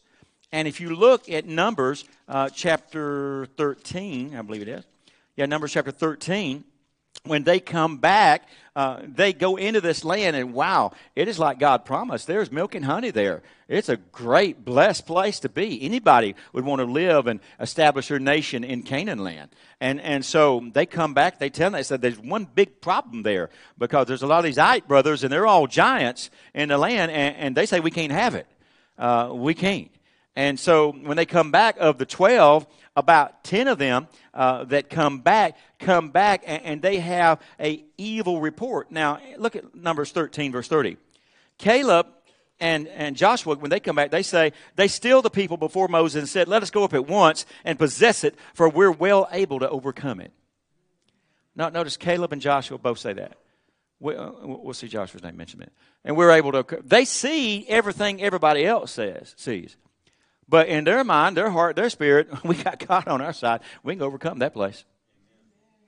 And 0.52 0.68
if 0.68 0.82
you 0.82 0.94
look 0.94 1.30
at 1.30 1.46
Numbers 1.46 2.04
uh, 2.28 2.50
chapter 2.50 3.48
13, 3.56 4.36
I 4.36 4.42
believe 4.42 4.64
it 4.64 4.68
is. 4.68 4.84
Yeah, 5.38 5.46
Numbers 5.46 5.72
chapter 5.72 5.92
13 5.92 6.66
when 7.30 7.44
they 7.44 7.60
come 7.60 7.98
back, 7.98 8.48
uh, 8.76 9.02
they 9.04 9.34
go 9.34 9.56
into 9.56 9.82
this 9.82 10.04
land, 10.04 10.36
and 10.36 10.54
wow, 10.54 10.92
it 11.16 11.28
is 11.28 11.40
like 11.40 11.60
God 11.60 11.86
promised. 11.86 12.28
There's 12.28 12.52
milk 12.52 12.76
and 12.76 12.86
honey 12.86 13.12
there. 13.12 13.42
It's 13.68 13.90
a 13.90 13.98
great, 13.98 14.66
blessed 14.66 15.06
place 15.06 15.40
to 15.42 15.50
be. 15.50 15.82
Anybody 15.82 16.36
would 16.54 16.66
want 16.66 16.80
to 16.80 16.86
live 16.86 17.28
and 17.28 17.40
establish 17.60 18.08
their 18.08 18.20
nation 18.20 18.64
in 18.64 18.84
Canaan 18.84 19.20
land. 19.20 19.50
And, 19.80 20.02
and 20.02 20.26
so 20.26 20.66
they 20.74 20.86
come 20.86 21.14
back, 21.14 21.40
they 21.40 21.50
tell 21.50 21.72
them, 21.72 21.80
they 21.80 21.84
said, 21.84 22.02
there's 22.02 22.20
one 22.20 22.46
big 22.46 22.82
problem 22.82 23.24
there 23.24 23.50
because 23.78 24.08
there's 24.08 24.24
a 24.24 24.28
lot 24.28 24.40
of 24.40 24.46
these 24.46 24.58
Ite 24.58 24.88
brothers, 24.88 25.24
and 25.24 25.32
they're 25.32 25.48
all 25.48 25.68
giants 25.68 26.30
in 26.54 26.70
the 26.70 26.78
land, 26.78 27.12
and, 27.12 27.36
and 27.38 27.56
they 27.56 27.66
say 27.66 27.80
we 27.80 27.92
can't 27.92 28.12
have 28.12 28.36
it. 28.36 28.48
Uh, 28.98 29.32
we 29.34 29.54
can't. 29.54 29.92
And 30.40 30.58
so 30.58 30.94
when 30.94 31.18
they 31.18 31.26
come 31.26 31.52
back, 31.52 31.76
of 31.82 31.98
the 31.98 32.06
12, 32.06 32.66
about 32.96 33.44
10 33.44 33.68
of 33.68 33.78
them 33.78 34.08
uh, 34.34 34.64
that 34.66 34.90
come 34.90 35.20
back 35.20 35.58
come 35.80 36.12
back 36.12 36.44
and, 36.48 36.64
and, 36.64 36.82
they 36.82 37.00
have 37.00 37.42
a 37.60 37.84
evil 37.98 38.40
report. 38.40 38.90
Now 38.90 39.20
look 39.38 39.58
at 39.58 39.76
numbers 39.76 40.12
13 40.12 40.54
verse 40.54 40.70
30 40.70 40.96
caleb 41.58 42.08
and, 42.62 42.88
and 42.88 43.18
joshua 43.18 43.56
when 43.56 43.70
they 43.70 43.82
come 43.82 43.98
back 43.98 44.12
they 44.12 44.24
say 44.24 44.54
they 44.76 44.88
steal 44.88 45.22
the 45.22 45.30
people 45.30 45.58
before 45.58 45.88
moses 45.88 46.20
and 46.20 46.30
said 46.30 46.48
let 46.48 46.64
us 46.64 46.72
go 46.72 46.84
up 46.84 46.94
at 46.94 47.08
once 47.08 47.46
and 47.64 47.78
possess 47.78 48.24
it 48.24 48.36
for 48.54 48.70
we're 48.70 48.92
well 48.92 49.28
able 49.32 49.60
to 49.60 49.70
overcome 49.70 50.20
it 50.20 50.32
now 51.56 51.70
notice 51.70 51.96
caleb 51.96 52.32
and 52.34 52.42
joshua 52.42 52.78
both 52.78 52.98
say 52.98 53.14
that. 53.14 53.38
We, 54.00 54.16
uh, 54.16 54.32
we'll 54.44 54.74
see 54.74 54.88
joshua's 54.88 55.24
name 55.24 55.38
mentioned 55.38 55.64
it 55.64 55.72
and 56.04 56.16
we're 56.16 56.32
able 56.32 56.52
to 56.52 56.82
they 56.84 57.06
see 57.06 57.66
everything 57.68 58.22
everybody 58.22 58.66
else 58.66 58.92
says 58.92 59.34
sees 59.38 59.78
but 60.50 60.68
in 60.68 60.84
their 60.84 61.04
mind, 61.04 61.38
their 61.38 61.52
heart, 61.52 61.76
their 61.76 61.90
spirit, 61.90 62.28
we 62.44 62.56
got 62.56 62.86
God 62.86 63.08
on 63.08 63.22
our 63.22 63.34
side. 63.34 63.62
We 63.84 63.94
can 63.94 64.02
overcome 64.02 64.40
that 64.40 64.54
place. 64.54 64.84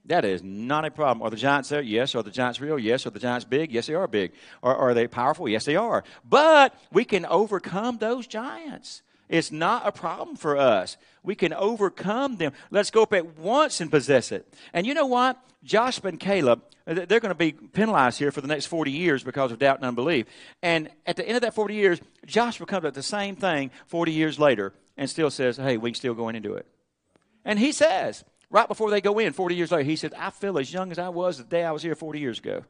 That 0.06 0.26
is 0.26 0.42
not 0.44 0.86
a 0.86 0.92
problem. 0.92 1.22
Are 1.26 1.30
the 1.30 1.38
giants 1.38 1.70
there? 1.70 1.82
Yes. 1.82 2.16
Are 2.16 2.24
the 2.24 2.32
giants 2.32 2.60
real? 2.60 2.80
Yes. 2.80 3.06
Are 3.06 3.12
the 3.12 3.20
giants 3.20 3.46
big? 3.46 3.72
Yes, 3.72 3.88
they 3.88 3.94
are 3.94 4.08
big. 4.08 4.34
Are, 4.64 4.76
are 4.76 4.94
they 4.94 5.08
powerful? 5.08 5.48
Yes, 5.48 5.66
they 5.66 5.76
are. 5.76 6.04
But 6.28 6.74
we 6.92 7.06
can 7.06 7.26
overcome 7.26 7.98
those 7.98 8.26
giants. 8.28 9.04
It's 9.32 9.50
not 9.50 9.88
a 9.88 9.94
problem 9.94 10.36
for 10.36 10.58
us. 10.58 10.98
We 11.24 11.36
can 11.36 11.54
overcome 11.54 12.36
them. 12.36 12.52
Let's 12.70 12.92
go 12.92 13.04
up 13.04 13.14
at 13.14 13.38
once 13.38 13.80
and 13.80 13.90
possess 13.90 14.30
it. 14.34 14.54
And 14.74 14.86
you 14.86 14.94
know 14.94 15.06
what? 15.06 15.42
Joshua 15.64 16.10
and 16.10 16.20
Caleb, 16.20 16.62
uh, 16.86 17.06
they're 17.06 17.22
going 17.22 17.30
to 17.30 17.36
be 17.36 17.54
penalized 17.54 18.20
here 18.20 18.32
for 18.34 18.42
the 18.42 18.48
next 18.50 18.66
40 18.66 18.92
years 18.92 19.24
because 19.24 19.54
of 19.54 19.60
doubt 19.60 19.78
and 19.78 19.86
unbelief. 19.86 20.26
And 20.62 20.90
at 21.06 21.16
the 21.16 21.26
end 21.26 21.38
of 21.38 21.44
that 21.44 21.56
40 21.56 21.74
years, 21.74 22.02
Joshua 22.26 22.66
comes 22.66 22.84
up 22.84 22.94
the 22.94 23.02
same 23.02 23.38
thing 23.38 23.72
40 23.88 24.12
years 24.12 24.38
later 24.38 24.74
and 24.98 25.10
still 25.10 25.30
says, 25.30 25.56
hey, 25.56 25.78
we 25.78 25.92
can 25.92 25.96
still 25.96 26.14
go 26.14 26.28
in 26.28 26.36
and 26.36 26.44
do 26.44 26.56
it. 26.56 26.66
And 27.46 27.58
he 27.58 27.72
says, 27.72 28.26
right 28.50 28.68
before 28.68 28.90
they 28.90 29.00
go 29.00 29.18
in, 29.18 29.32
40 29.32 29.56
years 29.56 29.72
later, 29.72 29.90
he 29.90 29.96
said, 29.96 30.14
I 30.16 30.32
feel 30.32 30.60
as 30.60 30.74
young 30.74 30.92
as 30.92 31.00
I 31.00 31.08
was 31.08 31.38
the 31.38 31.46
day 31.46 31.64
I 31.64 31.72
was 31.72 31.84
here 31.84 31.96
40 31.96 32.20
years 32.20 32.40
ago. 32.40 32.66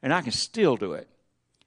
And 0.00 0.14
I 0.14 0.22
can 0.22 0.30
still 0.30 0.76
do 0.76 0.92
it 0.92 1.08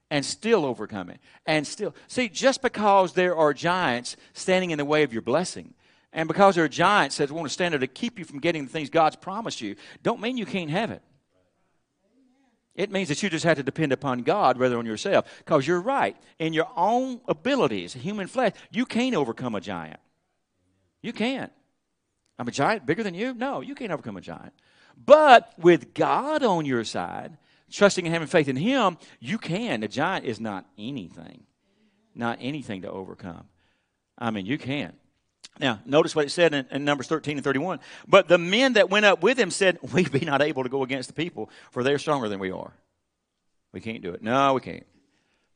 and 0.09 0.25
still 0.25 0.65
overcome 0.65 1.09
it. 1.09 1.19
And 1.45 1.65
still, 1.65 1.95
see, 2.07 2.29
just 2.29 2.61
because 2.61 3.13
there 3.13 3.35
are 3.35 3.53
giants 3.53 4.17
standing 4.33 4.71
in 4.71 4.77
the 4.77 4.85
way 4.85 5.03
of 5.03 5.13
your 5.13 5.21
blessing, 5.21 5.73
and 6.11 6.27
because 6.27 6.55
there 6.55 6.63
are 6.63 6.69
giants 6.69 7.17
that 7.17 7.31
want 7.31 7.47
to 7.47 7.53
stand 7.53 7.73
there 7.73 7.79
to 7.79 7.87
keep 7.87 8.17
you 8.17 8.25
from 8.25 8.39
getting 8.39 8.65
the 8.65 8.71
things 8.71 8.89
God's 8.89 9.15
promised 9.15 9.61
you, 9.61 9.75
don't 10.01 10.21
mean 10.21 10.37
you 10.37 10.45
can't 10.45 10.71
have 10.71 10.91
it. 10.91 11.03
It 12.73 12.91
means 12.91 13.09
that 13.09 13.21
you 13.21 13.29
just 13.29 13.43
have 13.43 13.57
to 13.57 13.63
depend 13.63 13.91
upon 13.91 14.19
God 14.19 14.57
rather 14.57 14.77
than 14.77 14.85
yourself. 14.85 15.25
Because 15.39 15.67
you're 15.67 15.81
right. 15.81 16.15
In 16.39 16.53
your 16.53 16.69
own 16.77 17.19
abilities, 17.27 17.93
human 17.93 18.27
flesh, 18.27 18.53
you 18.71 18.85
can't 18.85 19.15
overcome 19.15 19.53
a 19.53 19.59
giant. 19.59 19.99
You 21.01 21.11
can't. 21.11 21.51
I'm 22.37 22.47
a 22.47 22.51
giant 22.51 22.85
bigger 22.85 23.03
than 23.03 23.13
you? 23.13 23.33
No, 23.33 23.59
you 23.59 23.75
can't 23.75 23.91
overcome 23.91 24.15
a 24.15 24.21
giant. 24.21 24.53
But 24.95 25.53
with 25.57 25.93
God 25.93 26.41
on 26.41 26.65
your 26.65 26.85
side, 26.85 27.37
trusting 27.71 28.05
and 28.05 28.13
having 28.13 28.27
faith 28.27 28.47
in 28.47 28.55
Him, 28.55 28.97
you 29.19 29.37
can. 29.37 29.81
The 29.81 29.87
giant 29.87 30.25
is 30.25 30.39
not 30.39 30.65
anything, 30.77 31.43
not 32.15 32.39
anything 32.41 32.81
to 32.83 32.91
overcome. 32.91 33.45
I 34.17 34.31
mean, 34.31 34.45
you 34.45 34.57
can. 34.57 34.93
Now, 35.59 35.79
notice 35.85 36.15
what 36.15 36.25
it 36.25 36.29
said 36.29 36.53
in, 36.53 36.65
in, 36.71 36.85
Numbers 36.85 37.07
13 37.07 37.37
and 37.37 37.43
31. 37.43 37.79
But 38.07 38.27
the 38.27 38.37
men 38.37 38.73
that 38.73 38.89
went 38.89 39.05
up 39.05 39.21
with 39.21 39.37
him 39.37 39.51
said, 39.51 39.77
We 39.93 40.07
be 40.07 40.21
not 40.21 40.41
able 40.41 40.63
to 40.63 40.69
go 40.69 40.83
against 40.83 41.09
the 41.09 41.13
people, 41.13 41.49
for 41.71 41.83
they're 41.83 41.99
stronger 41.99 42.29
than 42.29 42.39
we 42.39 42.51
are. 42.51 42.73
We 43.71 43.81
can't 43.81 44.01
do 44.01 44.13
it. 44.13 44.23
No, 44.23 44.53
we 44.53 44.61
can't. 44.61 44.85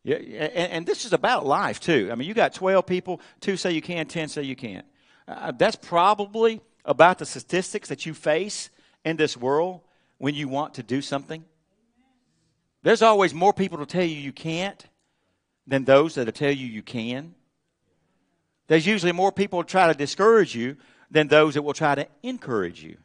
Yeah, 0.04 0.18
and, 0.18 0.72
and 0.72 0.86
this 0.86 1.06
is 1.06 1.14
about 1.14 1.46
life, 1.46 1.80
too. 1.80 2.10
I 2.12 2.16
mean, 2.16 2.28
you 2.28 2.34
got 2.34 2.54
12 2.54 2.86
people, 2.86 3.22
two 3.40 3.56
say 3.56 3.72
you 3.72 3.82
can, 3.82 4.06
10 4.06 4.28
say 4.28 4.44
you 4.44 4.56
can't. 4.56 4.86
Uh, 5.28 5.52
that's 5.52 5.78
probably 5.78 6.60
about 6.84 7.20
the 7.20 7.26
statistics 7.26 7.88
that 7.88 8.06
you 8.06 8.14
face 8.14 8.70
in 9.06 9.16
this 9.16 9.38
world 9.38 9.82
when 10.18 10.36
you 10.36 10.50
want 10.50 10.74
to 10.74 10.84
do 10.84 11.02
something. 11.02 11.46
There's 12.84 13.02
always 13.02 13.34
more 13.34 13.54
people 13.54 13.80
to 13.80 13.86
tell 13.86 14.04
you 14.04 14.16
you 14.16 14.34
can't 14.34 14.86
than 15.66 15.86
those 15.86 16.16
that 16.16 16.26
will 16.26 16.34
tell 16.34 16.52
you 16.52 16.68
you 16.68 16.84
can. 16.84 17.34
There's 18.68 18.86
usually 18.86 19.14
more 19.14 19.32
people 19.32 19.60
who 19.60 19.66
try 19.66 19.88
to 19.88 19.94
discourage 19.94 20.54
you 20.54 20.78
than 21.10 21.28
those 21.28 21.54
that 21.54 21.62
will 21.62 21.74
try 21.74 21.96
to 21.96 22.08
encourage 22.22 22.84
you. 22.84 22.98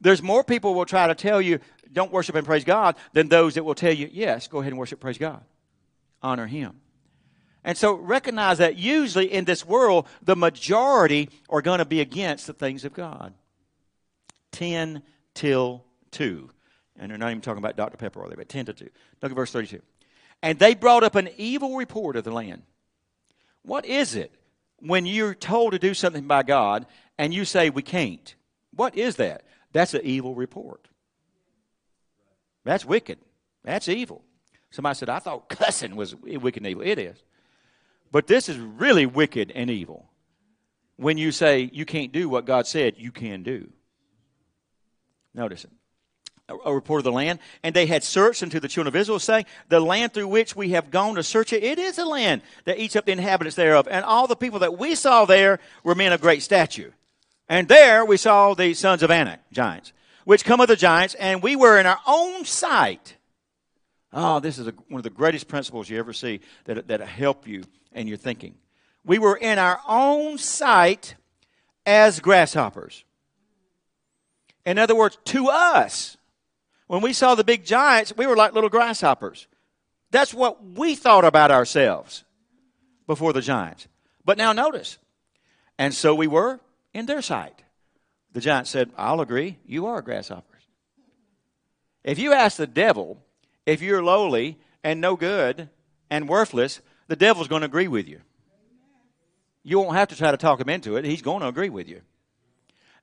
There's 0.00 0.22
more 0.22 0.42
people 0.42 0.74
will 0.74 0.86
try 0.86 1.06
to 1.06 1.14
tell 1.14 1.40
you, 1.40 1.60
don't 1.92 2.12
worship 2.12 2.34
and 2.34 2.46
praise 2.46 2.64
God, 2.64 2.96
than 3.12 3.28
those 3.28 3.54
that 3.54 3.64
will 3.64 3.74
tell 3.74 3.92
you, 3.92 4.08
yes, 4.10 4.48
go 4.48 4.60
ahead 4.60 4.72
and 4.72 4.78
worship, 4.78 5.00
praise 5.00 5.18
God. 5.18 5.44
Honor 6.22 6.46
Him. 6.46 6.80
And 7.64 7.78
so 7.78 7.94
recognize 7.94 8.58
that 8.58 8.76
usually 8.76 9.32
in 9.32 9.44
this 9.44 9.64
world, 9.64 10.08
the 10.22 10.34
majority 10.34 11.28
are 11.48 11.62
going 11.62 11.78
to 11.78 11.84
be 11.84 12.00
against 12.00 12.46
the 12.46 12.52
things 12.52 12.84
of 12.84 12.92
God. 12.92 13.34
10 14.52 15.02
till 15.34 15.84
2. 16.10 16.50
And 17.02 17.10
they're 17.10 17.18
not 17.18 17.30
even 17.30 17.40
talking 17.40 17.58
about 17.58 17.76
Dr. 17.76 17.96
Pepper, 17.96 18.22
are 18.22 18.28
they? 18.28 18.36
But 18.36 18.48
10 18.48 18.66
to 18.66 18.72
2. 18.72 18.88
Look 19.22 19.32
at 19.32 19.34
verse 19.34 19.50
32. 19.50 19.82
And 20.40 20.56
they 20.56 20.76
brought 20.76 21.02
up 21.02 21.16
an 21.16 21.30
evil 21.36 21.74
report 21.76 22.14
of 22.14 22.22
the 22.22 22.30
land. 22.30 22.62
What 23.62 23.84
is 23.84 24.14
it 24.14 24.32
when 24.78 25.04
you're 25.04 25.34
told 25.34 25.72
to 25.72 25.80
do 25.80 25.94
something 25.94 26.28
by 26.28 26.44
God 26.44 26.86
and 27.18 27.34
you 27.34 27.44
say 27.44 27.70
we 27.70 27.82
can't. 27.82 28.36
What 28.74 28.96
is 28.96 29.16
that? 29.16 29.42
That's 29.72 29.94
an 29.94 30.02
evil 30.04 30.36
report. 30.36 30.86
That's 32.62 32.84
wicked. 32.84 33.18
That's 33.64 33.88
evil. 33.88 34.22
Somebody 34.70 34.94
said, 34.94 35.08
I 35.08 35.18
thought 35.18 35.48
cussing 35.48 35.96
was 35.96 36.14
wicked 36.14 36.62
and 36.62 36.70
evil. 36.70 36.84
It 36.84 37.00
is. 37.00 37.20
But 38.12 38.28
this 38.28 38.48
is 38.48 38.58
really 38.58 39.06
wicked 39.06 39.50
and 39.54 39.70
evil. 39.70 40.08
When 40.96 41.18
you 41.18 41.32
say 41.32 41.68
you 41.72 41.84
can't 41.84 42.12
do 42.12 42.28
what 42.28 42.44
God 42.44 42.68
said 42.68 42.94
you 42.96 43.10
can 43.10 43.42
do. 43.42 43.72
Notice 45.34 45.64
it 45.64 45.70
a 46.64 46.74
report 46.74 47.00
of 47.00 47.04
the 47.04 47.12
land, 47.12 47.38
and 47.62 47.74
they 47.74 47.86
had 47.86 48.04
searched 48.04 48.42
unto 48.42 48.60
the 48.60 48.68
children 48.68 48.88
of 48.88 48.96
Israel, 48.96 49.18
saying, 49.18 49.46
The 49.68 49.80
land 49.80 50.12
through 50.12 50.28
which 50.28 50.56
we 50.56 50.70
have 50.70 50.90
gone 50.90 51.14
to 51.16 51.22
search 51.22 51.52
it, 51.52 51.62
it 51.62 51.78
is 51.78 51.98
a 51.98 52.04
land 52.04 52.42
that 52.64 52.78
eats 52.78 52.96
up 52.96 53.06
the 53.06 53.12
inhabitants 53.12 53.56
thereof. 53.56 53.88
And 53.90 54.04
all 54.04 54.26
the 54.26 54.36
people 54.36 54.60
that 54.60 54.78
we 54.78 54.94
saw 54.94 55.24
there 55.24 55.58
were 55.82 55.94
men 55.94 56.12
of 56.12 56.20
great 56.20 56.42
stature. 56.42 56.94
And 57.48 57.68
there 57.68 58.04
we 58.04 58.16
saw 58.16 58.54
the 58.54 58.74
sons 58.74 59.02
of 59.02 59.10
Anak, 59.10 59.40
giants, 59.52 59.92
which 60.24 60.44
come 60.44 60.60
of 60.60 60.68
the 60.68 60.76
giants, 60.76 61.14
and 61.14 61.42
we 61.42 61.56
were 61.56 61.78
in 61.78 61.86
our 61.86 62.00
own 62.06 62.44
sight. 62.44 63.16
Oh, 64.12 64.40
this 64.40 64.58
is 64.58 64.66
a, 64.66 64.74
one 64.88 64.98
of 64.98 65.04
the 65.04 65.10
greatest 65.10 65.48
principles 65.48 65.88
you 65.88 65.98
ever 65.98 66.12
see 66.12 66.40
that, 66.64 66.88
that 66.88 67.00
help 67.00 67.46
you 67.46 67.64
in 67.92 68.06
your 68.06 68.16
thinking. 68.16 68.54
We 69.04 69.18
were 69.18 69.36
in 69.36 69.58
our 69.58 69.80
own 69.88 70.38
sight 70.38 71.14
as 71.84 72.20
grasshoppers. 72.20 73.04
In 74.64 74.78
other 74.78 74.94
words, 74.94 75.18
to 75.26 75.48
us, 75.48 76.16
when 76.92 77.00
we 77.00 77.14
saw 77.14 77.34
the 77.34 77.42
big 77.42 77.64
giants, 77.64 78.14
we 78.14 78.26
were 78.26 78.36
like 78.36 78.52
little 78.52 78.68
grasshoppers. 78.68 79.46
That's 80.10 80.34
what 80.34 80.62
we 80.62 80.94
thought 80.94 81.24
about 81.24 81.50
ourselves 81.50 82.22
before 83.06 83.32
the 83.32 83.40
giants. 83.40 83.88
But 84.26 84.36
now 84.36 84.52
notice, 84.52 84.98
and 85.78 85.94
so 85.94 86.14
we 86.14 86.26
were 86.26 86.60
in 86.92 87.06
their 87.06 87.22
sight. 87.22 87.62
The 88.34 88.42
giant 88.42 88.66
said, 88.66 88.90
I'll 88.98 89.22
agree. 89.22 89.56
You 89.64 89.86
are 89.86 90.02
grasshoppers. 90.02 90.60
If 92.04 92.18
you 92.18 92.34
ask 92.34 92.58
the 92.58 92.66
devil 92.66 93.22
if 93.64 93.80
you're 93.80 94.04
lowly 94.04 94.58
and 94.84 95.00
no 95.00 95.16
good 95.16 95.70
and 96.10 96.28
worthless, 96.28 96.82
the 97.08 97.16
devil's 97.16 97.48
going 97.48 97.62
to 97.62 97.68
agree 97.68 97.88
with 97.88 98.06
you. 98.06 98.20
You 99.62 99.78
won't 99.78 99.96
have 99.96 100.08
to 100.08 100.16
try 100.16 100.30
to 100.30 100.36
talk 100.36 100.60
him 100.60 100.68
into 100.68 100.96
it. 100.96 101.06
He's 101.06 101.22
going 101.22 101.40
to 101.40 101.48
agree 101.48 101.70
with 101.70 101.88
you. 101.88 102.02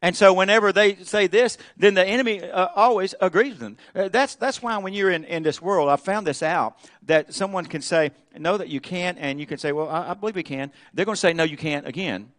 And 0.01 0.15
so, 0.15 0.33
whenever 0.33 0.71
they 0.71 0.95
say 0.95 1.27
this, 1.27 1.57
then 1.75 1.93
the 1.93 2.05
enemy 2.05 2.41
uh, 2.41 2.69
always 2.73 3.13
agrees 3.19 3.51
with 3.51 3.59
them. 3.59 3.77
Uh, 3.93 4.07
that's, 4.07 4.35
that's 4.35 4.61
why, 4.61 4.77
when 4.77 4.93
you're 4.93 5.11
in, 5.11 5.25
in 5.25 5.43
this 5.43 5.61
world, 5.61 5.89
I 5.89 5.97
found 5.97 6.25
this 6.25 6.41
out 6.41 6.77
that 7.03 7.33
someone 7.33 7.65
can 7.65 7.81
say, 7.81 8.11
No, 8.37 8.57
that 8.57 8.69
you 8.69 8.79
can't, 8.79 9.17
and 9.19 9.41
you 9.41 9.45
can 9.45 9.57
say, 9.57 9.73
Well, 9.73 9.89
I, 9.89 10.11
I 10.11 10.13
believe 10.13 10.35
we 10.35 10.43
can. 10.43 10.71
They're 10.93 11.05
going 11.05 11.15
to 11.15 11.19
say, 11.19 11.33
No, 11.33 11.43
you 11.43 11.57
can't 11.57 11.85
again. 11.85 12.31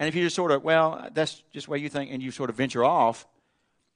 And 0.00 0.08
if 0.08 0.16
you 0.16 0.24
just 0.24 0.34
sort 0.34 0.50
of, 0.50 0.64
Well, 0.64 1.08
that's 1.14 1.44
just 1.52 1.66
the 1.66 1.72
way 1.72 1.78
you 1.78 1.88
think, 1.88 2.10
and 2.10 2.20
you 2.20 2.32
sort 2.32 2.50
of 2.50 2.56
venture 2.56 2.84
off, 2.84 3.24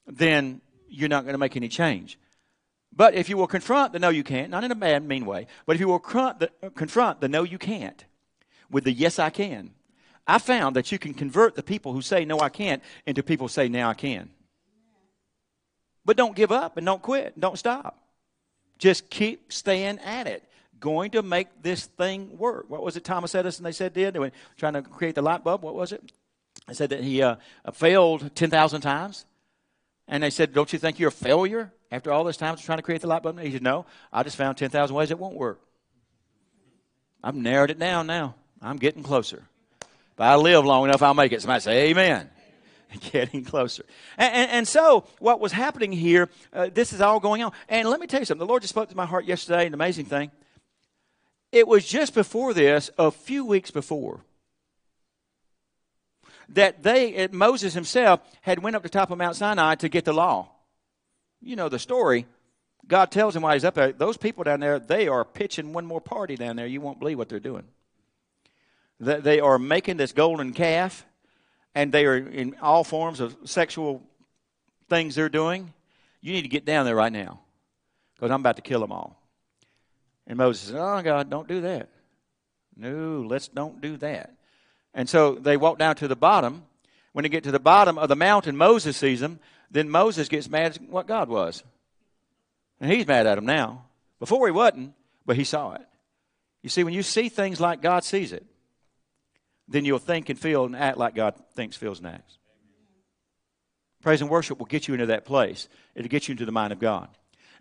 then 0.07 0.61
you're 0.89 1.09
not 1.09 1.25
going 1.25 1.35
to 1.35 1.39
make 1.39 1.57
any 1.57 1.69
change. 1.69 2.17
But 2.95 3.15
if 3.15 3.29
you 3.29 3.37
will 3.37 3.49
confront 3.49 3.93
the 3.93 3.99
no, 3.99 4.09
you 4.09 4.23
can't, 4.23 4.51
not 4.51 4.63
in 4.63 4.71
a 4.71 4.77
bad, 4.77 5.05
mean 5.05 5.27
way, 5.27 5.49
but 5.67 5.75
if 5.75 5.81
you 5.81 5.89
will 5.89 5.99
the, 5.99 6.51
confront 6.77 7.21
the 7.21 7.29
no, 7.29 7.43
you 7.43 7.59
can't 7.59 8.05
with 8.71 8.85
the 8.85 8.93
yes, 8.93 9.19
I 9.19 9.31
can, 9.31 9.71
I 10.27 10.39
found 10.39 10.77
that 10.77 10.93
you 10.93 10.99
can 10.99 11.15
convert 11.15 11.57
the 11.57 11.63
people 11.63 11.93
who 11.93 12.03
say, 12.03 12.25
no, 12.25 12.41
I 12.41 12.49
can't, 12.49 12.83
into 13.07 13.23
people 13.23 13.47
who 13.47 13.53
say, 13.53 13.69
now 13.69 13.91
I 13.91 13.95
can. 13.95 14.31
But 16.05 16.17
don't 16.17 16.35
give 16.35 16.53
up 16.53 16.77
and 16.77 16.87
don't 16.87 17.03
quit. 17.03 17.35
And 17.35 17.43
Don't 17.43 17.59
stop. 17.59 17.99
Just 18.79 19.11
keep 19.11 19.53
staying 19.53 19.99
at 20.01 20.27
it. 20.27 20.43
Going 20.79 21.11
to 21.11 21.23
make 21.23 21.63
this 21.63 21.87
thing 21.87 22.39
work. 22.39 22.65
What 22.69 22.83
was 22.83 22.97
it 22.97 23.05
Thomas 23.05 23.35
Edison 23.35 23.65
they 23.65 23.73
said 23.73 23.93
did? 23.93 24.15
They 24.15 24.19
were 24.19 24.33
trying 24.57 24.73
to 24.73 24.83
create 24.83 25.15
the 25.15 25.23
light 25.23 25.45
bulb. 25.45 25.63
What 25.63 25.75
was 25.75 25.93
it? 25.93 26.13
They 26.67 26.75
said 26.75 26.91
that 26.91 27.03
he 27.03 27.23
uh, 27.23 27.37
failed 27.73 28.35
10,000 28.35 28.81
times. 28.81 29.27
And 30.09 30.23
they 30.23 30.31
said, 30.31 30.55
Don't 30.55 30.73
you 30.73 30.79
think 30.79 30.99
you're 30.99 31.11
a 31.11 31.13
failure 31.13 31.71
after 31.93 32.11
all 32.11 32.25
this 32.25 32.39
time 32.39 32.57
trying 32.57 32.79
to 32.79 32.83
create 32.83 33.03
the 33.03 33.07
light 33.07 33.23
bulb? 33.23 33.39
He 33.39 33.53
said, 33.53 33.63
No, 33.63 33.85
I 34.13 34.23
just 34.23 34.37
found 34.37 34.57
10,000 34.57 34.97
ways 34.97 35.11
it 35.11 35.19
won't 35.19 35.37
work. 35.37 35.61
I've 37.23 37.37
narrowed 37.37 37.71
it 37.71 37.79
down 37.79 38.07
now. 38.07 38.35
I'm 38.63 38.79
getting 38.79 39.03
closer. 39.03 39.45
If 40.21 40.25
I 40.25 40.35
live 40.37 40.67
long 40.67 40.85
enough, 40.85 41.01
I'll 41.01 41.15
make 41.15 41.33
it. 41.33 41.41
Somebody 41.41 41.63
say, 41.63 41.89
Amen. 41.89 42.29
Getting 43.11 43.43
closer. 43.43 43.87
And, 44.19 44.35
and, 44.35 44.51
and, 44.51 44.69
so, 44.69 45.07
what 45.19 45.41
was 45.41 45.51
happening 45.51 45.93
here, 45.93 46.29
uh, 46.53 46.69
this 46.75 46.93
is 46.93 47.01
all 47.01 47.21
going 47.21 47.43
on. 47.43 47.53
And 47.71 47.89
let 47.89 48.01
me 48.01 48.07
tell 48.07 48.21
you 48.21 48.27
something. 48.27 48.47
The 48.47 48.51
Lord 48.51 48.61
just 48.61 48.75
spoke 48.75 48.91
to 48.91 48.97
my 48.99 49.07
heart 49.07 49.25
yesterday, 49.25 49.67
an 49.67 49.73
amazing 49.73 50.05
thing. 50.05 50.31
It 51.53 51.67
was 51.67 51.89
just 51.89 52.13
before 52.13 52.53
this, 52.53 52.91
a 52.99 53.11
few 53.11 53.47
weeks 53.47 53.71
before, 53.71 54.21
that 56.51 56.83
they, 56.83 57.27
Moses 57.33 57.73
himself, 57.73 58.21
had 58.43 58.59
went 58.59 58.77
up 58.77 58.83
to 58.83 58.91
top 58.91 59.11
of 59.11 59.17
Mount 59.17 59.37
Sinai 59.37 59.77
to 59.77 59.89
get 59.89 60.05
the 60.05 60.13
law. 60.13 60.51
You 61.41 61.57
know 61.57 61.71
the 61.71 61.79
story. 61.79 62.27
God 62.87 63.11
tells 63.11 63.35
him 63.35 63.41
while 63.41 63.55
he's 63.55 63.65
up 63.65 63.73
there, 63.73 63.93
those 63.93 64.19
people 64.19 64.45
down 64.45 64.61
there, 64.61 64.79
they 64.79 65.09
are 65.09 65.25
pitching 65.25 65.73
one 65.73 65.87
more 65.87 66.03
party 66.03 66.37
down 66.37 66.57
there. 66.57 66.67
You 66.67 66.83
won't 66.83 66.99
believe 66.99 67.17
what 67.17 67.31
they're 67.31 67.41
doing. 67.41 67.65
They 69.01 69.41
are 69.41 69.59
making 69.59 69.97
this 69.97 70.13
golden 70.13 70.53
calf, 70.53 71.07
and 71.75 71.91
they 71.91 72.05
are 72.05 72.17
in 72.17 72.55
all 72.61 72.85
forms 72.85 73.21
of 73.21 73.35
sexual 73.45 74.03
things 74.91 75.15
they're 75.15 75.31
doing. 75.31 75.73
You 76.21 76.35
need 76.35 76.43
to 76.43 76.49
get 76.49 76.67
down 76.67 76.85
there 76.85 76.97
right 76.97 77.13
now 77.13 77.41
because 78.15 78.31
I'm 78.31 78.41
about 78.41 78.57
to 78.57 78.63
kill 78.63 78.81
them 78.81 78.93
all. 78.93 79.17
And 80.27 80.37
Moses 80.37 80.69
said, 80.69 80.77
Oh, 80.77 81.01
God, 81.01 81.31
don't 81.31 81.49
do 81.49 81.63
that. 81.63 81.89
No, 82.77 83.25
let's 83.27 83.49
don't 83.49 83.81
do 83.81 83.97
that. 83.99 84.35
And 84.93 85.09
so 85.09 85.35
they 85.35 85.57
walk 85.57 85.79
down 85.79 85.97
to 85.97 86.09
the 86.09 86.17
bottom. 86.17 86.65
When 87.13 87.23
they 87.23 87.29
get 87.29 87.45
to 87.45 87.51
the 87.51 87.59
bottom 87.59 87.99
of 87.99 88.09
the 88.09 88.17
mountain, 88.17 88.57
Moses 88.57 88.97
sees 88.97 89.21
them. 89.21 89.41
Then 89.71 89.89
Moses 89.89 90.29
gets 90.29 90.49
mad 90.49 90.77
at 90.77 90.83
what 90.83 91.07
God 91.07 91.29
was. 91.29 91.65
And 92.81 92.93
he's 92.93 93.07
mad 93.07 93.27
at 93.27 93.37
them 93.37 93.47
now. 93.47 93.87
Before 94.19 94.47
he 94.47 94.53
wasn't, 94.53 94.95
but 95.25 95.37
he 95.37 95.45
saw 95.45 95.73
it. 95.73 95.87
You 96.63 96.69
see, 96.69 96.85
when 96.85 96.95
you 96.95 97.03
see 97.03 97.29
things 97.29 97.61
like 97.61 97.81
God 97.81 98.05
sees 98.05 98.33
it, 98.33 98.45
then 99.71 99.85
you'll 99.85 99.99
think 99.99 100.29
and 100.29 100.39
feel 100.39 100.65
and 100.65 100.77
act 100.77 100.99
like 100.99 101.15
God 101.15 101.35
thinks, 101.55 101.77
feels, 101.77 101.99
and 101.99 102.09
acts. 102.09 102.39
Praise 104.03 104.21
and 104.21 104.29
worship 104.29 104.59
will 104.59 104.67
get 104.67 104.89
you 104.89 104.95
into 104.95 105.07
that 105.07 105.25
place. 105.25 105.69
It'll 105.95 106.09
get 106.09 106.29
you 106.29 106.33
into 106.33 106.45
the 106.45 106.53
mind 106.53 106.73
of 106.73 106.81
God. 106.81 107.09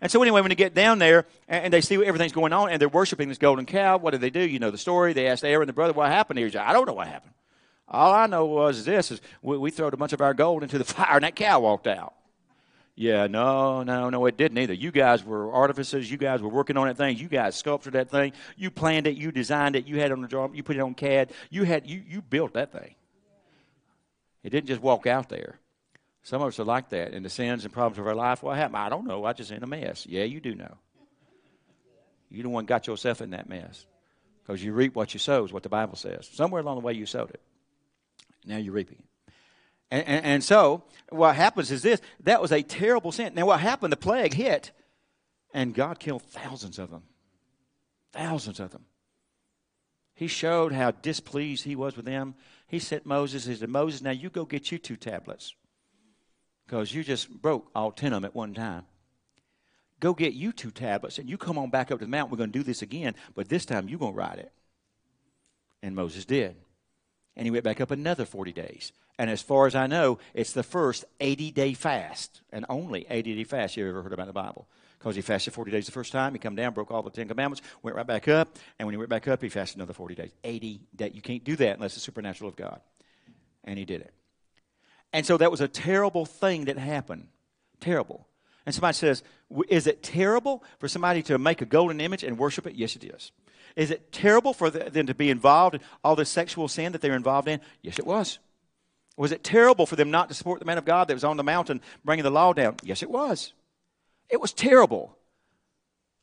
And 0.00 0.10
so, 0.10 0.20
anyway, 0.22 0.40
when 0.40 0.48
they 0.48 0.54
get 0.54 0.74
down 0.74 0.98
there 0.98 1.26
and 1.46 1.72
they 1.72 1.82
see 1.82 1.94
everything's 2.04 2.32
going 2.32 2.52
on 2.52 2.70
and 2.70 2.80
they're 2.80 2.88
worshiping 2.88 3.28
this 3.28 3.38
golden 3.38 3.66
cow, 3.66 3.98
what 3.98 4.12
do 4.12 4.18
they 4.18 4.30
do? 4.30 4.40
You 4.40 4.58
know 4.58 4.70
the 4.70 4.78
story. 4.78 5.12
They 5.12 5.28
asked 5.28 5.44
Aaron, 5.44 5.66
the 5.66 5.72
brother, 5.72 5.92
what 5.92 6.10
happened 6.10 6.38
here. 6.38 6.48
He 6.48 6.52
said, 6.52 6.62
I 6.62 6.72
don't 6.72 6.86
know 6.86 6.94
what 6.94 7.06
happened. 7.06 7.34
All 7.86 8.12
I 8.12 8.26
know 8.26 8.46
was 8.46 8.84
this 8.84 9.10
is 9.10 9.20
we, 9.42 9.58
we 9.58 9.70
throwed 9.70 9.94
a 9.94 9.98
bunch 9.98 10.12
of 10.12 10.20
our 10.20 10.32
gold 10.32 10.62
into 10.62 10.78
the 10.78 10.84
fire 10.86 11.16
and 11.16 11.24
that 11.24 11.36
cow 11.36 11.60
walked 11.60 11.86
out. 11.86 12.14
Yeah, 12.96 13.28
no, 13.28 13.82
no, 13.82 14.10
no, 14.10 14.26
it 14.26 14.36
didn't 14.36 14.58
either. 14.58 14.74
You 14.74 14.90
guys 14.90 15.24
were 15.24 15.52
artificers. 15.52 16.10
You 16.10 16.18
guys 16.18 16.42
were 16.42 16.50
working 16.50 16.76
on 16.76 16.86
that 16.86 16.96
thing. 16.96 17.16
You 17.16 17.28
guys 17.28 17.56
sculptured 17.56 17.94
that 17.94 18.10
thing. 18.10 18.32
You 18.56 18.70
planned 18.70 19.06
it. 19.06 19.16
You 19.16 19.32
designed 19.32 19.76
it. 19.76 19.86
You 19.86 19.98
had 20.00 20.10
it 20.10 20.12
on 20.12 20.20
the 20.20 20.28
job. 20.28 20.54
You 20.54 20.62
put 20.62 20.76
it 20.76 20.80
on 20.80 20.94
CAD. 20.94 21.32
You 21.48 21.64
had 21.64 21.88
you 21.88 22.02
you 22.06 22.20
built 22.20 22.54
that 22.54 22.72
thing. 22.72 22.94
It 24.42 24.50
didn't 24.50 24.66
just 24.66 24.82
walk 24.82 25.06
out 25.06 25.28
there. 25.28 25.58
Some 26.22 26.42
of 26.42 26.48
us 26.48 26.60
are 26.60 26.64
like 26.64 26.90
that 26.90 27.12
in 27.12 27.22
the 27.22 27.30
sins 27.30 27.64
and 27.64 27.72
problems 27.72 27.98
of 27.98 28.06
our 28.06 28.14
life. 28.14 28.42
What 28.42 28.56
happened? 28.56 28.76
I 28.76 28.88
don't 28.88 29.06
know. 29.06 29.24
I 29.24 29.32
just 29.32 29.50
in 29.50 29.62
a 29.62 29.66
mess. 29.66 30.06
Yeah, 30.06 30.24
you 30.24 30.40
do 30.40 30.54
know. 30.54 30.76
You 32.30 32.42
the 32.42 32.48
one 32.48 32.66
got 32.66 32.86
yourself 32.86 33.20
in 33.22 33.30
that 33.30 33.48
mess 33.48 33.86
because 34.42 34.62
you 34.62 34.72
reap 34.72 34.94
what 34.94 35.14
you 35.14 35.20
sow 35.20 35.44
is 35.44 35.52
what 35.52 35.62
the 35.62 35.68
Bible 35.68 35.96
says. 35.96 36.28
Somewhere 36.32 36.60
along 36.60 36.76
the 36.76 36.84
way 36.84 36.92
you 36.92 37.06
sowed 37.06 37.30
it. 37.30 37.40
Now 38.44 38.58
you're 38.58 38.72
reaping 38.72 38.98
it. 38.98 39.09
And, 39.90 40.06
and, 40.06 40.24
and, 40.24 40.44
so 40.44 40.84
what 41.08 41.34
happens 41.34 41.70
is 41.70 41.82
this 41.82 42.00
that 42.24 42.40
was 42.40 42.52
a 42.52 42.62
terrible 42.62 43.10
sin. 43.10 43.34
Now, 43.34 43.46
what 43.46 43.60
happened? 43.60 43.92
The 43.92 43.96
plague 43.96 44.34
hit, 44.34 44.70
and 45.52 45.74
God 45.74 45.98
killed 45.98 46.22
thousands 46.22 46.78
of 46.78 46.90
them. 46.90 47.02
Thousands 48.12 48.60
of 48.60 48.70
them. 48.70 48.84
He 50.14 50.28
showed 50.28 50.72
how 50.72 50.90
displeased 50.90 51.64
he 51.64 51.74
was 51.74 51.96
with 51.96 52.04
them. 52.04 52.34
He 52.66 52.78
sent 52.78 53.06
Moses, 53.06 53.46
he 53.46 53.54
said, 53.54 53.68
Moses, 53.68 54.02
now 54.02 54.10
you 54.10 54.30
go 54.30 54.44
get 54.44 54.70
you 54.70 54.78
two 54.78 54.96
tablets 54.96 55.54
because 56.66 56.94
you 56.94 57.02
just 57.02 57.30
broke 57.30 57.68
all 57.74 57.90
ten 57.90 58.12
of 58.12 58.22
them 58.22 58.26
at 58.26 58.34
one 58.34 58.54
time. 58.54 58.84
Go 59.98 60.14
get 60.14 60.34
you 60.34 60.52
two 60.52 60.70
tablets 60.70 61.18
and 61.18 61.28
you 61.28 61.36
come 61.36 61.58
on 61.58 61.70
back 61.70 61.90
up 61.90 61.98
to 61.98 62.04
the 62.04 62.10
mountain. 62.10 62.30
We're 62.30 62.38
going 62.38 62.52
to 62.52 62.58
do 62.58 62.62
this 62.62 62.82
again, 62.82 63.14
but 63.34 63.48
this 63.48 63.64
time 63.64 63.88
you're 63.88 63.98
going 63.98 64.12
to 64.12 64.18
ride 64.18 64.38
it. 64.38 64.52
And 65.82 65.96
Moses 65.96 66.24
did. 66.24 66.56
And 67.40 67.46
he 67.46 67.50
went 67.50 67.64
back 67.64 67.80
up 67.80 67.90
another 67.90 68.26
40 68.26 68.52
days. 68.52 68.92
And 69.18 69.30
as 69.30 69.40
far 69.40 69.66
as 69.66 69.74
I 69.74 69.86
know, 69.86 70.18
it's 70.34 70.52
the 70.52 70.62
first 70.62 71.06
80 71.20 71.52
day 71.52 71.72
fast, 71.72 72.42
and 72.52 72.66
only 72.68 73.06
80 73.08 73.34
day 73.34 73.44
fast 73.44 73.78
you 73.78 73.88
ever 73.88 74.02
heard 74.02 74.12
about 74.12 74.24
in 74.24 74.28
the 74.28 74.34
Bible. 74.34 74.68
Because 74.98 75.16
he 75.16 75.22
fasted 75.22 75.54
40 75.54 75.70
days 75.70 75.86
the 75.86 75.92
first 75.92 76.12
time, 76.12 76.34
he 76.34 76.38
come 76.38 76.54
down, 76.54 76.74
broke 76.74 76.90
all 76.90 77.00
the 77.00 77.08
Ten 77.08 77.28
Commandments, 77.28 77.66
went 77.82 77.96
right 77.96 78.06
back 78.06 78.28
up, 78.28 78.58
and 78.78 78.84
when 78.84 78.92
he 78.92 78.98
went 78.98 79.08
back 79.08 79.26
up, 79.26 79.40
he 79.42 79.48
fasted 79.48 79.78
another 79.78 79.94
40 79.94 80.16
days. 80.16 80.32
80 80.44 80.80
days. 80.94 81.12
You 81.14 81.22
can't 81.22 81.42
do 81.42 81.56
that 81.56 81.76
unless 81.76 81.96
it's 81.96 82.04
supernatural 82.04 82.50
of 82.50 82.56
God. 82.56 82.78
And 83.64 83.78
he 83.78 83.86
did 83.86 84.02
it. 84.02 84.12
And 85.14 85.24
so 85.24 85.38
that 85.38 85.50
was 85.50 85.62
a 85.62 85.68
terrible 85.68 86.26
thing 86.26 86.66
that 86.66 86.76
happened. 86.76 87.28
Terrible. 87.80 88.26
And 88.66 88.74
somebody 88.74 88.96
says, 88.96 89.22
Is 89.68 89.86
it 89.86 90.02
terrible 90.02 90.62
for 90.78 90.88
somebody 90.88 91.22
to 91.24 91.38
make 91.38 91.60
a 91.60 91.66
golden 91.66 92.00
image 92.00 92.22
and 92.22 92.38
worship 92.38 92.66
it? 92.66 92.74
Yes, 92.74 92.96
it 92.96 93.04
is. 93.04 93.32
Is 93.76 93.90
it 93.90 94.12
terrible 94.12 94.52
for 94.52 94.70
them 94.70 95.06
to 95.06 95.14
be 95.14 95.30
involved 95.30 95.76
in 95.76 95.80
all 96.02 96.16
this 96.16 96.28
sexual 96.28 96.68
sin 96.68 96.92
that 96.92 97.00
they're 97.00 97.14
involved 97.14 97.48
in? 97.48 97.60
Yes, 97.82 97.98
it 97.98 98.06
was. 98.06 98.38
Was 99.16 99.32
it 99.32 99.44
terrible 99.44 99.86
for 99.86 99.96
them 99.96 100.10
not 100.10 100.28
to 100.28 100.34
support 100.34 100.60
the 100.60 100.66
man 100.66 100.78
of 100.78 100.84
God 100.84 101.08
that 101.08 101.14
was 101.14 101.24
on 101.24 101.36
the 101.36 101.44
mountain 101.44 101.80
bringing 102.04 102.24
the 102.24 102.30
law 102.30 102.52
down? 102.52 102.76
Yes, 102.82 103.02
it 103.02 103.10
was. 103.10 103.52
It 104.28 104.40
was 104.40 104.52
terrible. 104.52 105.16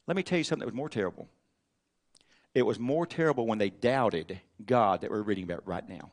Let 0.08 0.16
me 0.16 0.24
tell 0.24 0.38
you 0.38 0.44
something 0.44 0.62
that 0.62 0.72
was 0.72 0.76
more 0.76 0.90
terrible. 0.90 1.28
It 2.56 2.64
was 2.64 2.80
more 2.80 3.06
terrible 3.06 3.46
when 3.46 3.60
they 3.60 3.70
doubted 3.70 4.40
God 4.66 5.02
that 5.02 5.12
we're 5.12 5.22
reading 5.22 5.44
about 5.44 5.68
right 5.68 5.88
now. 5.88 6.12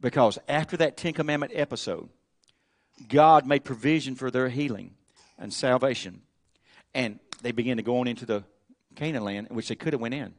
Because 0.00 0.38
after 0.48 0.76
that 0.78 0.96
Ten 0.96 1.12
Commandment 1.12 1.52
episode, 1.54 2.08
God 3.08 3.46
made 3.46 3.64
provision 3.64 4.14
for 4.14 4.30
their 4.30 4.48
healing 4.48 4.94
and 5.38 5.52
salvation. 5.52 6.22
And 6.94 7.18
they 7.42 7.52
began 7.52 7.76
to 7.78 7.82
go 7.82 7.98
on 7.98 8.08
into 8.08 8.26
the 8.26 8.44
Canaan 8.96 9.24
land, 9.24 9.48
which 9.50 9.68
they 9.68 9.74
could 9.74 9.92
have 9.92 10.00
went 10.00 10.14
in. 10.14 10.34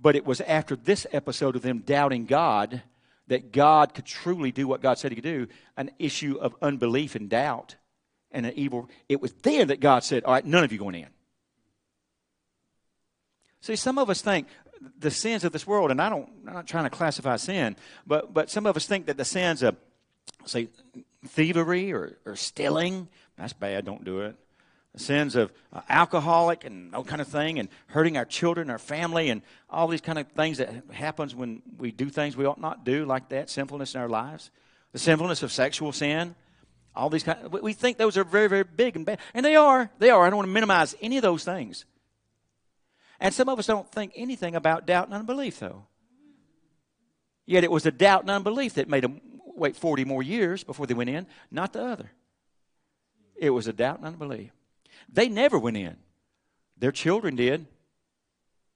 But 0.00 0.16
it 0.16 0.26
was 0.26 0.40
after 0.42 0.76
this 0.76 1.06
episode 1.12 1.56
of 1.56 1.62
them 1.62 1.80
doubting 1.80 2.26
God 2.26 2.82
that 3.28 3.52
God 3.52 3.94
could 3.94 4.04
truly 4.04 4.52
do 4.52 4.68
what 4.68 4.82
God 4.82 4.98
said 4.98 5.10
he 5.10 5.16
could 5.16 5.24
do, 5.24 5.48
an 5.76 5.90
issue 5.98 6.38
of 6.40 6.54
unbelief 6.62 7.14
and 7.14 7.28
doubt 7.28 7.76
and 8.30 8.46
an 8.46 8.52
evil. 8.54 8.88
It 9.08 9.20
was 9.20 9.32
then 9.42 9.68
that 9.68 9.80
God 9.80 10.04
said, 10.04 10.24
All 10.24 10.32
right, 10.32 10.44
none 10.44 10.64
of 10.64 10.72
you 10.72 10.78
going 10.78 10.94
in. 10.94 11.08
See, 13.60 13.76
some 13.76 13.98
of 13.98 14.10
us 14.10 14.20
think 14.20 14.46
the 14.98 15.10
sins 15.10 15.44
of 15.44 15.52
this 15.52 15.66
world, 15.66 15.90
and 15.90 16.00
I 16.00 16.08
don't, 16.08 16.28
I'm 16.46 16.54
not 16.54 16.66
trying 16.66 16.84
to 16.84 16.90
classify 16.90 17.36
sin, 17.36 17.76
but, 18.06 18.32
but 18.32 18.50
some 18.50 18.66
of 18.66 18.76
us 18.76 18.86
think 18.86 19.06
that 19.06 19.16
the 19.16 19.24
sins 19.24 19.62
of, 19.62 19.76
say, 20.44 20.68
thievery 21.26 21.92
or, 21.92 22.16
or 22.24 22.36
stealing, 22.36 23.08
that's 23.36 23.52
bad, 23.52 23.84
don't 23.84 24.04
do 24.04 24.20
it 24.20 24.36
The 24.94 25.00
sins 25.00 25.36
of 25.36 25.52
uh, 25.72 25.82
alcoholic 25.88 26.64
and 26.64 26.94
all 26.94 27.04
kind 27.04 27.20
of 27.20 27.28
thing 27.28 27.58
and 27.58 27.68
hurting 27.88 28.16
our 28.16 28.24
children 28.24 28.70
our 28.70 28.78
family 28.78 29.30
and 29.30 29.42
all 29.70 29.88
these 29.88 30.00
kind 30.00 30.18
of 30.18 30.28
things 30.28 30.58
that 30.58 30.70
happens 30.92 31.34
when 31.34 31.62
we 31.78 31.90
do 31.90 32.08
things 32.08 32.36
we 32.36 32.46
ought 32.46 32.60
not 32.60 32.84
do 32.84 33.04
like 33.04 33.28
that 33.30 33.50
sinfulness 33.50 33.94
in 33.94 34.00
our 34.00 34.08
lives 34.08 34.50
the 34.96 35.02
sinfulness 35.02 35.42
of 35.42 35.52
sexual 35.52 35.92
sin, 35.92 36.34
all 36.94 37.10
these 37.10 37.22
kind. 37.22 37.52
We 37.52 37.74
think 37.74 37.98
those 37.98 38.16
are 38.16 38.24
very, 38.24 38.48
very 38.48 38.64
big 38.64 38.96
and 38.96 39.04
bad, 39.04 39.18
and 39.34 39.44
they 39.44 39.54
are. 39.54 39.90
They 39.98 40.08
are. 40.08 40.24
I 40.24 40.30
don't 40.30 40.38
want 40.38 40.48
to 40.48 40.52
minimize 40.54 40.94
any 41.02 41.18
of 41.18 41.22
those 41.22 41.44
things. 41.44 41.84
And 43.20 43.34
some 43.34 43.50
of 43.50 43.58
us 43.58 43.66
don't 43.66 43.90
think 43.92 44.12
anything 44.16 44.54
about 44.56 44.86
doubt 44.86 45.08
and 45.08 45.14
unbelief, 45.14 45.58
though. 45.58 45.84
Yet 47.44 47.62
it 47.62 47.70
was 47.70 47.82
the 47.82 47.90
doubt 47.90 48.22
and 48.22 48.30
unbelief 48.30 48.72
that 48.74 48.88
made 48.88 49.04
them 49.04 49.20
wait 49.54 49.76
40 49.76 50.06
more 50.06 50.22
years 50.22 50.64
before 50.64 50.86
they 50.86 50.94
went 50.94 51.10
in, 51.10 51.26
not 51.50 51.74
the 51.74 51.84
other. 51.84 52.10
It 53.38 53.50
was 53.50 53.66
a 53.66 53.72
doubt 53.72 53.98
and 53.98 54.06
unbelief. 54.06 54.50
They 55.12 55.28
never 55.28 55.58
went 55.58 55.76
in. 55.76 55.96
Their 56.78 56.92
children 56.92 57.36
did, 57.36 57.66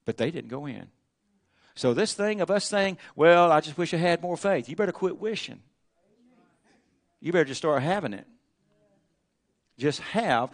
but 0.04 0.16
they 0.16 0.30
didn't 0.30 0.50
go 0.50 0.66
in. 0.66 0.88
So, 1.74 1.94
this 1.94 2.14
thing 2.14 2.40
of 2.40 2.50
us 2.50 2.64
saying, 2.64 2.98
well, 3.16 3.52
I 3.52 3.60
just 3.60 3.78
wish 3.78 3.94
I 3.94 3.98
had 3.98 4.22
more 4.22 4.36
faith, 4.36 4.68
you 4.68 4.76
better 4.76 4.92
quit 4.92 5.18
wishing. 5.18 5.60
You 7.20 7.32
better 7.32 7.44
just 7.44 7.58
start 7.58 7.82
having 7.82 8.14
it. 8.14 8.26
Just 9.78 10.00
have. 10.00 10.52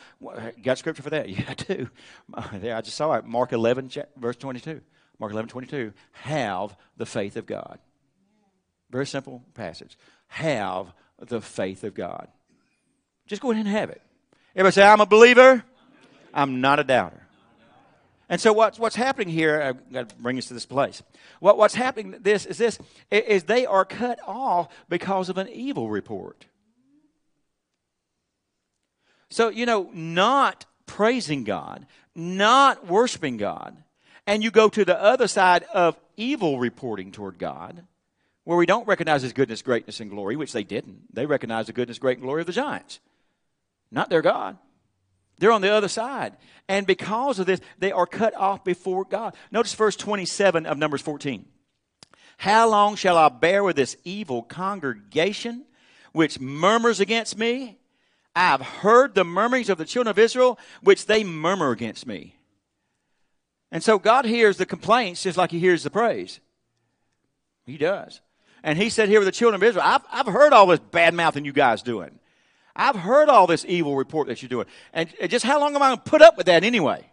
Got 0.63 0.79
scripture 0.79 1.03
for 1.03 1.11
that? 1.11 1.29
Yeah, 1.29 1.45
I 1.49 1.55
do. 1.55 1.89
I 2.35 2.81
just 2.81 2.97
saw 2.97 3.15
it. 3.15 3.25
Mark 3.25 3.53
11, 3.53 3.91
verse 4.17 4.37
22. 4.37 4.81
Mark 5.19 5.33
11, 5.33 5.49
22. 5.49 5.93
Have 6.13 6.77
the 6.97 7.07
faith 7.07 7.37
of 7.37 7.47
God. 7.47 7.79
Very 8.91 9.07
simple 9.07 9.43
passage. 9.55 9.97
Have 10.29 10.93
the 11.19 11.41
faith 11.41 11.83
of 11.83 11.95
God. 11.95 12.29
Just 13.27 13.43
go 13.43 13.51
ahead 13.51 13.67
and 13.67 13.75
have 13.75 13.91
it. 13.91 14.01
Everybody 14.55 14.75
say, 14.75 14.87
I'm 14.87 15.01
a 15.01 15.07
believer. 15.07 15.65
I'm 16.33 16.61
not 16.61 16.79
a 16.79 16.85
doubter. 16.85 17.27
And 18.29 18.41
so 18.41 18.53
what's, 18.53 18.79
what's 18.79 18.97
happening 18.97 19.29
here, 19.29 19.63
I've 19.63 19.93
got 19.93 20.09
to 20.09 20.15
bring 20.17 20.37
us 20.39 20.47
to 20.47 20.55
this 20.55 20.67
place. 20.67 21.03
What, 21.39 21.59
what's 21.59 21.75
happening 21.75 22.17
this 22.21 22.45
is 22.45 22.59
this 22.59 22.79
is 23.11 23.45
they 23.45 23.67
are 23.67 23.85
cut 23.85 24.19
off 24.27 24.69
because 24.89 25.29
of 25.29 25.39
an 25.39 25.49
evil 25.49 25.89
report. 25.89 26.47
So, 29.29 29.49
you 29.49 29.67
know, 29.67 29.91
not 29.93 30.67
praising 30.87 31.45
God, 31.45 31.87
not 32.15 32.87
worshiping 32.87 33.37
God, 33.37 33.77
and 34.27 34.43
you 34.43 34.51
go 34.51 34.69
to 34.69 34.85
the 34.85 35.01
other 35.01 35.29
side 35.29 35.65
of 35.75 35.97
evil 36.17 36.59
reporting 36.59 37.13
toward 37.13 37.39
God, 37.39 37.85
where 38.45 38.57
we 38.57 38.67
don't 38.67 38.89
recognize 38.89 39.23
his 39.23 39.33
goodness, 39.33 39.63
greatness, 39.63 40.01
and 40.01 40.11
glory, 40.11 40.37
which 40.37 40.53
they 40.53 40.65
didn't. 40.65 41.15
They 41.15 41.27
recognized 41.27 41.69
the 41.69 41.73
goodness, 41.73 41.99
great, 41.99 42.19
and 42.19 42.25
glory 42.25 42.41
of 42.41 42.47
the 42.47 42.53
giants, 42.53 43.01
not 43.91 44.11
their 44.11 44.23
God. 44.23 44.59
They're 45.39 45.53
on 45.53 45.61
the 45.61 45.73
other 45.73 45.89
side. 45.89 46.37
And 46.69 46.87
because 46.87 47.39
of 47.39 47.47
this, 47.47 47.61
they 47.79 47.93
are 47.93 48.07
cut 48.07 48.35
off 48.35 48.65
before 48.65 49.05
God. 49.05 49.35
Notice 49.51 49.75
verse 49.75 49.97
27 49.97 50.67
of 50.67 50.79
Numbers 50.79 51.03
14. 51.03 51.45
How 52.39 52.69
long 52.69 52.97
shall 52.97 53.17
I 53.17 53.29
bear 53.29 53.63
with 53.65 53.77
this 53.77 53.97
evil 54.05 54.43
congregation 54.43 55.65
which 56.13 56.41
murmurs 56.41 57.01
against 57.01 57.39
me? 57.39 57.79
I 58.35 58.49
have 58.49 58.61
heard 58.61 59.15
the 59.15 59.25
murmurings 59.25 59.71
of 59.71 59.79
the 59.79 59.87
children 59.87 60.11
of 60.11 60.19
Israel, 60.19 60.59
which 60.83 61.07
they 61.07 61.25
murmur 61.25 61.71
against 61.71 62.07
me. 62.07 62.37
And 63.73 63.83
so 63.83 63.99
God 63.99 64.27
hears 64.27 64.59
the 64.59 64.67
complaints 64.67 65.23
just 65.23 65.39
like 65.39 65.51
He 65.51 65.59
hears 65.59 65.83
the 65.83 65.91
praise. 65.91 66.41
He 67.65 67.79
does. 67.79 68.21
And 68.63 68.79
He 68.79 68.91
said 68.91 69.09
here 69.09 69.21
with 69.21 69.27
the 69.27 69.33
children 69.33 69.61
of 69.61 69.67
Israel, 69.67 69.85
I've, 69.87 70.03
I've 70.13 70.33
heard 70.33 70.53
all 70.53 70.67
this 70.67 70.81
bad 70.81 71.15
mouthing 71.15 71.45
you 71.45 71.53
guys 71.53 71.83
doing. 71.83 72.19
I've 72.77 72.97
heard 72.97 73.29
all 73.29 73.47
this 73.47 73.65
evil 73.67 73.97
report 73.97 74.29
that 74.29 74.43
you're 74.43 74.49
doing. 74.49 74.67
And 74.93 75.13
just 75.29 75.45
how 75.45 75.59
long 75.59 75.75
am 75.75 75.83
I 75.83 75.89
going 75.89 75.99
to 75.99 76.11
put 76.11 76.23
up 76.23 76.37
with 76.37 76.47
that 76.47 76.63
anyway? 76.63 77.05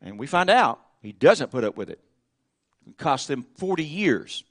And 0.00 0.18
we 0.18 0.26
find 0.26 0.48
out 0.48 0.80
he 1.02 1.12
doesn't 1.12 1.50
put 1.50 1.64
up 1.64 1.76
with 1.76 1.90
it. 1.90 2.00
It 2.86 2.96
cost 2.96 3.28
them 3.28 3.44
40 3.56 3.84
years 3.84 4.44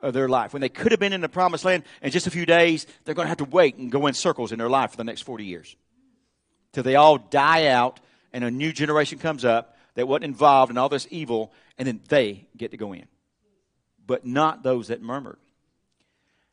of 0.00 0.14
their 0.14 0.28
life. 0.28 0.52
When 0.52 0.62
they 0.62 0.68
could 0.68 0.92
have 0.92 1.00
been 1.00 1.12
in 1.12 1.20
the 1.20 1.28
promised 1.28 1.64
land 1.64 1.84
in 2.00 2.10
just 2.10 2.26
a 2.26 2.30
few 2.30 2.46
days, 2.46 2.86
they're 3.04 3.14
going 3.14 3.26
to 3.26 3.30
have 3.30 3.38
to 3.38 3.44
wait 3.44 3.76
and 3.76 3.92
go 3.92 4.06
in 4.06 4.14
circles 4.14 4.50
in 4.50 4.58
their 4.58 4.70
life 4.70 4.92
for 4.92 4.96
the 4.96 5.04
next 5.04 5.22
40 5.22 5.44
years. 5.44 5.76
Till 6.72 6.82
they 6.82 6.96
all 6.96 7.18
die 7.18 7.66
out 7.66 8.00
and 8.32 8.44
a 8.44 8.50
new 8.50 8.72
generation 8.72 9.18
comes 9.18 9.44
up 9.44 9.76
that 9.94 10.08
wasn't 10.08 10.24
involved 10.24 10.70
in 10.70 10.78
all 10.78 10.88
this 10.88 11.06
evil, 11.10 11.52
and 11.78 11.86
then 11.86 12.00
they 12.08 12.46
get 12.56 12.70
to 12.70 12.76
go 12.76 12.92
in. 12.92 13.06
But 14.06 14.26
not 14.26 14.62
those 14.62 14.88
that 14.88 15.02
murmured. 15.02 15.38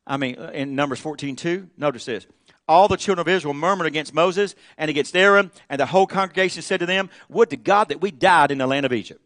I 0.06 0.18
mean, 0.18 0.38
uh, 0.38 0.52
in 0.54 0.76
Numbers 0.76 1.00
14 1.00 1.36
2, 1.36 1.70
notice 1.78 2.06
this 2.06 2.26
all 2.70 2.88
the 2.88 2.96
children 2.96 3.20
of 3.20 3.28
Israel 3.28 3.56
murmured 3.56 3.88
against 3.88 4.14
Moses 4.14 4.56
and 4.78 4.90
against 4.90 5.18
Aaron, 5.18 5.52
and 5.70 5.82
the 5.82 5.88
whole 5.88 6.06
congregation 6.06 6.62
said 6.62 6.80
to 6.80 6.86
them, 6.86 7.10
Would 7.28 7.50
to 7.50 7.58
God 7.58 7.90
that 7.90 8.00
we 8.00 8.12
died 8.12 8.52
in 8.52 8.60
the 8.60 8.68
land 8.68 8.86
of 8.86 8.94
Egypt. 8.94 9.20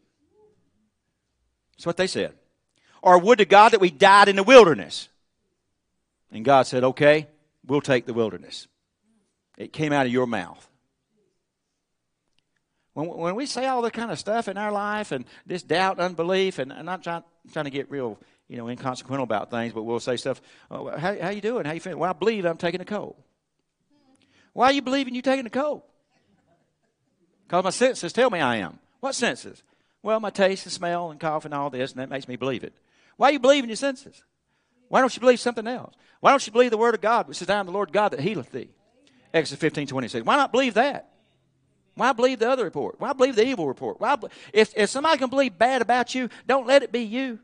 That's 1.76 1.86
what 1.86 1.98
they 1.98 2.06
said. 2.06 2.32
Or 3.02 3.18
would 3.18 3.38
to 3.38 3.44
God 3.44 3.72
that 3.72 3.80
we 3.80 3.90
died 3.90 4.28
in 4.28 4.36
the 4.36 4.42
wilderness. 4.42 5.10
And 6.32 6.42
God 6.44 6.66
said, 6.66 6.82
Okay, 6.82 7.28
we'll 7.66 7.82
take 7.82 8.06
the 8.06 8.14
wilderness. 8.14 8.66
It 9.58 9.72
came 9.72 9.92
out 9.92 10.06
of 10.06 10.12
your 10.12 10.26
mouth. 10.26 10.66
When, 12.94 13.08
when 13.08 13.34
we 13.34 13.44
say 13.44 13.66
all 13.66 13.82
that 13.82 13.92
kind 13.92 14.10
of 14.10 14.18
stuff 14.18 14.48
in 14.48 14.56
our 14.56 14.72
life 14.72 15.12
and 15.12 15.26
this 15.44 15.62
doubt, 15.62 16.00
unbelief, 16.00 16.58
and 16.58 16.72
I'm 16.72 16.86
not 16.86 17.02
trying, 17.02 17.24
trying 17.52 17.66
to 17.66 17.70
get 17.70 17.90
real 17.90 18.18
you 18.48 18.56
know, 18.56 18.68
inconsequential 18.68 19.24
about 19.24 19.50
things, 19.50 19.74
but 19.74 19.82
we'll 19.82 20.00
say 20.00 20.16
stuff. 20.16 20.40
Oh, 20.70 20.96
how, 20.96 21.20
how 21.20 21.28
you 21.28 21.42
doing? 21.42 21.66
How 21.66 21.72
you 21.72 21.80
feeling? 21.80 21.98
Well, 21.98 22.10
I 22.10 22.14
believe 22.14 22.46
I'm 22.46 22.56
taking 22.56 22.80
a 22.80 22.84
cold. 22.86 23.16
Why 24.54 24.66
are 24.66 24.72
you 24.72 24.82
believing 24.82 25.14
you're 25.14 25.22
taking 25.22 25.46
a 25.46 25.50
cold? 25.50 25.82
Because 27.46 27.64
my 27.64 27.70
senses 27.70 28.12
tell 28.12 28.30
me 28.30 28.40
I 28.40 28.56
am. 28.56 28.78
What 29.00 29.14
senses? 29.14 29.62
Well, 30.02 30.20
my 30.20 30.30
taste 30.30 30.64
and 30.64 30.72
smell 30.72 31.10
and 31.10 31.20
cough 31.20 31.44
and 31.44 31.52
all 31.52 31.70
this, 31.70 31.92
and 31.92 32.00
that 32.00 32.08
makes 32.08 32.26
me 32.26 32.36
believe 32.36 32.64
it. 32.64 32.72
Why 33.16 33.28
are 33.28 33.32
you 33.32 33.38
believing 33.38 33.68
your 33.68 33.76
senses? 33.76 34.22
Why 34.88 35.00
don't 35.00 35.14
you 35.14 35.20
believe 35.20 35.40
something 35.40 35.66
else? 35.66 35.94
Why 36.20 36.30
don't 36.30 36.46
you 36.46 36.52
believe 36.52 36.70
the 36.70 36.78
word 36.78 36.94
of 36.94 37.00
God, 37.00 37.28
which 37.28 37.36
says, 37.36 37.50
I 37.50 37.58
am 37.58 37.66
the 37.66 37.72
Lord 37.72 37.92
God 37.92 38.10
that 38.10 38.20
healeth 38.20 38.50
thee? 38.52 38.70
Exodus 39.32 39.60
15, 39.60 39.88
26. 39.88 40.24
Why 40.24 40.36
not 40.36 40.52
believe 40.52 40.74
that? 40.74 41.10
Why 41.96 42.12
believe 42.12 42.38
the 42.38 42.48
other 42.48 42.64
report? 42.64 43.00
Why 43.00 43.12
believe 43.12 43.36
the 43.36 43.46
evil 43.46 43.68
report? 43.68 44.00
Why, 44.00 44.16
if, 44.52 44.72
if 44.76 44.90
somebody 44.90 45.18
can 45.18 45.30
believe 45.30 45.58
bad 45.58 45.82
about 45.82 46.14
you, 46.14 46.28
don't 46.46 46.66
let 46.66 46.82
it 46.82 46.92
be 46.92 47.00
you. 47.00 47.40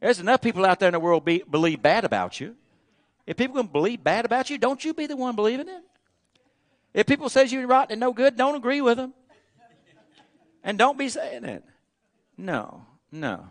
There's 0.00 0.20
enough 0.20 0.42
people 0.42 0.64
out 0.64 0.80
there 0.80 0.88
in 0.88 0.92
the 0.92 1.00
world 1.00 1.24
be, 1.24 1.42
believe 1.48 1.80
bad 1.80 2.04
about 2.04 2.40
you. 2.40 2.56
If 3.26 3.36
people 3.36 3.56
can 3.56 3.66
believe 3.66 4.04
bad 4.04 4.24
about 4.24 4.50
you, 4.50 4.58
don't 4.58 4.84
you 4.84 4.94
be 4.94 5.06
the 5.06 5.16
one 5.16 5.34
believing 5.34 5.68
it. 5.68 5.82
If 6.92 7.06
people 7.06 7.28
says 7.28 7.52
you're 7.52 7.66
rotten 7.66 7.92
and 7.92 8.00
no 8.00 8.12
good, 8.12 8.36
don't 8.36 8.54
agree 8.54 8.80
with 8.80 8.96
them. 8.96 9.14
And 10.62 10.78
don't 10.78 10.96
be 10.96 11.08
saying 11.08 11.44
it. 11.44 11.64
No, 12.36 12.86
no. 13.10 13.50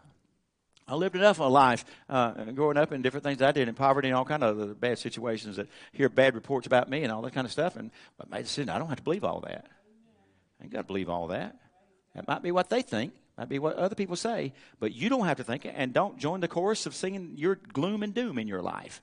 I 0.88 0.96
lived 0.96 1.16
enough 1.16 1.40
of 1.40 1.48
a 1.48 1.50
life 1.50 1.86
uh, 2.10 2.32
growing 2.52 2.78
up 2.78 2.92
in 2.92 3.02
different 3.02 3.24
things 3.24 3.42
I 3.42 3.52
did 3.52 3.68
in 3.68 3.76
poverty 3.76 4.10
and 4.10 4.18
all 4.18 4.26
kind 4.26 4.44
of 4.44 4.80
bad 4.80 5.00
situations 5.00 5.56
that 5.56 5.68
hear 5.92 6.10
bad 6.10 6.36
reports 6.36 6.68
about 6.68 6.90
me 6.90 7.04
and 7.04 7.12
all 7.12 7.22
that 7.22 7.34
kind 7.34 7.46
of 7.46 7.52
stuff. 7.52 7.76
And 7.76 7.92
I 8.20 8.36
made 8.36 8.44
decision 8.44 8.70
I 8.70 8.80
don't 8.80 8.90
have 8.90 8.98
to 8.98 9.04
believe 9.04 9.24
all 9.24 9.42
that. 9.42 9.66
I 10.60 10.64
ain't 10.64 10.74
got 10.74 10.80
to 10.80 10.88
believe 10.88 11.10
all 11.10 11.28
that. 11.28 11.56
That 12.16 12.28
might 12.28 12.44
be 12.44 12.52
what 12.52 12.70
they 12.70 12.82
think. 12.82 13.14
Might 13.38 13.50
be 13.50 13.58
what 13.58 13.78
other 13.78 13.96
people 13.96 14.16
say, 14.16 14.54
but 14.80 14.94
you 14.94 15.10
don't 15.10 15.26
have 15.26 15.38
to 15.38 15.44
think 15.44 15.66
it, 15.66 15.74
and 15.76 15.92
don't 15.92 16.20
join 16.20 16.40
the 16.40 16.48
chorus 16.48 16.86
of 16.86 16.94
singing 16.94 17.34
your 17.36 17.56
gloom 17.56 18.04
and 18.04 18.14
doom 18.14 18.38
in 18.38 18.48
your 18.48 18.62
life. 18.62 19.02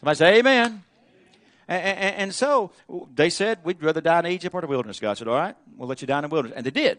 Somebody 0.00 0.16
say 0.16 0.38
amen. 0.38 0.84
And, 1.66 1.82
and, 1.82 2.16
and, 2.16 2.34
so 2.34 2.72
they 3.14 3.28
said, 3.28 3.58
We'd 3.62 3.82
rather 3.82 4.00
die 4.00 4.20
in 4.20 4.26
Egypt 4.26 4.54
or 4.54 4.60
the 4.62 4.66
wilderness. 4.66 5.00
God 5.00 5.18
said, 5.18 5.28
All 5.28 5.34
right, 5.34 5.54
we'll 5.76 5.88
let 5.88 6.00
you 6.00 6.06
die 6.06 6.18
in 6.18 6.22
the 6.22 6.28
wilderness. 6.28 6.56
And 6.56 6.64
they 6.64 6.70
did. 6.70 6.98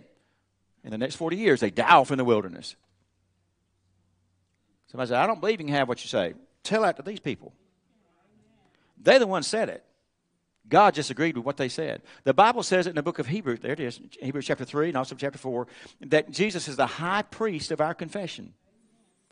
In 0.84 0.92
the 0.92 0.98
next 0.98 1.16
40 1.16 1.36
years, 1.36 1.60
they 1.60 1.72
die 1.72 1.96
off 1.96 2.12
in 2.12 2.18
the 2.18 2.26
wilderness. 2.26 2.76
Somebody 4.88 5.10
said, 5.10 5.18
I 5.18 5.28
don't 5.28 5.40
believe 5.40 5.60
you 5.60 5.66
can 5.66 5.76
have 5.76 5.88
what 5.88 6.04
you 6.04 6.08
say. 6.08 6.34
Tell 6.64 6.84
that 6.84 6.98
to 6.98 7.04
these 7.04 7.20
people. 7.20 7.54
They're 8.98 9.20
the 9.20 9.28
ones 9.28 9.48
said 9.48 9.70
it. 9.70 9.84
God 10.68 10.94
just 10.94 11.10
agreed 11.10 11.36
with 11.36 11.46
what 11.46 11.58
they 11.58 11.70
said. 11.70 12.04
The 12.24 12.34
Bible 12.34 12.64
says 12.64 12.86
it 12.86 12.92
in 12.92 12.96
the 12.96 13.04
book 13.04 13.18
of 13.18 13.28
Hebrews, 13.28 13.60
there 13.60 13.72
it 13.72 13.80
is, 13.80 14.00
Hebrews 14.22 14.46
chapter 14.46 14.66
3 14.66 14.90
and 14.90 14.98
also 14.98 15.16
chapter 15.16 15.40
4, 15.40 15.68
that 16.08 16.30
Jesus 16.30 16.68
is 16.68 16.76
the 16.76 16.86
high 16.86 17.24
priest 17.24 17.72
of 17.72 17.82
our 17.82 17.96
confession. 17.96 18.54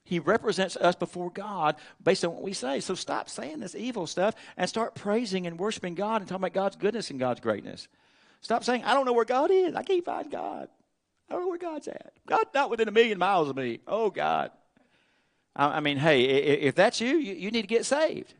He 0.08 0.20
represents 0.20 0.78
us 0.78 0.96
before 0.96 1.30
God 1.30 1.76
based 2.02 2.24
on 2.24 2.34
what 2.34 2.42
we 2.42 2.54
say. 2.54 2.80
So 2.80 2.96
stop 2.96 3.30
saying 3.30 3.60
this 3.60 3.76
evil 3.76 4.08
stuff 4.08 4.36
and 4.56 4.70
start 4.70 4.96
praising 4.96 5.46
and 5.46 5.60
worshiping 5.60 5.96
God 5.96 6.22
and 6.22 6.30
talking 6.30 6.44
about 6.44 6.54
God's 6.54 6.78
goodness 6.78 7.12
and 7.12 7.20
God's 7.20 7.42
greatness. 7.42 7.90
Stop 8.40 8.64
saying, 8.64 8.86
I 8.86 8.94
don't 8.94 9.06
know 9.06 9.12
where 9.12 9.26
God 9.26 9.52
is. 9.52 9.76
I 9.76 9.84
can't 9.84 10.06
find 10.06 10.32
God. 10.32 10.70
I 11.30 11.34
don't 11.34 11.42
know 11.42 11.50
where 11.50 11.58
God's 11.58 11.90
at. 11.90 12.14
God's 12.26 12.52
not 12.54 12.70
within 12.70 12.88
a 12.88 12.92
million 12.92 13.18
miles 13.18 13.50
of 13.50 13.58
me. 13.58 13.82
Oh, 13.86 14.10
God. 14.10 14.52
I, 15.54 15.66
I 15.66 15.80
mean, 15.82 15.98
hey, 15.98 16.24
if 16.24 16.74
that's 16.74 17.02
you, 17.02 17.18
you, 17.18 17.34
you 17.34 17.52
need 17.52 17.64
to 17.64 17.68
get 17.68 17.86
saved. 17.86 18.34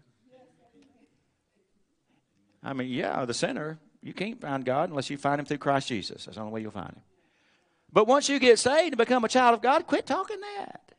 I 2.64 2.72
mean, 2.72 2.88
yeah, 2.88 3.26
the 3.26 3.34
sinner, 3.34 3.78
you 4.02 4.14
can't 4.14 4.40
find 4.40 4.64
God 4.64 4.90
unless 4.90 5.10
you 5.10 5.18
find 5.18 5.38
him 5.38 5.46
through 5.46 5.58
Christ 5.58 5.90
Jesus. 5.90 6.24
That's 6.24 6.38
the 6.38 6.42
only 6.42 6.54
way 6.54 6.62
you'll 6.62 6.72
find 6.72 6.94
him. 6.94 7.02
But 7.92 8.08
once 8.08 8.30
you 8.30 8.40
get 8.40 8.58
saved 8.58 8.94
and 8.94 8.98
become 8.98 9.26
a 9.26 9.28
child 9.28 9.54
of 9.54 9.62
God, 9.62 9.86
quit 9.86 10.06
talking 10.06 10.40
that. 10.40 10.94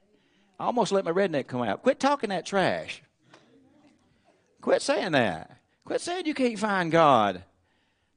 I 0.59 0.65
almost 0.65 0.93
let 0.93 1.05
my 1.05 1.13
redneck 1.13 1.47
come 1.47 1.63
out. 1.63 1.83
Quit 1.83 2.01
talking 2.01 2.31
that 2.31 2.47
trash. 2.47 3.03
Quit 4.61 4.83
saying 4.83 5.13
that. 5.13 5.59
Quit 5.85 6.01
saying 6.01 6.27
you 6.27 6.35
can't 6.35 6.59
find 6.59 6.91
God. 6.91 7.45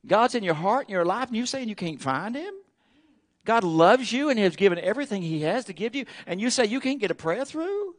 God's 0.06 0.36
in 0.36 0.44
your 0.44 0.56
heart 0.56 0.88
and 0.88 0.90
your 0.92 1.06
life, 1.06 1.28
and 1.28 1.38
you're 1.38 1.46
saying 1.46 1.70
you 1.70 1.76
can't 1.76 2.02
find 2.02 2.36
Him? 2.36 2.54
God 3.46 3.64
loves 3.64 4.12
you 4.12 4.30
and 4.30 4.40
has 4.40 4.56
given 4.56 4.80
everything 4.80 5.22
He 5.22 5.42
has 5.42 5.66
to 5.66 5.74
give 5.74 5.96
you, 5.96 6.06
and 6.26 6.42
you 6.42 6.50
say 6.50 6.66
you 6.66 6.80
can't 6.80 7.00
get 7.00 7.12
a 7.12 7.16
prayer 7.16 7.46
through? 7.46 7.96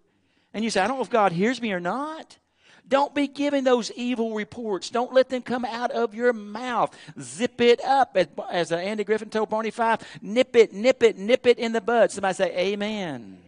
And 0.53 0.64
you 0.64 0.70
say, 0.70 0.80
I 0.80 0.88
don't 0.88 0.99
know 0.99 1.05
if 1.05 1.11
God 1.11 1.32
hears 1.32 1.62
me 1.62 1.72
or 1.72 1.80
not. 1.80 2.38
Don't 2.86 3.14
be 3.14 3.28
giving 3.28 3.64
those 3.64 3.90
evil 3.93 4.34
reports. 4.34 4.90
Don't 4.90 5.14
let 5.14 5.28
them 5.28 5.40
come 5.40 5.64
out 5.64 5.93
of 5.93 6.14
your 6.14 6.32
mouth. 6.32 6.95
Zip 7.18 7.61
it 7.61 7.82
up, 7.82 8.16
as, 8.16 8.26
as 8.51 8.72
Andy 8.72 9.05
Griffith 9.05 9.30
told 9.30 9.49
Barney 9.49 9.70
Fife. 9.70 10.01
Nip 10.20 10.55
it, 10.57 10.72
nip 10.72 11.03
it, 11.03 11.16
nip 11.16 11.47
it 11.47 11.59
in 11.59 11.72
the 11.72 11.80
bud. 11.80 12.11
Somebody 12.11 12.34
say, 12.34 12.57
Amen. 12.57 13.38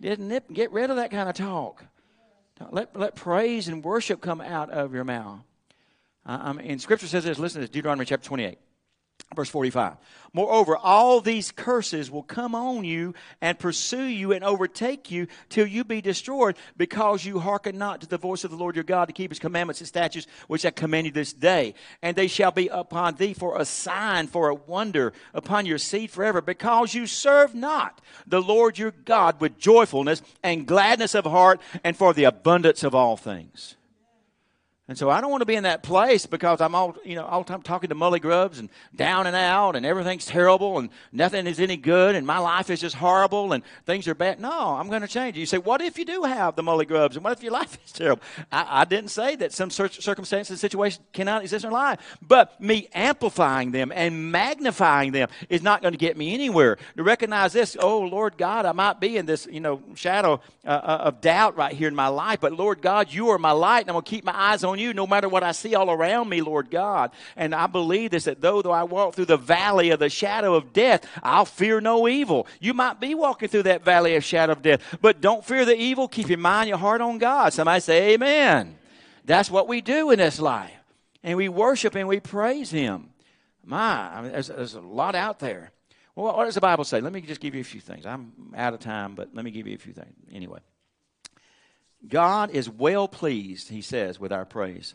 Nip, 0.00 0.52
get 0.52 0.70
rid 0.72 0.90
of 0.90 0.96
that 0.96 1.10
kind 1.10 1.28
of 1.28 1.34
talk. 1.34 1.84
Let, 2.70 2.96
let 2.96 3.14
praise 3.14 3.68
and 3.68 3.84
worship 3.84 4.20
come 4.20 4.40
out 4.40 4.70
of 4.70 4.94
your 4.94 5.04
mouth. 5.04 5.40
Uh, 6.26 6.54
and 6.62 6.80
Scripture 6.80 7.06
says 7.06 7.24
this. 7.24 7.38
Listen 7.38 7.60
to 7.60 7.66
this, 7.66 7.70
Deuteronomy 7.70 8.04
chapter 8.04 8.26
28. 8.26 8.58
Verse 9.34 9.50
45. 9.50 9.96
Moreover, 10.32 10.76
all 10.76 11.20
these 11.20 11.50
curses 11.50 12.10
will 12.10 12.22
come 12.22 12.54
on 12.54 12.84
you 12.84 13.14
and 13.40 13.58
pursue 13.58 14.04
you 14.04 14.32
and 14.32 14.42
overtake 14.42 15.10
you 15.10 15.26
till 15.48 15.66
you 15.66 15.84
be 15.84 16.00
destroyed 16.00 16.56
because 16.76 17.24
you 17.24 17.38
hearken 17.38 17.76
not 17.76 18.00
to 18.00 18.06
the 18.06 18.18
voice 18.18 18.44
of 18.44 18.50
the 18.50 18.56
Lord 18.56 18.74
your 18.74 18.84
God 18.84 19.06
to 19.06 19.12
keep 19.12 19.30
his 19.30 19.38
commandments 19.38 19.80
and 19.80 19.88
statutes 19.88 20.26
which 20.46 20.64
I 20.64 20.70
command 20.70 21.06
you 21.06 21.12
this 21.12 21.32
day. 21.32 21.74
And 22.02 22.16
they 22.16 22.26
shall 22.26 22.52
be 22.52 22.68
upon 22.68 23.16
thee 23.16 23.34
for 23.34 23.58
a 23.58 23.64
sign, 23.64 24.28
for 24.28 24.48
a 24.48 24.54
wonder 24.54 25.12
upon 25.34 25.66
your 25.66 25.78
seed 25.78 26.10
forever 26.10 26.40
because 26.40 26.94
you 26.94 27.06
serve 27.06 27.54
not 27.54 28.00
the 28.26 28.42
Lord 28.42 28.78
your 28.78 28.92
God 28.92 29.40
with 29.40 29.58
joyfulness 29.58 30.22
and 30.42 30.66
gladness 30.66 31.14
of 31.14 31.24
heart 31.24 31.60
and 31.84 31.96
for 31.96 32.14
the 32.14 32.24
abundance 32.24 32.82
of 32.82 32.94
all 32.94 33.16
things. 33.16 33.76
And 34.88 34.96
so 34.96 35.10
I 35.10 35.20
don't 35.20 35.30
want 35.30 35.42
to 35.42 35.46
be 35.46 35.54
in 35.54 35.64
that 35.64 35.82
place 35.82 36.24
because 36.24 36.62
I'm 36.62 36.74
all, 36.74 36.96
you 37.04 37.14
know, 37.14 37.26
all 37.26 37.42
the 37.42 37.48
time 37.50 37.60
talking 37.60 37.90
to 37.90 37.94
mully 37.94 38.22
grubs 38.22 38.58
and 38.58 38.70
down 38.96 39.26
and 39.26 39.36
out 39.36 39.76
and 39.76 39.84
everything's 39.84 40.24
terrible 40.24 40.78
and 40.78 40.88
nothing 41.12 41.46
is 41.46 41.60
any 41.60 41.76
good 41.76 42.14
and 42.14 42.26
my 42.26 42.38
life 42.38 42.70
is 42.70 42.80
just 42.80 42.96
horrible 42.96 43.52
and 43.52 43.62
things 43.84 44.08
are 44.08 44.14
bad. 44.14 44.40
No, 44.40 44.50
I'm 44.50 44.88
going 44.88 45.02
to 45.02 45.08
change. 45.08 45.36
You 45.36 45.44
say, 45.44 45.58
what 45.58 45.82
if 45.82 45.98
you 45.98 46.06
do 46.06 46.22
have 46.22 46.56
the 46.56 46.62
mully 46.62 46.88
grubs 46.88 47.16
and 47.16 47.24
what 47.24 47.34
if 47.34 47.42
your 47.42 47.52
life 47.60 47.76
is 47.84 47.92
terrible? 47.92 48.22
I, 48.50 48.80
I 48.80 48.84
didn't 48.86 49.10
say 49.10 49.36
that 49.36 49.52
some 49.52 49.68
circumstances 49.68 50.52
and 50.52 50.58
situations 50.58 51.04
cannot 51.12 51.42
exist 51.42 51.66
in 51.66 51.70
life, 51.70 52.16
but 52.26 52.58
me 52.58 52.88
amplifying 52.94 53.72
them 53.72 53.92
and 53.94 54.32
magnifying 54.32 55.12
them 55.12 55.28
is 55.50 55.62
not 55.62 55.82
going 55.82 55.92
to 55.92 55.98
get 55.98 56.16
me 56.16 56.32
anywhere. 56.32 56.78
To 56.96 57.02
recognize 57.02 57.52
this, 57.52 57.76
oh 57.78 58.00
Lord 58.00 58.38
God, 58.38 58.64
I 58.64 58.72
might 58.72 59.00
be 59.00 59.18
in 59.18 59.26
this, 59.26 59.46
you 59.50 59.60
know, 59.60 59.82
shadow 59.96 60.40
uh, 60.64 60.70
uh 60.70 60.98
of 61.08 61.20
doubt 61.20 61.58
right 61.58 61.74
here 61.74 61.88
in 61.88 61.94
my 61.94 62.08
life, 62.08 62.40
but 62.40 62.54
Lord 62.54 62.80
God, 62.80 63.12
you 63.12 63.28
are 63.28 63.38
my 63.38 63.52
light 63.52 63.80
and 63.80 63.90
I'm 63.90 63.94
going 63.94 64.04
to 64.04 64.10
keep 64.10 64.24
my 64.24 64.34
eyes 64.34 64.64
on 64.64 64.77
you 64.78 64.94
no 64.94 65.06
matter 65.06 65.28
what 65.28 65.42
I 65.42 65.52
see 65.52 65.74
all 65.74 65.90
around 65.90 66.28
me, 66.28 66.40
Lord 66.40 66.70
God. 66.70 67.10
And 67.36 67.54
I 67.54 67.66
believe 67.66 68.10
this 68.10 68.24
that 68.24 68.40
though, 68.40 68.62
though 68.62 68.72
I 68.72 68.84
walk 68.84 69.14
through 69.14 69.26
the 69.26 69.36
valley 69.36 69.90
of 69.90 69.98
the 69.98 70.08
shadow 70.08 70.54
of 70.54 70.72
death, 70.72 71.06
I'll 71.22 71.44
fear 71.44 71.80
no 71.80 72.08
evil. 72.08 72.46
You 72.60 72.74
might 72.74 73.00
be 73.00 73.14
walking 73.14 73.48
through 73.48 73.64
that 73.64 73.84
valley 73.84 74.16
of 74.16 74.24
shadow 74.24 74.52
of 74.52 74.62
death, 74.62 74.80
but 75.00 75.20
don't 75.20 75.44
fear 75.44 75.64
the 75.64 75.76
evil. 75.76 76.08
Keep 76.08 76.28
your 76.28 76.38
mind, 76.38 76.68
your 76.68 76.78
heart 76.78 77.00
on 77.00 77.18
God. 77.18 77.52
Somebody 77.52 77.80
say, 77.80 78.14
Amen. 78.14 78.76
That's 79.24 79.50
what 79.50 79.68
we 79.68 79.80
do 79.80 80.10
in 80.10 80.18
this 80.18 80.40
life. 80.40 80.72
And 81.22 81.36
we 81.36 81.48
worship 81.48 81.94
and 81.94 82.08
we 82.08 82.20
praise 82.20 82.70
Him. 82.70 83.10
My, 83.64 84.16
I 84.16 84.22
mean, 84.22 84.32
there's, 84.32 84.48
there's 84.48 84.74
a 84.74 84.80
lot 84.80 85.14
out 85.14 85.38
there. 85.40 85.72
Well, 86.14 86.34
what 86.34 86.46
does 86.46 86.54
the 86.54 86.60
Bible 86.60 86.84
say? 86.84 87.00
Let 87.00 87.12
me 87.12 87.20
just 87.20 87.40
give 87.40 87.54
you 87.54 87.60
a 87.60 87.64
few 87.64 87.80
things. 87.80 88.06
I'm 88.06 88.32
out 88.56 88.74
of 88.74 88.80
time, 88.80 89.14
but 89.14 89.28
let 89.34 89.44
me 89.44 89.50
give 89.50 89.66
you 89.66 89.74
a 89.74 89.78
few 89.78 89.92
things. 89.92 90.14
Anyway. 90.32 90.60
God 92.06 92.50
is 92.50 92.68
well 92.68 93.08
pleased, 93.08 93.68
he 93.68 93.82
says, 93.82 94.20
with 94.20 94.32
our 94.32 94.44
praise. 94.44 94.94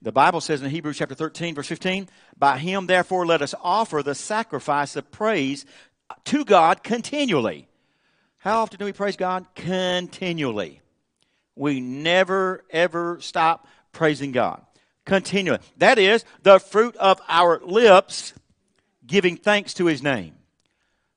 The 0.00 0.12
Bible 0.12 0.40
says 0.40 0.62
in 0.62 0.70
Hebrews 0.70 0.98
chapter 0.98 1.14
13, 1.14 1.54
verse 1.54 1.68
15, 1.68 2.08
By 2.38 2.58
him, 2.58 2.86
therefore, 2.86 3.26
let 3.26 3.42
us 3.42 3.54
offer 3.62 4.02
the 4.02 4.14
sacrifice 4.14 4.96
of 4.96 5.10
praise 5.10 5.64
to 6.24 6.44
God 6.44 6.82
continually. 6.82 7.68
How 8.38 8.60
often 8.60 8.78
do 8.78 8.84
we 8.84 8.92
praise 8.92 9.16
God? 9.16 9.46
Continually. 9.54 10.80
We 11.56 11.80
never, 11.80 12.64
ever 12.70 13.18
stop 13.20 13.66
praising 13.92 14.30
God. 14.30 14.62
Continually. 15.04 15.58
That 15.78 15.98
is 15.98 16.24
the 16.42 16.60
fruit 16.60 16.94
of 16.96 17.20
our 17.28 17.60
lips 17.64 18.34
giving 19.04 19.36
thanks 19.36 19.74
to 19.74 19.86
his 19.86 20.02
name. 20.02 20.34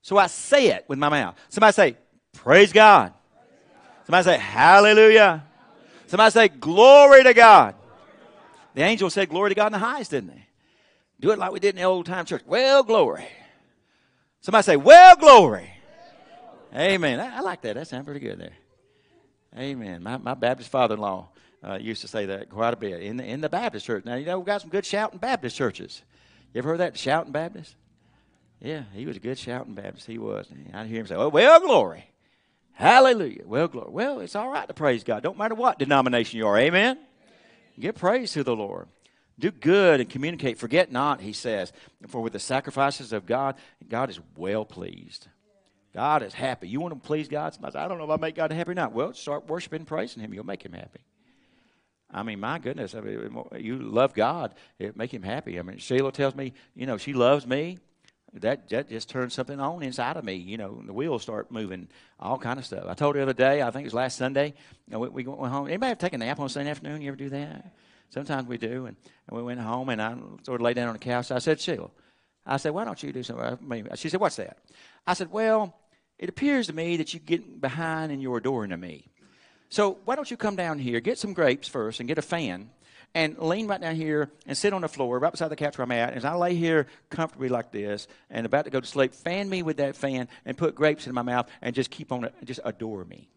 So 0.01 0.17
I 0.17 0.27
say 0.27 0.69
it 0.69 0.85
with 0.87 0.97
my 0.97 1.09
mouth. 1.09 1.35
Somebody 1.49 1.73
say, 1.73 1.97
Praise 2.33 2.73
God. 2.73 3.13
Somebody 4.11 4.25
say, 4.25 4.43
Hallelujah. 4.43 5.45
Somebody 6.07 6.31
say, 6.31 6.47
Glory 6.49 7.23
to 7.23 7.33
God. 7.33 7.75
The 8.73 8.81
angel 8.81 9.09
said, 9.09 9.29
Glory 9.29 9.51
to 9.51 9.55
God 9.55 9.67
in 9.67 9.71
the 9.71 9.79
highest, 9.79 10.11
didn't 10.11 10.31
they? 10.31 10.47
Do 11.21 11.31
it 11.31 11.39
like 11.39 11.53
we 11.53 11.61
did 11.61 11.75
in 11.75 11.75
the 11.77 11.83
old 11.83 12.07
time 12.07 12.25
church. 12.25 12.41
Well, 12.45 12.83
glory. 12.83 13.25
Somebody 14.41 14.63
say, 14.63 14.75
Well, 14.75 15.15
glory. 15.15 15.69
Amen. 16.75 17.21
I, 17.21 17.37
I 17.37 17.39
like 17.39 17.61
that. 17.61 17.75
That 17.75 17.87
sounds 17.87 18.03
pretty 18.03 18.19
good 18.19 18.37
there. 18.37 18.51
Amen. 19.57 20.03
My, 20.03 20.17
my 20.17 20.33
Baptist 20.33 20.69
father 20.69 20.95
in 20.95 20.99
law 20.99 21.29
uh, 21.65 21.77
used 21.79 22.01
to 22.01 22.09
say 22.09 22.25
that 22.25 22.49
quite 22.49 22.73
a 22.73 22.77
bit 22.77 23.01
in 23.01 23.15
the, 23.15 23.23
in 23.23 23.39
the 23.39 23.47
Baptist 23.47 23.85
church. 23.85 24.03
Now, 24.03 24.15
you 24.15 24.25
know, 24.25 24.39
we've 24.39 24.45
got 24.45 24.59
some 24.59 24.71
good 24.71 24.85
shouting 24.85 25.19
Baptist 25.19 25.55
churches. 25.55 26.01
You 26.53 26.59
ever 26.59 26.67
heard 26.67 26.81
that? 26.81 26.97
Shouting 26.97 27.31
Baptist? 27.31 27.77
Yeah, 28.59 28.83
he 28.93 29.05
was 29.05 29.15
a 29.15 29.21
good 29.21 29.39
shouting 29.39 29.73
Baptist. 29.73 30.05
He 30.05 30.17
was. 30.17 30.49
I'd 30.73 30.87
hear 30.87 30.99
him 30.99 31.07
say, 31.07 31.15
Oh, 31.15 31.29
well, 31.29 31.61
glory. 31.61 32.10
Hallelujah. 32.81 33.43
Well, 33.45 33.67
glory. 33.67 33.91
Well, 33.91 34.19
it's 34.21 34.35
all 34.35 34.49
right 34.49 34.67
to 34.67 34.73
praise 34.73 35.03
God. 35.03 35.21
Don't 35.21 35.37
matter 35.37 35.53
what 35.53 35.77
denomination 35.77 36.39
you 36.39 36.47
are. 36.47 36.57
Amen. 36.57 36.97
Give 37.79 37.93
praise 37.93 38.31
to 38.31 38.43
the 38.43 38.55
Lord. 38.55 38.87
Do 39.37 39.51
good 39.51 39.99
and 39.99 40.09
communicate. 40.09 40.57
Forget 40.57 40.91
not, 40.91 41.21
he 41.21 41.31
says. 41.31 41.71
For 42.07 42.21
with 42.21 42.33
the 42.33 42.39
sacrifices 42.39 43.13
of 43.13 43.27
God, 43.27 43.55
God 43.87 44.09
is 44.09 44.19
well 44.35 44.65
pleased. 44.65 45.27
God 45.93 46.23
is 46.23 46.33
happy. 46.33 46.69
You 46.69 46.81
want 46.81 46.95
to 46.95 47.07
please 47.07 47.27
God? 47.27 47.53
Somebody 47.53 47.73
says, 47.73 47.83
I 47.83 47.87
don't 47.87 47.99
know 47.99 48.05
if 48.05 48.09
I 48.09 48.15
make 48.15 48.33
God 48.33 48.51
happy 48.51 48.71
or 48.71 48.73
not. 48.73 48.93
Well, 48.93 49.13
start 49.13 49.47
worshiping 49.47 49.85
praising 49.85 50.23
Him. 50.23 50.33
You'll 50.33 50.43
make 50.43 50.65
Him 50.65 50.73
happy. 50.73 51.01
I 52.09 52.23
mean, 52.23 52.39
my 52.39 52.57
goodness, 52.57 52.95
I 52.95 53.01
mean, 53.01 53.43
you 53.59 53.77
love 53.77 54.15
God, 54.15 54.55
it 54.79 54.97
make 54.97 55.13
Him 55.13 55.21
happy. 55.21 55.59
I 55.59 55.61
mean, 55.61 55.77
Sheila 55.77 56.11
tells 56.11 56.33
me, 56.33 56.53
you 56.73 56.87
know, 56.87 56.97
she 56.97 57.13
loves 57.13 57.45
me 57.45 57.77
that 58.33 58.69
that 58.69 58.89
just 58.89 59.09
turns 59.09 59.33
something 59.33 59.59
on 59.59 59.83
inside 59.83 60.17
of 60.17 60.23
me. 60.23 60.35
You 60.35 60.57
know, 60.57 60.81
the 60.85 60.93
wheels 60.93 61.21
start 61.23 61.51
moving, 61.51 61.87
all 62.19 62.37
kind 62.37 62.57
of 62.57 62.65
stuff. 62.65 62.85
I 62.87 62.93
told 62.93 63.15
the 63.15 63.21
other 63.21 63.33
day, 63.33 63.61
I 63.61 63.71
think 63.71 63.83
it 63.83 63.87
was 63.87 63.93
last 63.93 64.17
Sunday, 64.17 64.53
you 64.87 64.93
know, 64.93 64.99
we, 64.99 65.09
we 65.09 65.23
went 65.23 65.51
home. 65.51 65.67
Anybody 65.67 65.91
ever 65.91 65.99
take 65.99 66.13
a 66.13 66.17
nap 66.17 66.39
on 66.39 66.49
Sunday 66.49 66.71
afternoon? 66.71 67.01
You 67.01 67.09
ever 67.09 67.17
do 67.17 67.29
that? 67.29 67.73
Sometimes 68.09 68.47
we 68.47 68.57
do. 68.57 68.85
And, 68.85 68.95
and 69.27 69.37
we 69.37 69.43
went 69.43 69.59
home, 69.59 69.89
and 69.89 70.01
I 70.01 70.15
sort 70.43 70.61
of 70.61 70.65
lay 70.65 70.73
down 70.73 70.87
on 70.87 70.93
the 70.93 70.99
couch. 70.99 71.31
I 71.31 71.39
said, 71.39 71.59
Sheila, 71.59 71.89
I 72.45 72.57
said, 72.57 72.71
why 72.71 72.85
don't 72.85 73.01
you 73.01 73.11
do 73.11 73.23
something? 73.23 73.87
She 73.95 74.09
said, 74.09 74.19
what's 74.19 74.37
that? 74.37 74.57
I 75.05 75.13
said, 75.13 75.31
well, 75.31 75.75
it 76.17 76.29
appears 76.29 76.67
to 76.67 76.73
me 76.73 76.97
that 76.97 77.13
you 77.13 77.19
get 77.19 77.59
behind 77.59 78.11
and 78.11 78.21
you're 78.21 78.37
adoring 78.37 78.69
to 78.69 78.77
me. 78.77 79.07
So 79.69 79.99
why 80.05 80.15
don't 80.15 80.29
you 80.29 80.37
come 80.37 80.55
down 80.55 80.79
here, 80.79 80.99
get 80.99 81.17
some 81.17 81.33
grapes 81.33 81.67
first, 81.67 81.99
and 81.99 82.07
get 82.07 82.17
a 82.17 82.21
fan, 82.21 82.69
and 83.13 83.37
lean 83.39 83.67
right 83.67 83.81
down 83.81 83.95
here 83.95 84.29
and 84.47 84.57
sit 84.57 84.73
on 84.73 84.81
the 84.81 84.87
floor 84.87 85.19
right 85.19 85.31
beside 85.31 85.49
the 85.49 85.55
couch 85.55 85.77
where 85.77 85.83
I'm 85.83 85.91
at. 85.91 86.13
As 86.13 86.23
I 86.23 86.35
lay 86.35 86.55
here 86.55 86.87
comfortably 87.09 87.49
like 87.49 87.71
this 87.71 88.07
and 88.29 88.45
about 88.45 88.65
to 88.65 88.71
go 88.71 88.79
to 88.79 88.87
sleep, 88.87 89.13
fan 89.13 89.49
me 89.49 89.63
with 89.63 89.77
that 89.77 89.95
fan 89.95 90.27
and 90.45 90.57
put 90.57 90.75
grapes 90.75 91.07
in 91.07 91.13
my 91.13 91.21
mouth 91.21 91.49
and 91.61 91.75
just 91.75 91.89
keep 91.89 92.11
on 92.11 92.25
it, 92.25 92.33
just 92.43 92.61
adore 92.63 93.03
me. 93.03 93.27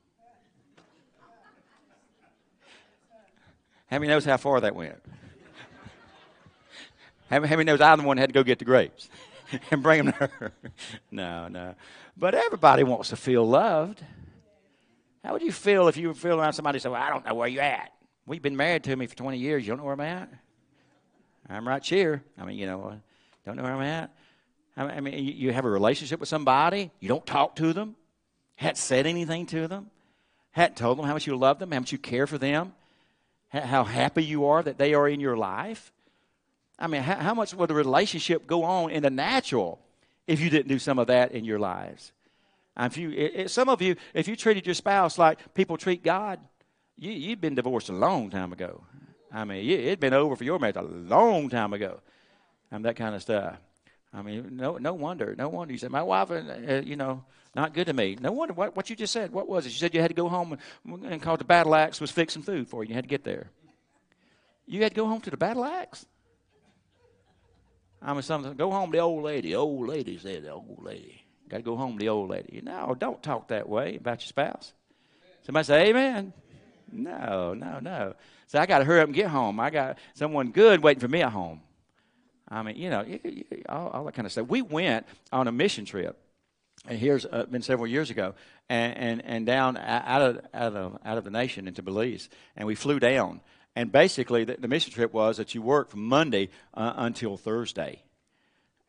How 3.90 3.98
many 3.98 4.08
knows 4.08 4.24
how 4.24 4.36
far 4.36 4.60
that 4.60 4.74
went? 4.74 5.00
how, 7.30 7.40
many 7.40 7.64
knows 7.64 7.80
I'm 7.80 7.98
the 7.98 8.04
one 8.04 8.16
that 8.16 8.22
had 8.22 8.30
to 8.30 8.34
go 8.34 8.42
get 8.42 8.58
the 8.58 8.64
grapes 8.64 9.08
and 9.70 9.82
bring 9.82 10.04
them 10.04 10.12
to 10.14 10.26
her? 10.38 10.52
no, 11.10 11.48
no. 11.48 11.74
But 12.16 12.34
everybody 12.34 12.84
wants 12.84 13.10
to 13.10 13.16
feel 13.16 13.46
loved. 13.46 14.02
How 15.24 15.32
would 15.32 15.42
you 15.42 15.52
feel 15.52 15.88
if 15.88 15.96
you 15.96 16.08
were 16.08 16.14
feeling 16.14 16.40
around 16.40 16.52
somebody 16.52 16.76
and 16.76 16.82
said, 16.82 16.92
Well, 16.92 17.02
I 17.02 17.08
don't 17.08 17.24
know 17.24 17.34
where 17.34 17.48
you're 17.48 17.62
at? 17.62 17.93
You've 18.28 18.42
been 18.42 18.56
married 18.56 18.84
to 18.84 18.96
me 18.96 19.06
for 19.06 19.14
20 19.14 19.38
years. 19.38 19.64
You 19.64 19.72
don't 19.72 19.78
know 19.78 19.84
where 19.84 19.92
I'm 19.92 20.00
at? 20.00 20.28
I'm 21.48 21.68
right 21.68 21.84
here. 21.84 22.22
I 22.38 22.44
mean, 22.44 22.56
you 22.56 22.66
know, 22.66 22.84
uh, 22.84 22.94
don't 23.44 23.56
know 23.56 23.62
where 23.62 23.74
I'm 23.74 23.82
at. 23.82 24.10
I 24.76 25.00
mean, 25.00 25.14
you 25.36 25.52
have 25.52 25.64
a 25.64 25.70
relationship 25.70 26.18
with 26.18 26.28
somebody. 26.28 26.90
You 27.00 27.08
don't 27.08 27.24
talk 27.24 27.54
to 27.56 27.72
them. 27.72 27.94
Hadn't 28.56 28.76
said 28.76 29.06
anything 29.06 29.46
to 29.46 29.68
them. 29.68 29.90
Hadn't 30.50 30.76
told 30.76 30.98
them 30.98 31.06
how 31.06 31.12
much 31.12 31.26
you 31.26 31.36
love 31.36 31.58
them, 31.58 31.70
how 31.70 31.80
much 31.80 31.92
you 31.92 31.98
care 31.98 32.26
for 32.26 32.38
them, 32.38 32.72
how 33.50 33.84
happy 33.84 34.24
you 34.24 34.46
are 34.46 34.62
that 34.62 34.78
they 34.78 34.94
are 34.94 35.08
in 35.08 35.20
your 35.20 35.36
life. 35.36 35.92
I 36.78 36.86
mean, 36.86 37.02
how, 37.02 37.34
much 37.34 37.54
would 37.54 37.70
the 37.70 37.74
relationship 37.74 38.46
go 38.46 38.64
on 38.64 38.90
in 38.90 39.02
the 39.02 39.10
natural 39.10 39.80
if 40.26 40.40
you 40.40 40.50
didn't 40.50 40.68
do 40.68 40.78
some 40.78 40.98
of 40.98 41.08
that 41.08 41.32
in 41.32 41.44
your 41.44 41.58
lives? 41.58 42.12
If 42.76 42.96
you, 42.96 43.10
it, 43.10 43.50
some 43.50 43.68
of 43.68 43.80
you, 43.80 43.96
if 44.12 44.26
you 44.26 44.34
treated 44.34 44.66
your 44.66 44.74
spouse 44.74 45.18
like 45.18 45.54
people 45.54 45.76
treat 45.76 46.02
God, 46.02 46.40
you, 46.96 47.12
you'd 47.12 47.40
been 47.40 47.54
divorced 47.54 47.88
a 47.88 47.92
long 47.92 48.30
time 48.30 48.52
ago. 48.52 48.84
I 49.32 49.44
mean, 49.44 49.68
it'd 49.68 50.00
been 50.00 50.14
over 50.14 50.36
for 50.36 50.44
your 50.44 50.58
marriage 50.58 50.76
a 50.76 50.82
long 50.82 51.48
time 51.48 51.72
ago. 51.72 52.00
I 52.70 52.78
that 52.78 52.96
kind 52.96 53.14
of 53.14 53.22
stuff. 53.22 53.56
I 54.12 54.22
mean, 54.22 54.56
no, 54.56 54.78
no 54.78 54.94
wonder, 54.94 55.34
no 55.36 55.48
wonder. 55.48 55.72
You 55.72 55.78
said 55.78 55.90
my 55.90 56.02
wife, 56.02 56.30
uh, 56.30 56.34
uh, 56.34 56.82
you 56.84 56.96
know, 56.96 57.24
not 57.54 57.74
good 57.74 57.86
to 57.86 57.92
me. 57.92 58.16
No 58.20 58.32
wonder 58.32 58.54
what, 58.54 58.76
what 58.76 58.88
you 58.90 58.96
just 58.96 59.12
said. 59.12 59.32
What 59.32 59.48
was 59.48 59.66
it? 59.66 59.70
You 59.70 59.76
said 59.76 59.94
you 59.94 60.00
had 60.00 60.10
to 60.10 60.14
go 60.14 60.28
home 60.28 60.58
and, 60.84 61.04
and 61.04 61.22
called 61.22 61.40
the 61.40 61.44
battle 61.44 61.74
axe 61.74 62.00
was 62.00 62.12
fixing 62.12 62.42
food 62.42 62.68
for 62.68 62.84
you. 62.84 62.90
You 62.90 62.94
had 62.94 63.04
to 63.04 63.08
get 63.08 63.24
there. 63.24 63.50
You 64.66 64.82
had 64.82 64.92
to 64.92 64.96
go 64.96 65.06
home 65.06 65.20
to 65.22 65.30
the 65.30 65.36
battle 65.36 65.64
axe. 65.64 66.06
I 68.00 68.12
mean, 68.12 68.22
something. 68.22 68.54
Go 68.54 68.70
home 68.70 68.92
to 68.92 68.96
the 68.98 69.02
old 69.02 69.24
lady. 69.24 69.54
Old 69.54 69.88
lady 69.88 70.18
said, 70.18 70.44
the 70.44 70.52
old 70.52 70.82
lady. 70.82 71.24
Got 71.48 71.58
to 71.58 71.62
go 71.62 71.76
home 71.76 71.98
to 71.98 71.98
the 71.98 72.08
old 72.08 72.30
lady. 72.30 72.60
No, 72.62 72.94
don't 72.98 73.22
talk 73.22 73.48
that 73.48 73.68
way 73.68 73.96
about 73.96 74.20
your 74.20 74.28
spouse. 74.28 74.72
Somebody 75.42 75.64
say, 75.64 75.88
Amen. 75.88 76.32
No, 76.94 77.54
no, 77.54 77.80
no. 77.80 78.14
So 78.46 78.58
I 78.58 78.66
got 78.66 78.78
to 78.78 78.84
hurry 78.84 79.00
up 79.00 79.06
and 79.06 79.14
get 79.14 79.28
home. 79.28 79.58
I 79.60 79.70
got 79.70 79.98
someone 80.14 80.50
good 80.50 80.82
waiting 80.82 81.00
for 81.00 81.08
me 81.08 81.22
at 81.22 81.32
home. 81.32 81.60
I 82.48 82.62
mean, 82.62 82.76
you 82.76 82.90
know, 82.90 83.04
all, 83.68 83.88
all 83.88 84.04
that 84.04 84.14
kind 84.14 84.26
of 84.26 84.32
stuff. 84.32 84.48
We 84.48 84.62
went 84.62 85.06
on 85.32 85.48
a 85.48 85.52
mission 85.52 85.84
trip, 85.84 86.18
and 86.86 86.98
here's 86.98 87.24
uh, 87.24 87.46
been 87.50 87.62
several 87.62 87.86
years 87.86 88.10
ago, 88.10 88.34
and, 88.68 88.96
and, 88.96 89.24
and 89.24 89.46
down 89.46 89.76
out 89.76 90.22
of, 90.22 90.40
out, 90.52 90.76
of, 90.76 90.98
out 91.04 91.18
of 91.18 91.24
the 91.24 91.30
nation 91.30 91.66
into 91.66 91.82
Belize, 91.82 92.28
and 92.56 92.66
we 92.66 92.74
flew 92.74 93.00
down. 93.00 93.40
And 93.74 93.90
basically, 93.90 94.44
the, 94.44 94.56
the 94.58 94.68
mission 94.68 94.92
trip 94.92 95.12
was 95.12 95.38
that 95.38 95.54
you 95.54 95.62
work 95.62 95.90
from 95.90 96.06
Monday 96.06 96.50
uh, 96.74 96.92
until 96.96 97.36
Thursday. 97.36 98.02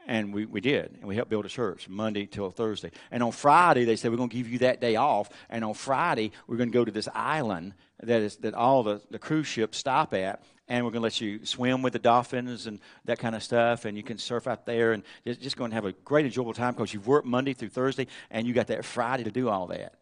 And 0.08 0.34
we, 0.34 0.46
we 0.46 0.62
did. 0.62 0.98
And 1.00 1.06
we 1.06 1.16
helped 1.16 1.30
build 1.30 1.46
a 1.46 1.50
church 1.50 1.90
Monday 1.90 2.26
till 2.26 2.52
Thursday. 2.52 2.92
And 3.12 3.24
on 3.24 3.32
Friday, 3.32 3.86
they 3.86 3.96
said, 3.96 4.12
We're 4.12 4.18
going 4.18 4.30
to 4.30 4.36
give 4.36 4.48
you 4.48 4.60
that 4.60 4.80
day 4.80 4.96
off. 4.96 5.30
And 5.50 5.66
on 5.66 5.74
Friday, 5.74 6.32
we're 6.48 6.58
going 6.58 6.70
to 6.70 6.74
go 6.74 6.86
to 6.86 6.92
this 6.92 7.10
island 7.14 7.74
that, 8.04 8.22
is, 8.22 8.36
that 8.38 8.54
all 8.54 8.84
the, 8.84 9.02
the 9.10 9.20
cruise 9.20 9.48
ships 9.48 9.78
stop 9.78 10.14
at. 10.14 10.44
And 10.68 10.84
we're 10.84 10.92
going 10.92 11.02
to 11.02 11.04
let 11.04 11.22
you 11.22 11.46
swim 11.46 11.82
with 11.82 11.94
the 11.94 12.00
dolphins 12.00 12.66
and 12.66 12.80
that 13.06 13.20
kind 13.20 13.36
of 13.36 13.44
stuff. 13.44 13.86
And 13.86 13.98
you 13.98 14.04
can 14.04 14.18
surf 14.18 14.48
out 14.48 14.66
there 14.66 14.94
and 14.94 15.04
just, 15.26 15.42
just 15.42 15.58
going 15.58 15.72
to 15.72 15.76
have 15.76 15.86
a 15.86 15.92
great, 15.92 16.26
enjoyable 16.26 16.54
time 16.54 16.74
because 16.74 16.94
you've 16.94 17.08
worked 17.08 17.28
Monday 17.28 17.54
through 17.54 17.70
Thursday 17.70 18.08
and 18.32 18.48
you 18.48 18.54
got 18.54 18.68
that 18.68 18.86
Friday 18.86 19.24
to 19.24 19.32
do 19.32 19.50
all 19.50 19.68
that. 19.68 19.94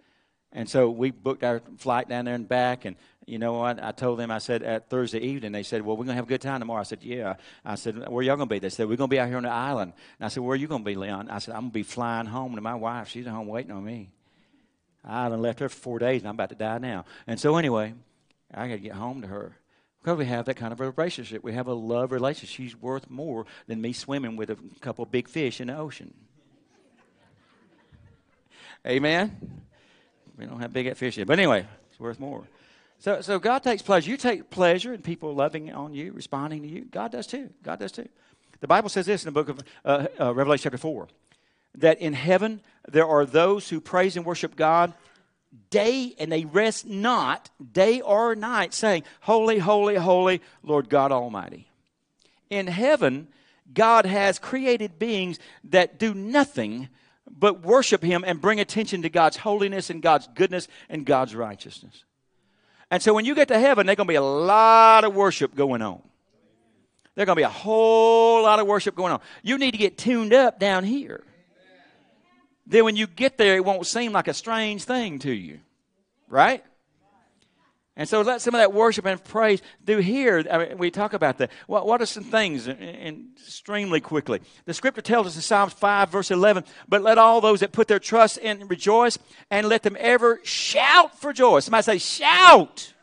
And 0.54 0.70
so 0.70 0.90
we 0.90 1.12
booked 1.12 1.44
our 1.44 1.62
flight 1.78 2.08
down 2.08 2.26
there 2.26 2.36
and 2.36 2.48
back. 2.48 2.86
And 2.86 2.96
you 3.26 3.40
know 3.40 3.54
what? 3.54 3.84
I 3.84 3.92
told 3.92 4.20
them, 4.20 4.30
I 4.30 4.38
said, 4.38 4.62
at 4.62 4.90
Thursday 4.90 5.20
evening, 5.20 5.52
they 5.52 5.64
said, 5.64 5.82
well, 5.82 5.98
we're 5.98 6.06
going 6.06 6.14
to 6.14 6.16
have 6.16 6.26
a 6.26 6.30
good 6.30 6.42
time 6.42 6.60
tomorrow. 6.60 6.82
I 6.82 6.84
said, 6.84 7.04
yeah. 7.04 7.36
I 7.66 7.76
said, 7.76 8.08
where 8.08 8.24
y'all 8.24 8.36
going 8.36 8.48
to 8.50 8.54
be? 8.54 8.60
They 8.60 8.70
said, 8.70 8.88
we're 8.88 8.98
going 8.98 9.10
to 9.10 9.14
be 9.14 9.20
out 9.20 9.28
here 9.28 9.38
on 9.38 9.44
the 9.44 9.50
island. 9.50 9.94
And 10.20 10.26
I 10.26 10.30
said, 10.30 10.44
where 10.44 10.54
are 10.54 10.58
you 10.58 10.68
going 10.68 10.84
to 10.84 10.86
be, 10.86 10.96
Leon? 10.96 11.30
I 11.30 11.40
said, 11.40 11.56
I'm 11.56 11.62
going 11.62 11.72
to 11.72 11.74
be 11.74 11.84
flying 11.84 12.28
home 12.28 12.56
to 12.56 12.62
my 12.62 12.76
wife. 12.76 13.10
She's 13.10 13.26
at 13.26 13.34
home 13.34 13.48
waiting 13.48 13.72
on 13.72 13.84
me. 13.84 14.12
I 15.04 15.28
done 15.28 15.42
left 15.42 15.60
her 15.60 15.70
for 15.70 15.76
four 15.76 16.00
days, 16.00 16.22
and 16.22 16.30
I'm 16.30 16.36
about 16.36 16.50
to 16.50 16.56
die 16.56 16.78
now. 16.78 17.06
And 17.28 17.40
so 17.40 17.58
anyway, 17.58 17.94
I 18.54 18.68
got 18.68 18.76
to 18.76 18.80
get 18.80 18.94
home 18.94 19.22
to 19.22 19.28
her. 19.28 19.58
Because 20.02 20.18
we 20.18 20.26
have 20.26 20.46
that 20.46 20.56
kind 20.56 20.72
of 20.72 20.82
a 20.82 20.92
relationship. 20.92 21.44
We 21.44 21.54
have 21.54 21.68
a 21.68 21.74
love 21.74 22.12
relationship. 22.12 22.54
She's 22.54 22.76
worth 22.76 23.10
more 23.10 23.46
than 23.68 23.82
me 23.82 23.94
swimming 23.94 24.36
with 24.36 24.50
a 24.50 24.58
couple 24.82 25.06
big 25.06 25.30
fish 25.30 25.62
in 25.62 25.68
the 25.68 25.78
ocean. 25.78 26.14
Amen? 28.86 29.62
We 30.38 30.46
don't 30.46 30.60
have 30.60 30.74
big 30.74 30.94
fish 30.96 31.18
yet. 31.18 31.28
But 31.28 31.40
anyway, 31.40 31.66
it's 31.90 32.00
worth 32.00 32.20
more. 32.20 32.44
So, 33.00 33.22
so 33.22 33.40
God 33.40 33.64
takes 33.64 33.82
pleasure. 33.82 34.10
You 34.10 34.18
take 34.18 34.50
pleasure 34.50 34.94
in 34.94 35.02
people 35.02 35.34
loving 35.36 35.72
on 35.72 35.94
you, 35.94 36.12
responding 36.14 36.62
to 36.62 36.68
you. 36.68 36.86
God 36.86 37.12
does 37.12 37.28
too. 37.28 37.50
God 37.62 37.80
does 37.80 37.92
too. 37.92 38.08
The 38.62 38.68
Bible 38.68 38.90
says 38.90 39.06
this 39.06 39.24
in 39.24 39.34
the 39.34 39.44
book 39.44 39.50
of 39.50 39.60
uh, 39.84 40.08
uh, 40.20 40.34
Revelation 40.34 40.64
chapter 40.64 40.78
4 40.78 41.08
that 41.76 42.00
in 42.00 42.14
heaven 42.14 42.62
there 42.88 43.08
are 43.08 43.26
those 43.26 43.70
who 43.70 43.82
praise 43.82 44.16
and 44.16 44.26
worship 44.26 44.56
God 44.56 44.94
day 45.70 46.16
and 46.18 46.32
they 46.32 46.46
rest 46.46 46.86
not 46.88 47.50
day 47.72 48.02
or 48.02 48.36
night, 48.36 48.74
saying, 48.74 49.04
Holy, 49.22 49.60
holy, 49.60 49.96
holy, 49.96 50.42
Lord 50.64 50.90
God 50.90 51.12
Almighty. 51.12 51.68
In 52.50 52.68
heaven, 52.68 53.28
God 53.74 54.06
has 54.06 54.40
created 54.40 55.00
beings 55.00 55.40
that 55.66 56.00
do 56.00 56.14
nothing 56.14 56.90
but 57.30 57.64
worship 57.64 58.04
Him 58.04 58.24
and 58.26 58.42
bring 58.42 58.60
attention 58.60 59.02
to 59.04 59.10
God's 59.10 59.38
holiness 59.38 59.90
and 59.90 60.02
God's 60.02 60.28
goodness 60.36 60.68
and 60.90 61.06
God's 61.06 61.36
righteousness. 61.36 62.04
And 62.92 63.02
so 63.02 63.14
when 63.14 63.26
you 63.26 63.36
get 63.36 63.48
to 63.48 63.60
heaven, 63.60 63.86
there's 63.86 63.96
going 63.96 64.08
to 64.08 64.12
be 64.12 64.16
a 64.16 64.22
lot 64.22 65.04
of 65.04 65.16
worship 65.16 65.56
going 65.56 65.82
on. 65.82 66.02
There's 67.16 67.26
going 67.26 67.36
to 67.36 67.40
be 67.40 67.44
a 67.44 67.50
whole 67.50 68.44
lot 68.44 68.60
of 68.60 68.68
worship 68.68 68.96
going 68.96 69.14
on. 69.14 69.22
You 69.42 69.58
need 69.58 69.72
to 69.72 69.78
get 69.78 69.98
tuned 69.98 70.34
up 70.34 70.60
down 70.60 70.84
here. 70.84 71.24
Then 72.66 72.86
when 72.86 72.96
you 72.96 73.08
get 73.08 73.38
there, 73.38 73.56
it 73.56 73.66
won't 73.66 73.86
seem 73.86 74.12
like 74.12 74.28
a 74.28 74.34
strange 74.34 74.84
thing 74.84 75.20
to 75.20 75.32
you. 75.32 75.60
Right? 76.28 76.64
And 77.96 78.10
so 78.10 78.22
let 78.22 78.42
some 78.42 78.56
of 78.56 78.60
that 78.60 78.74
worship 78.74 79.06
and 79.06 79.24
praise 79.24 79.62
do 79.84 80.00
here. 80.00 80.44
I 80.50 80.58
mean, 80.58 80.78
we 80.80 80.90
talk 80.90 81.14
about 81.14 81.38
that. 81.38 81.52
What, 81.68 81.86
what 81.86 82.02
are 82.02 82.08
some 82.08 82.24
things? 82.24 82.68
And 82.68 83.28
extremely 83.40 84.02
quickly. 84.02 84.42
The 84.66 84.74
scripture 84.74 85.02
tells 85.02 85.28
us 85.28 85.36
in 85.36 85.44
Psalms 85.44 85.74
5, 85.74 86.10
verse 86.10 86.32
11, 86.32 86.64
but 86.88 87.04
let 87.04 87.20
all 87.20 87.40
those 87.40 87.60
that 87.60 87.72
put 87.72 87.88
their 87.88 88.00
trust 88.00 88.40
in 88.40 88.68
rejoice 88.68 89.20
and 89.52 89.70
let 89.70 89.84
them 89.84 89.96
ever 90.00 90.40
shout 90.44 91.20
for 91.20 91.34
joy. 91.34 91.60
Somebody 91.60 91.84
say, 91.84 91.98
shout. 92.00 92.94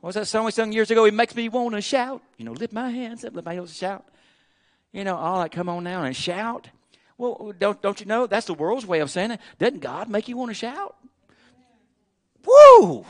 What 0.00 0.08
was 0.08 0.14
that 0.14 0.26
song 0.26 0.44
we 0.44 0.52
sung 0.52 0.70
years 0.70 0.92
ago? 0.92 1.04
It 1.04 1.14
makes 1.14 1.34
me 1.34 1.48
want 1.48 1.74
to 1.74 1.80
shout. 1.80 2.22
You 2.36 2.44
know, 2.44 2.52
lift 2.52 2.72
my 2.72 2.90
hands 2.90 3.24
up, 3.24 3.34
let 3.34 3.44
my 3.44 3.54
heels 3.54 3.76
shout. 3.76 4.04
You 4.92 5.02
know, 5.02 5.16
all 5.16 5.40
that, 5.40 5.50
come 5.50 5.68
on 5.68 5.82
now 5.82 6.04
and 6.04 6.14
shout. 6.14 6.68
Well, 7.18 7.52
don't, 7.58 7.82
don't 7.82 7.98
you 7.98 8.06
know? 8.06 8.28
That's 8.28 8.46
the 8.46 8.54
world's 8.54 8.86
way 8.86 9.00
of 9.00 9.10
saying 9.10 9.32
it. 9.32 9.40
Doesn't 9.58 9.80
God 9.80 10.08
make 10.08 10.28
you 10.28 10.36
want 10.36 10.50
to 10.50 10.54
shout? 10.54 10.94
Woo! 12.46 13.04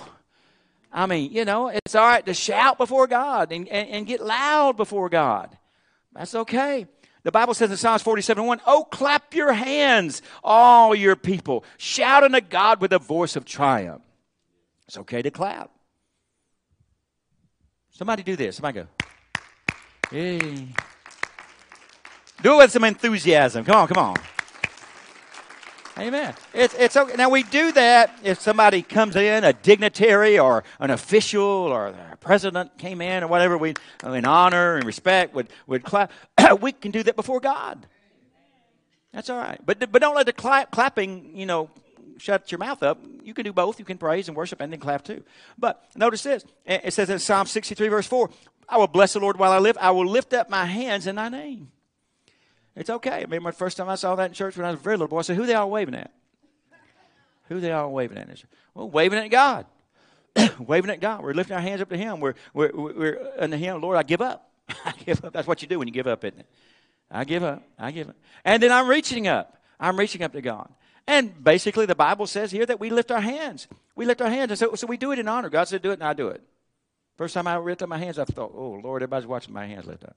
I 0.93 1.07
mean, 1.07 1.33
you 1.33 1.45
know, 1.45 1.69
it's 1.69 1.95
all 1.95 2.07
right 2.07 2.25
to 2.25 2.35
shout 2.35 2.79
before 2.79 3.07
God 3.07 3.53
and, 3.53 3.69
and, 3.69 3.89
and 3.89 4.07
get 4.07 4.21
loud 4.21 4.77
before 4.77 5.09
God. 5.09 5.57
That's 6.15 6.35
okay. 6.35 6.87
The 7.25 7.33
Bible 7.33 7.55
says 7.55 7.71
in 7.71 7.77
Psalms 7.77 8.03
47 8.03 8.45
1, 8.45 8.61
Oh, 8.67 8.85
clap 8.85 9.35
your 9.35 9.53
hands, 9.53 10.23
all 10.43 10.95
your 10.95 11.17
people. 11.17 11.65
Shout 11.77 12.25
unto 12.25 12.41
God 12.41 12.81
with 12.81 12.93
a 12.93 12.99
voice 12.99 13.37
of 13.37 13.45
triumph. 13.45 14.03
It's 14.87 14.97
okay 14.99 15.21
to 15.21 15.31
clap. 15.31 15.71
Somebody 17.91 18.23
do 18.23 18.37
this. 18.37 18.57
Somebody 18.57 18.81
go. 18.81 18.87
Hey. 20.11 20.69
Do 22.43 22.55
it 22.55 22.57
with 22.59 22.73
some 22.73 22.85
enthusiasm. 22.85 23.65
Come 23.65 23.77
on, 23.77 23.89
come 23.89 24.03
on. 24.03 24.17
Amen. 25.99 26.33
It's, 26.55 26.75
it's 26.75 26.97
okay. 26.97 27.17
Now, 27.17 27.29
we 27.29 27.43
do 27.43 27.73
that 27.73 28.17
if 28.23 28.41
somebody 28.41 28.83
comes 28.83 29.17
in, 29.17 29.43
a 29.43 29.53
dignitary 29.53 30.39
or 30.39 30.63
an 30.79 30.91
official 30.91 31.43
or 31.43 31.89
a 31.89 32.17
president 32.21 32.79
came 32.79 33.01
in 33.01 33.25
or 33.25 33.27
whatever, 33.27 33.59
we, 33.59 33.75
in 34.05 34.25
honor 34.25 34.77
and 34.77 34.85
respect, 34.85 35.35
would, 35.35 35.49
would 35.67 35.83
clap. 35.83 36.13
we 36.61 36.71
can 36.71 36.93
do 36.93 37.03
that 37.03 37.17
before 37.17 37.41
God. 37.41 37.85
That's 39.13 39.29
all 39.29 39.39
right. 39.39 39.61
But, 39.65 39.91
but 39.91 40.01
don't 40.01 40.15
let 40.15 40.27
the 40.27 40.33
clap, 40.33 40.71
clapping, 40.71 41.37
you 41.37 41.47
know, 41.47 41.69
shut 42.19 42.53
your 42.53 42.59
mouth 42.59 42.83
up. 42.85 43.01
You 43.25 43.35
can 43.35 43.45
do 43.45 43.53
both. 43.53 43.81
You 43.81 43.85
can 43.85 43.99
praise 43.99 44.29
and 44.29 44.37
worship 44.37 44.61
and 44.61 44.73
then 44.73 44.79
clap 44.79 45.03
too. 45.03 45.25
But 45.59 45.85
notice 45.97 46.23
this. 46.23 46.45
It 46.65 46.93
says 46.93 47.11
in 47.11 47.19
Psalm 47.19 47.47
63, 47.47 47.89
verse 47.89 48.07
4, 48.07 48.31
I 48.69 48.77
will 48.77 48.87
bless 48.87 49.15
the 49.15 49.21
Lord 49.21 49.37
while 49.37 49.51
I 49.51 49.59
live. 49.59 49.77
I 49.81 49.91
will 49.91 50.07
lift 50.07 50.33
up 50.33 50.49
my 50.49 50.67
hands 50.67 51.09
in 51.09 51.17
thy 51.17 51.29
name. 51.29 51.73
It's 52.79 52.91
okay. 52.91 53.11
I 53.11 53.21
remember 53.23 53.51
the 53.51 53.57
first 53.57 53.77
time 53.77 53.89
I 53.89 53.97
saw 53.97 54.15
that 54.15 54.27
in 54.27 54.33
church 54.33 54.57
when 54.57 54.65
I 54.65 54.71
was 54.71 54.79
a 54.79 54.83
very 54.83 54.97
little 54.97 55.09
boy. 55.09 55.19
I 55.19 55.23
said, 55.23 55.37
Who 55.37 55.47
they 55.47 55.55
all 55.55 55.71
waving 55.71 55.97
at? 55.97 56.13
Who 57.49 57.61
they 57.61 57.73
all 57.73 57.91
waving 57.93 58.19
at? 58.19 58.29
Well, 58.75 58.89
waving 58.89 59.19
at 59.19 59.29
God. 59.29 59.67
waving 60.59 60.91
at 60.91 61.01
God. 61.01 61.23
We're 61.23 61.35
lifting 61.35 61.57
our 61.57 61.63
hands 61.63 61.81
up 61.81 61.89
to 61.89 61.97
Him. 61.97 62.21
We're, 62.21 62.35
we're, 62.55 62.71
we're 62.73 63.33
unto 63.39 63.57
Him, 63.57 63.81
Lord, 63.81 63.97
I 63.97 64.05
give 64.05 64.21
up. 64.21 64.51
I 64.85 64.93
give 65.05 65.25
up. 65.25 65.33
That's 65.33 65.49
what 65.49 65.61
you 65.61 65.69
do 65.69 65.79
when 65.79 65.89
you 65.89 65.95
give 65.95 66.07
up, 66.07 66.25
isn't 66.25 66.39
it? 66.39 66.47
I 67.11 67.25
give 67.25 67.43
up. 67.43 67.63
I 67.79 67.91
give 67.91 68.11
up. 68.11 68.17
And 68.45 68.63
then 68.63 68.71
I'm 68.71 68.87
reaching 68.87 69.27
up. 69.27 69.57
I'm 69.81 69.99
reaching 69.99 70.23
up 70.23 70.33
to 70.33 70.41
God. 70.41 70.71
And 71.07 71.43
basically, 71.43 71.87
the 71.87 71.95
Bible 71.95 72.27
says 72.27 72.53
here 72.53 72.67
that 72.67 72.79
we 72.79 72.91
lift 72.91 73.11
our 73.11 73.21
hands. 73.21 73.67
We 73.97 74.05
lift 74.05 74.21
our 74.21 74.29
hands. 74.29 74.51
And 74.51 74.59
so, 74.59 74.75
so 74.75 74.87
we 74.87 74.99
do 74.99 75.11
it 75.11 75.19
in 75.19 75.27
honor. 75.27 75.49
God 75.49 75.67
said, 75.69 75.83
Do 75.83 75.91
it, 75.91 75.95
and 75.95 76.05
I 76.05 76.13
do 76.13 76.29
it. 76.29 76.43
First 77.17 77.35
time 77.35 77.47
I 77.49 77.57
lifted 77.57 77.87
my 77.87 77.99
hands, 77.99 78.19
I 78.19 78.25
thought, 78.25 78.53
Oh, 78.55 78.79
Lord, 78.83 79.03
everybody's 79.03 79.27
watching 79.27 79.55
my 79.55 79.67
hands 79.67 79.87
lift 79.87 80.05
up. 80.05 80.17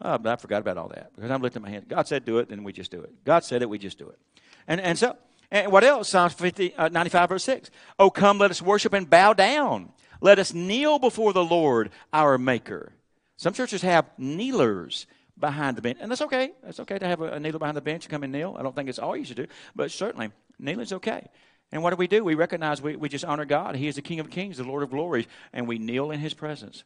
Oh, 0.00 0.18
but 0.18 0.32
I 0.32 0.36
forgot 0.36 0.60
about 0.60 0.76
all 0.76 0.88
that 0.88 1.14
because 1.14 1.30
I'm 1.30 1.42
lifting 1.42 1.62
my 1.62 1.70
hand. 1.70 1.88
God 1.88 2.06
said 2.08 2.24
do 2.24 2.38
it, 2.38 2.48
then 2.48 2.64
we 2.64 2.72
just 2.72 2.90
do 2.90 3.00
it. 3.00 3.24
God 3.24 3.44
said 3.44 3.62
it, 3.62 3.68
we 3.68 3.78
just 3.78 3.98
do 3.98 4.08
it. 4.08 4.18
And, 4.66 4.80
and 4.80 4.98
so, 4.98 5.16
and 5.50 5.70
what 5.70 5.84
else? 5.84 6.08
Psalms 6.08 6.34
50, 6.34 6.74
uh, 6.74 6.88
95, 6.88 7.28
verse 7.28 7.44
6. 7.44 7.70
Oh, 7.98 8.10
come, 8.10 8.38
let 8.38 8.50
us 8.50 8.60
worship 8.60 8.92
and 8.92 9.08
bow 9.08 9.32
down. 9.32 9.92
Let 10.20 10.38
us 10.38 10.52
kneel 10.52 10.98
before 10.98 11.32
the 11.32 11.44
Lord, 11.44 11.90
our 12.12 12.38
Maker. 12.38 12.92
Some 13.36 13.52
churches 13.52 13.82
have 13.82 14.06
kneelers 14.18 15.06
behind 15.38 15.76
the 15.76 15.82
bench, 15.82 15.98
and 16.00 16.10
that's 16.10 16.22
okay. 16.22 16.52
That's 16.62 16.80
okay 16.80 16.98
to 16.98 17.06
have 17.06 17.20
a, 17.20 17.32
a 17.32 17.40
kneeler 17.40 17.58
behind 17.58 17.76
the 17.76 17.82
bench 17.82 18.04
and 18.04 18.10
come 18.10 18.22
and 18.22 18.32
kneel. 18.32 18.56
I 18.58 18.62
don't 18.62 18.74
think 18.74 18.88
it's 18.88 18.98
all 18.98 19.16
you 19.16 19.24
should 19.24 19.36
do, 19.36 19.46
but 19.74 19.90
certainly 19.90 20.30
kneeling's 20.58 20.92
okay. 20.92 21.28
And 21.72 21.82
what 21.82 21.90
do 21.90 21.96
we 21.96 22.06
do? 22.06 22.22
We 22.22 22.34
recognize 22.34 22.80
we, 22.80 22.96
we 22.96 23.08
just 23.08 23.24
honor 23.24 23.44
God. 23.44 23.74
He 23.74 23.88
is 23.88 23.96
the 23.96 24.02
King 24.02 24.20
of 24.20 24.30
Kings, 24.30 24.58
the 24.58 24.64
Lord 24.64 24.82
of 24.82 24.90
Glories, 24.90 25.26
and 25.52 25.66
we 25.66 25.78
kneel 25.78 26.10
in 26.10 26.20
His 26.20 26.34
presence 26.34 26.84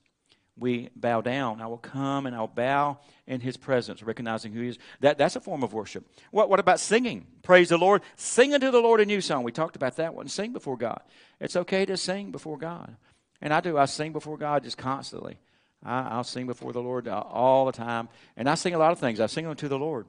we 0.59 0.91
bow 0.97 1.21
down. 1.21 1.61
I 1.61 1.67
will 1.67 1.79
come 1.79 2.27
and 2.27 2.35
I'll 2.35 2.47
bow 2.47 2.99
in 3.27 3.41
his 3.41 3.57
presence, 3.57 4.03
recognizing 4.03 4.53
who 4.53 4.63
he 4.63 4.69
is. 4.69 4.79
That, 5.01 5.19
that's 5.19 5.37
a 5.37 5.41
form 5.41 5.63
of 5.63 5.73
worship. 5.73 6.05
What, 6.31 6.51
what 6.51 6.61
about 6.61 6.81
singing? 6.81 7.27
Praise 7.43 7.69
the 7.69 7.79
Lord. 7.79 8.03
Sing 8.17 8.55
unto 8.55 8.71
the 8.71 8.81
Lord 8.81 9.01
a 9.01 9.07
new 9.07 9.21
song. 9.21 9.45
We 9.45 9.53
talked 9.53 9.77
about 9.77 9.97
that 9.97 10.15
one. 10.15 10.29
Sing 10.29 10.53
before 10.53 10.77
God. 10.77 11.01
It's 11.41 11.57
okay 11.57 11.85
to 11.87 11.97
sing 11.97 12.33
before 12.33 12.59
God. 12.59 12.97
And 13.41 13.53
I 13.53 13.61
do. 13.61 13.79
I 13.79 13.85
sing 13.85 14.13
before 14.13 14.37
God 14.37 14.65
just 14.65 14.79
constantly. 14.79 15.39
I, 15.85 16.17
will 16.17 16.25
sing 16.25 16.47
before 16.47 16.73
the 16.73 16.83
Lord 16.83 17.07
uh, 17.07 17.21
all 17.21 17.67
the 17.67 17.73
time. 17.73 18.09
And 18.37 18.49
I 18.49 18.55
sing 18.57 18.75
a 18.75 18.79
lot 18.79 18.93
of 18.93 18.99
things. 18.99 19.21
I 19.21 19.27
sing 19.27 19.47
unto 19.47 19.69
the 19.69 19.79
Lord 19.79 20.07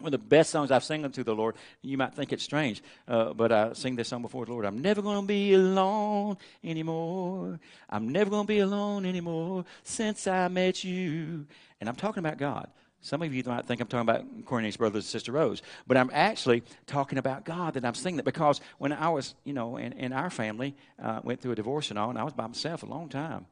one 0.00 0.14
of 0.14 0.20
the 0.20 0.26
best 0.26 0.50
songs 0.50 0.70
I've 0.70 0.84
sung 0.84 1.10
to 1.10 1.24
the 1.24 1.34
Lord. 1.34 1.56
You 1.82 1.98
might 1.98 2.14
think 2.14 2.32
it's 2.32 2.44
strange, 2.44 2.82
uh, 3.08 3.32
but 3.32 3.50
I 3.50 3.72
sing 3.72 3.96
this 3.96 4.08
song 4.08 4.22
before 4.22 4.46
the 4.46 4.52
Lord. 4.52 4.64
I'm 4.64 4.78
never 4.78 5.02
going 5.02 5.22
to 5.22 5.26
be 5.26 5.54
alone 5.54 6.36
anymore. 6.62 7.58
I'm 7.90 8.08
never 8.08 8.30
going 8.30 8.44
to 8.44 8.46
be 8.46 8.60
alone 8.60 9.04
anymore 9.04 9.64
since 9.82 10.28
I 10.28 10.46
met 10.46 10.84
you. 10.84 11.46
And 11.80 11.88
I'm 11.88 11.96
talking 11.96 12.20
about 12.20 12.38
God. 12.38 12.68
Some 13.00 13.22
of 13.22 13.34
you 13.34 13.42
might 13.44 13.66
think 13.66 13.80
I'm 13.80 13.88
talking 13.88 14.08
about 14.08 14.44
Cornelius 14.44 14.76
Brothers 14.76 15.04
and 15.04 15.10
sister 15.10 15.32
Rose, 15.32 15.62
but 15.86 15.96
I'm 15.96 16.10
actually 16.12 16.62
talking 16.86 17.18
about 17.18 17.44
God 17.44 17.74
that 17.74 17.84
I'm 17.84 17.94
singing 17.94 18.16
that 18.18 18.24
because 18.24 18.60
when 18.78 18.92
I 18.92 19.08
was, 19.08 19.34
you 19.44 19.52
know, 19.52 19.78
in, 19.78 19.92
in 19.94 20.12
our 20.12 20.30
family, 20.30 20.76
uh, 21.02 21.20
went 21.24 21.40
through 21.40 21.52
a 21.52 21.56
divorce 21.56 21.90
and 21.90 21.98
all, 21.98 22.10
and 22.10 22.18
I 22.18 22.24
was 22.24 22.34
by 22.34 22.46
myself 22.46 22.82
a 22.82 22.86
long 22.86 23.08
time. 23.08 23.46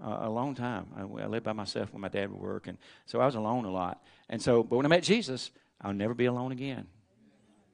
Uh, 0.00 0.18
a 0.20 0.30
long 0.30 0.54
time. 0.54 0.86
I, 0.96 1.00
I, 1.00 1.26
lived 1.26 1.44
by 1.44 1.52
myself 1.52 1.92
when 1.92 2.00
my 2.00 2.08
dad 2.08 2.30
would 2.30 2.40
work, 2.40 2.68
and 2.68 2.78
so 3.06 3.20
I 3.20 3.26
was 3.26 3.34
alone 3.34 3.64
a 3.64 3.70
lot. 3.70 4.00
And 4.28 4.40
so, 4.40 4.62
but 4.62 4.76
when 4.76 4.86
I 4.86 4.88
met 4.88 5.02
Jesus, 5.02 5.50
I'll 5.80 5.92
never 5.92 6.14
be 6.14 6.26
alone 6.26 6.52
again. 6.52 6.86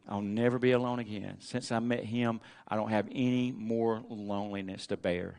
I'll 0.08 0.20
never 0.20 0.58
be 0.58 0.72
alone 0.72 0.98
again. 0.98 1.36
Since 1.40 1.72
I 1.72 1.78
met 1.78 2.04
him, 2.04 2.40
I 2.68 2.76
don't 2.76 2.90
have 2.90 3.08
any 3.10 3.52
more 3.52 4.02
loneliness 4.08 4.86
to 4.88 4.96
bear. 4.96 5.36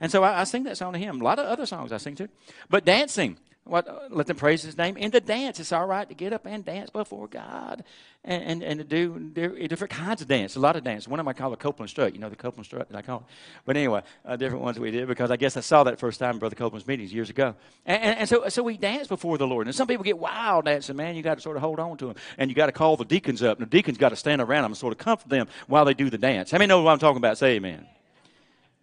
And 0.00 0.10
so 0.10 0.22
I, 0.22 0.40
I 0.40 0.44
sing 0.44 0.64
that 0.64 0.76
song 0.76 0.94
to 0.94 0.98
him. 0.98 1.20
A 1.20 1.24
lot 1.24 1.38
of 1.38 1.46
other 1.46 1.66
songs 1.66 1.92
I 1.92 1.98
sing 1.98 2.14
too. 2.14 2.28
But 2.70 2.84
dancing, 2.84 3.38
what, 3.66 4.12
let 4.12 4.26
them 4.26 4.36
praise 4.36 4.62
his 4.62 4.78
name. 4.78 4.96
In 4.96 5.10
the 5.10 5.20
dance, 5.20 5.58
it's 5.58 5.72
all 5.72 5.86
right 5.86 6.08
to 6.08 6.14
get 6.14 6.32
up 6.32 6.46
and 6.46 6.64
dance 6.64 6.88
before 6.88 7.26
God 7.26 7.82
and, 8.24 8.42
and, 8.42 8.62
and 8.62 8.78
to 8.80 8.84
do 8.84 9.68
different 9.68 9.92
kinds 9.92 10.22
of 10.22 10.28
dance, 10.28 10.56
a 10.56 10.60
lot 10.60 10.76
of 10.76 10.84
dance. 10.84 11.08
One 11.08 11.18
of 11.18 11.24
them 11.24 11.28
I 11.28 11.32
call 11.32 11.50
the 11.50 11.56
Copeland 11.56 11.90
strut. 11.90 12.14
You 12.14 12.20
know 12.20 12.28
the 12.28 12.36
Copeland 12.36 12.66
strut 12.66 12.88
that 12.88 12.96
I 12.96 13.02
call 13.02 13.18
it? 13.18 13.24
But 13.64 13.76
anyway, 13.76 14.02
uh, 14.24 14.36
different 14.36 14.62
ones 14.62 14.78
we 14.78 14.90
did 14.90 15.08
because 15.08 15.30
I 15.30 15.36
guess 15.36 15.56
I 15.56 15.60
saw 15.60 15.84
that 15.84 15.98
first 15.98 16.20
time 16.20 16.34
in 16.34 16.38
Brother 16.38 16.54
Copeland's 16.54 16.86
meetings 16.86 17.12
years 17.12 17.28
ago. 17.28 17.54
And, 17.84 18.02
and, 18.02 18.18
and, 18.20 18.28
so, 18.28 18.48
so 18.48 18.62
we 18.62 18.76
dance 18.76 19.08
before 19.08 19.36
the 19.36 19.46
Lord. 19.46 19.66
And 19.66 19.74
some 19.74 19.88
people 19.88 20.04
get 20.04 20.18
wild 20.18 20.66
dancing, 20.66 20.96
man. 20.96 21.16
You 21.16 21.22
got 21.22 21.36
to 21.36 21.40
sort 21.40 21.56
of 21.56 21.62
hold 21.62 21.80
on 21.80 21.96
to 21.98 22.06
them. 22.06 22.16
And 22.38 22.50
you 22.50 22.54
got 22.54 22.66
to 22.66 22.72
call 22.72 22.96
the 22.96 23.04
deacons 23.04 23.42
up. 23.42 23.58
And 23.58 23.66
the 23.66 23.70
deacons 23.70 23.98
got 23.98 24.10
to 24.10 24.16
stand 24.16 24.40
around 24.40 24.62
them 24.62 24.72
and 24.72 24.78
sort 24.78 24.92
of 24.92 24.98
comfort 24.98 25.28
them 25.28 25.48
while 25.66 25.84
they 25.84 25.94
do 25.94 26.08
the 26.08 26.18
dance. 26.18 26.50
How 26.50 26.58
many 26.58 26.68
know 26.68 26.82
what 26.82 26.92
I'm 26.92 26.98
talking 26.98 27.18
about? 27.18 27.38
Say 27.38 27.56
amen. 27.56 27.86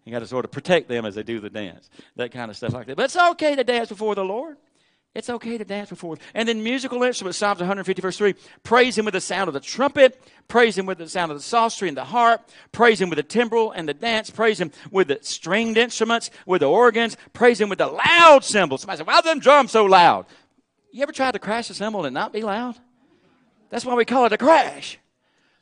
You 0.05 0.11
got 0.11 0.19
to 0.19 0.27
sort 0.27 0.43
of 0.43 0.51
protect 0.51 0.89
them 0.89 1.05
as 1.05 1.15
they 1.15 1.23
do 1.23 1.39
the 1.39 1.49
dance, 1.49 1.89
that 2.17 2.31
kind 2.31 2.51
of 2.51 2.57
stuff 2.57 2.73
like 2.73 2.87
that. 2.87 2.97
But 2.97 3.05
it's 3.05 3.15
okay 3.15 3.55
to 3.55 3.63
dance 3.63 3.89
before 3.89 4.15
the 4.15 4.25
Lord. 4.25 4.57
It's 5.15 5.29
okay 5.29 5.59
to 5.59 5.65
dance 5.65 5.89
before. 5.89 6.17
And 6.33 6.49
then 6.49 6.63
musical 6.63 7.03
instruments, 7.03 7.37
Psalms 7.37 7.59
150, 7.59 8.01
verse 8.01 8.17
3. 8.17 8.33
Praise 8.63 8.97
him 8.97 9.05
with 9.05 9.13
the 9.13 9.21
sound 9.21 9.47
of 9.47 9.53
the 9.53 9.59
trumpet. 9.59 10.19
Praise 10.47 10.75
him 10.75 10.87
with 10.87 10.97
the 10.97 11.07
sound 11.07 11.31
of 11.31 11.37
the 11.37 11.43
psaltery 11.43 11.87
and 11.87 11.95
the 11.95 12.03
harp. 12.03 12.49
Praise 12.71 12.99
him 12.99 13.09
with 13.09 13.17
the 13.17 13.23
timbrel 13.23 13.71
and 13.71 13.87
the 13.87 13.93
dance. 13.93 14.31
Praise 14.31 14.59
him 14.59 14.71
with 14.89 15.09
the 15.09 15.19
stringed 15.21 15.77
instruments, 15.77 16.31
with 16.47 16.61
the 16.61 16.69
organs. 16.69 17.15
Praise 17.31 17.61
him 17.61 17.69
with 17.69 17.77
the 17.77 17.87
loud 17.87 18.43
cymbals. 18.43 18.81
Somebody 18.81 18.97
said, 18.97 19.07
why 19.07 19.15
are 19.15 19.21
them 19.21 19.39
drums 19.39 19.71
so 19.71 19.85
loud? 19.85 20.25
You 20.91 21.03
ever 21.03 21.11
tried 21.11 21.31
to 21.31 21.39
crash 21.39 21.69
a 21.69 21.75
cymbal 21.75 22.05
and 22.05 22.13
not 22.13 22.33
be 22.33 22.41
loud? 22.41 22.75
That's 23.69 23.85
why 23.85 23.93
we 23.93 24.05
call 24.05 24.25
it 24.25 24.33
a 24.33 24.37
crash. 24.37 24.97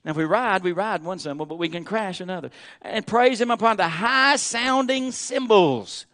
Now, 0.04 0.12
if 0.12 0.18
we 0.18 0.24
ride, 0.24 0.64
we 0.64 0.72
ride 0.72 1.04
one 1.04 1.20
cymbal, 1.20 1.46
but 1.46 1.60
we 1.60 1.70
can 1.70 1.84
crash 1.84 2.22
another. 2.22 2.50
And 2.82 3.06
praise 3.06 3.40
Him 3.40 3.52
upon 3.52 3.78
the 3.78 3.88
high 3.88 4.36
sounding 4.38 5.12
cymbals. 5.12 6.08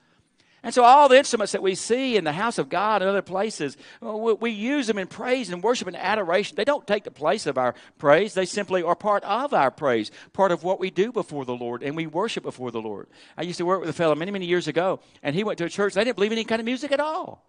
And 0.64 0.74
so, 0.74 0.84
all 0.84 1.08
the 1.08 1.18
instruments 1.18 1.52
that 1.52 1.62
we 1.62 1.76
see 1.76 2.18
in 2.18 2.24
the 2.24 2.32
house 2.32 2.58
of 2.58 2.68
God 2.68 3.02
and 3.02 3.10
other 3.10 3.22
places, 3.22 3.78
uh, 4.04 4.16
we 4.16 4.50
use 4.50 4.88
them 4.88 4.98
in 4.98 5.08
praise 5.08 5.50
and 5.50 5.62
worship 5.62 5.88
and 5.88 5.96
adoration. 5.96 6.56
They 6.56 6.66
don't 6.66 6.86
take 6.88 7.04
the 7.04 7.12
place 7.12 7.46
of 7.46 7.58
our 7.58 7.76
praise, 7.98 8.34
they 8.34 8.46
simply 8.46 8.82
are 8.82 8.96
part 8.96 9.24
of 9.24 9.54
our 9.54 9.72
praise, 9.72 10.12
part 10.34 10.52
of 10.52 10.64
what 10.64 10.80
we 10.80 10.90
do 10.90 11.12
before 11.12 11.46
the 11.46 11.56
Lord, 11.56 11.84
and 11.84 11.96
we 11.96 12.08
worship 12.08 12.44
before 12.44 12.72
the 12.72 12.82
Lord. 12.82 13.08
I 13.38 13.44
used 13.44 13.60
to 13.60 13.66
work 13.66 13.80
with 13.80 13.90
a 13.90 13.94
fellow 13.94 14.16
many, 14.16 14.32
many 14.32 14.46
years 14.46 14.68
ago, 14.68 15.00
and 15.22 15.36
he 15.36 15.44
went 15.44 15.60
to 15.60 15.66
a 15.66 15.70
church, 15.70 15.94
they 15.94 16.04
didn't 16.04 16.16
believe 16.16 16.32
in 16.32 16.38
any 16.38 16.46
kind 16.46 16.60
of 16.60 16.66
music 16.66 16.92
at 16.92 17.00
all. 17.00 17.46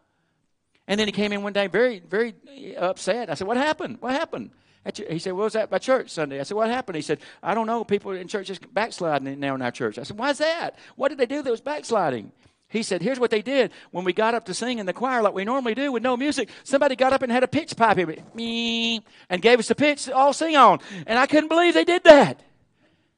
And 0.86 0.98
then 0.98 1.06
he 1.06 1.12
came 1.12 1.32
in 1.32 1.42
one 1.42 1.52
day 1.52 1.66
very, 1.66 2.00
very 2.00 2.34
upset. 2.76 3.30
I 3.30 3.34
said, 3.34 3.46
What 3.46 3.58
happened? 3.58 3.98
What 4.00 4.12
happened? 4.12 4.50
He 4.94 5.18
said, 5.18 5.34
What 5.34 5.44
was 5.44 5.52
that 5.52 5.68
by 5.68 5.78
church 5.78 6.08
Sunday? 6.10 6.40
I 6.40 6.44
said, 6.44 6.56
What 6.56 6.70
happened? 6.70 6.96
He 6.96 7.02
said, 7.02 7.20
I 7.42 7.54
don't 7.54 7.66
know. 7.66 7.84
People 7.84 8.12
in 8.12 8.26
church 8.26 8.46
just 8.46 8.72
backsliding 8.72 9.38
now 9.38 9.54
in 9.54 9.60
our 9.60 9.70
church. 9.70 9.98
I 9.98 10.02
said, 10.02 10.18
Why's 10.18 10.38
that? 10.38 10.76
What 10.96 11.10
did 11.10 11.18
they 11.18 11.26
do 11.26 11.42
that 11.42 11.50
was 11.50 11.60
backsliding? 11.60 12.32
He 12.68 12.82
said, 12.82 13.02
Here's 13.02 13.18
what 13.18 13.30
they 13.30 13.42
did. 13.42 13.72
When 13.90 14.04
we 14.04 14.12
got 14.12 14.34
up 14.34 14.44
to 14.46 14.54
sing 14.54 14.78
in 14.78 14.86
the 14.86 14.92
choir 14.92 15.22
like 15.22 15.34
we 15.34 15.44
normally 15.44 15.74
do 15.74 15.90
with 15.92 16.02
no 16.02 16.16
music, 16.16 16.50
somebody 16.64 16.96
got 16.96 17.12
up 17.12 17.22
and 17.22 17.32
had 17.32 17.42
a 17.42 17.48
pitch 17.48 17.76
pipe 17.76 17.98
me 18.34 19.02
and 19.30 19.40
gave 19.40 19.58
us 19.58 19.68
the 19.68 19.74
pitch 19.74 20.04
to 20.04 20.14
all 20.14 20.32
sing 20.32 20.56
on. 20.56 20.80
And 21.06 21.18
I 21.18 21.26
couldn't 21.26 21.48
believe 21.48 21.74
they 21.74 21.84
did 21.84 22.04
that. 22.04 22.42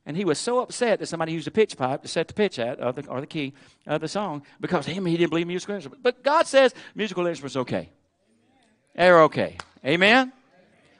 And 0.07 0.17
he 0.17 0.25
was 0.25 0.39
so 0.39 0.61
upset 0.61 0.99
that 1.01 1.07
somebody 1.07 1.33
used 1.33 1.47
a 1.47 1.51
pitch 1.51 1.77
pipe 1.77 2.03
to 2.03 2.09
set 2.09 2.29
the 2.29 2.35
pitch 2.35 2.59
at, 2.59 2.83
or 2.83 2.93
the, 2.93 3.07
or 3.07 3.21
the 3.21 3.27
key 3.27 3.53
of 3.87 4.01
the 4.01 4.09
song, 4.09 4.43
because 4.61 4.87
him, 4.87 5.05
he 5.07 5.17
didn't 5.17 5.31
believe 5.31 5.47
musical 5.47 5.75
instruments. 5.75 6.03
But 6.03 6.23
God 6.23 6.47
says 6.47 6.75
musical 6.95 7.27
instruments 7.27 7.57
okay. 7.57 7.91
They're 8.95 9.23
okay. 9.23 9.57
Amen? 9.85 10.33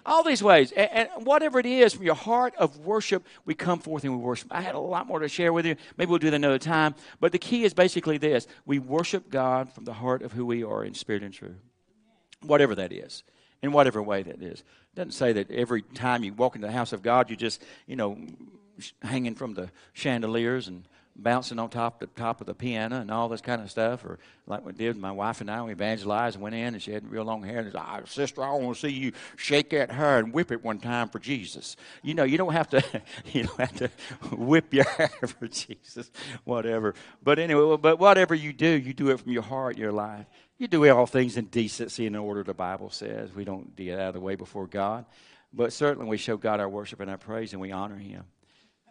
All 0.07 0.23
these 0.23 0.43
ways. 0.43 0.73
And, 0.73 0.91
and, 0.91 1.27
whatever 1.27 1.59
it 1.59 1.67
is, 1.67 1.95
from 1.95 2.05
your 2.05 2.15
heart 2.15 2.55
of 2.57 2.79
worship, 2.79 3.27
we 3.45 3.55
come 3.55 3.79
forth 3.79 4.05
and 4.05 4.17
we 4.17 4.19
worship. 4.19 4.49
I 4.51 4.61
had 4.61 4.75
a 4.75 4.79
lot 4.79 5.07
more 5.07 5.19
to 5.19 5.29
share 5.29 5.53
with 5.53 5.67
you. 5.67 5.77
Maybe 5.97 6.11
we'll 6.11 6.19
do 6.19 6.31
that 6.31 6.37
another 6.37 6.59
time. 6.59 6.95
But 7.21 7.33
the 7.33 7.39
key 7.39 7.65
is 7.65 7.75
basically 7.75 8.19
this 8.19 8.47
we 8.65 8.79
worship 8.79 9.31
God 9.31 9.73
from 9.73 9.85
the 9.85 9.93
heart 9.93 10.23
of 10.23 10.33
who 10.33 10.47
we 10.47 10.65
are 10.65 10.85
in 10.85 10.95
spirit 10.95 11.23
and 11.23 11.35
truth. 11.35 11.61
Whatever 12.43 12.75
that 12.77 12.93
is, 12.93 13.23
in 13.63 13.73
whatever 13.73 14.03
way 14.03 14.23
that 14.23 14.43
is. 14.43 14.61
It 14.61 14.97
doesn't 14.97 15.13
say 15.13 15.33
that 15.35 15.51
every 15.51 15.83
time 15.83 16.25
you 16.25 16.33
walk 16.33 16.57
into 16.57 16.67
the 16.67 16.73
house 16.73 16.93
of 16.93 17.03
God, 17.03 17.29
you're 17.29 17.37
just, 17.37 17.63
you 17.87 17.97
know, 17.97 18.19
hanging 19.03 19.35
from 19.35 19.55
the 19.55 19.71
chandeliers 19.93 20.69
and 20.69 20.85
bouncing 21.23 21.59
on 21.59 21.69
top 21.69 22.01
the 22.01 22.07
top 22.07 22.41
of 22.41 22.47
the 22.47 22.55
piano 22.55 23.01
and 23.01 23.11
all 23.11 23.29
this 23.29 23.41
kind 23.41 23.61
of 23.61 23.71
stuff, 23.71 24.05
or 24.05 24.19
like 24.47 24.65
we 24.65 24.73
did, 24.73 24.97
my 24.97 25.13
wife 25.13 25.41
and 25.41 25.51
I, 25.51 25.63
we 25.63 25.73
evangelized 25.73 26.37
and 26.37 26.43
went 26.43 26.55
in, 26.55 26.75
and 26.75 26.83
she 26.83 26.93
had 26.93 27.11
real 27.11 27.25
long 27.25 27.43
hair, 27.43 27.59
and 27.61 27.73
said, 27.73 27.83
oh, 27.83 28.01
"Sister, 28.07 28.43
I 28.43 28.51
want 28.53 28.77
to 28.77 28.81
see 28.81 28.93
you 28.93 29.13
shake 29.37 29.71
that 29.71 29.91
hair 29.91 30.19
and 30.19 30.33
whip 30.33 30.51
it 30.51 30.65
one 30.65 30.79
time 30.79 31.09
for 31.09 31.19
Jesus." 31.19 31.77
You 32.03 32.15
know, 32.15 32.25
you 32.25 32.39
don't 32.39 32.53
have 32.53 32.69
to, 32.71 32.83
you 33.33 33.45
don't 33.45 33.61
have 33.61 33.77
to 33.77 33.91
whip 34.35 34.73
your 34.73 34.85
hair 34.97 35.09
for 35.09 35.47
Jesus, 35.47 36.11
whatever. 36.45 36.95
But 37.23 37.39
anyway, 37.39 37.77
but 37.77 37.99
whatever 37.99 38.35
you 38.35 38.53
do, 38.53 38.69
you 38.69 38.93
do 38.93 39.11
it 39.11 39.21
from 39.21 39.33
your 39.33 39.43
heart, 39.43 39.79
your 39.79 39.93
life. 39.93 40.27
You 40.59 40.69
do 40.69 40.87
all 40.91 41.07
things 41.07 41.37
in 41.37 41.47
decency 41.47 42.07
and 42.07 42.15
in 42.15 42.21
order. 42.21 42.43
The 42.43 42.55
Bible 42.55 42.91
says 42.91 43.33
we 43.35 43.45
don't 43.45 43.75
get 43.77 43.99
out 43.99 44.09
of 44.09 44.15
the 44.15 44.21
way 44.21 44.35
before 44.35 44.67
God, 44.67 45.07
but 45.53 45.73
certainly 45.73 46.09
we 46.09 46.19
show 46.19 46.37
God 46.37 46.61
our 46.61 46.69
worship 46.69 47.01
and 47.01 47.11
our 47.11 47.19
praise, 47.19 47.53
and 47.53 47.63
we 47.63 47.73
honor 47.73 47.97
Him. 47.97 48.25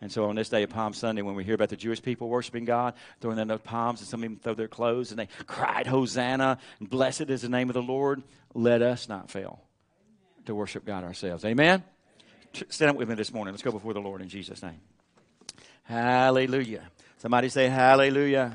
And 0.01 0.11
so 0.11 0.25
on 0.25 0.35
this 0.35 0.49
day 0.49 0.63
of 0.63 0.69
Palm 0.69 0.93
Sunday, 0.93 1.21
when 1.21 1.35
we 1.35 1.43
hear 1.43 1.55
about 1.55 1.69
the 1.69 1.75
Jewish 1.75 2.01
people 2.01 2.29
worshiping 2.29 2.63
God, 2.63 2.93
throwing 3.19 3.37
down 3.37 3.47
those 3.47 3.59
palms, 3.61 3.99
and 3.99 4.07
some 4.07 4.23
even 4.23 4.37
throw 4.37 4.53
their 4.53 4.69
clothes, 4.69 5.11
and 5.11 5.19
they 5.19 5.27
cried, 5.45 5.87
Hosanna, 5.87 6.57
and 6.79 6.89
blessed 6.89 7.29
is 7.29 7.41
the 7.41 7.49
name 7.49 7.69
of 7.69 7.73
the 7.73 7.81
Lord, 7.81 8.23
let 8.53 8.81
us 8.81 9.09
not 9.09 9.29
fail 9.29 9.61
to 10.45 10.55
worship 10.55 10.85
God 10.85 11.03
ourselves. 11.03 11.43
Amen? 11.43 11.83
Stand 12.69 12.91
up 12.91 12.97
with 12.97 13.09
me 13.09 13.15
this 13.15 13.33
morning. 13.33 13.53
Let's 13.53 13.61
go 13.61 13.71
before 13.71 13.93
the 13.93 13.99
Lord 13.99 14.21
in 14.21 14.29
Jesus' 14.29 14.63
name. 14.63 14.79
Hallelujah. 15.83 16.83
Somebody 17.17 17.49
say, 17.49 17.67
Hallelujah. 17.67 18.53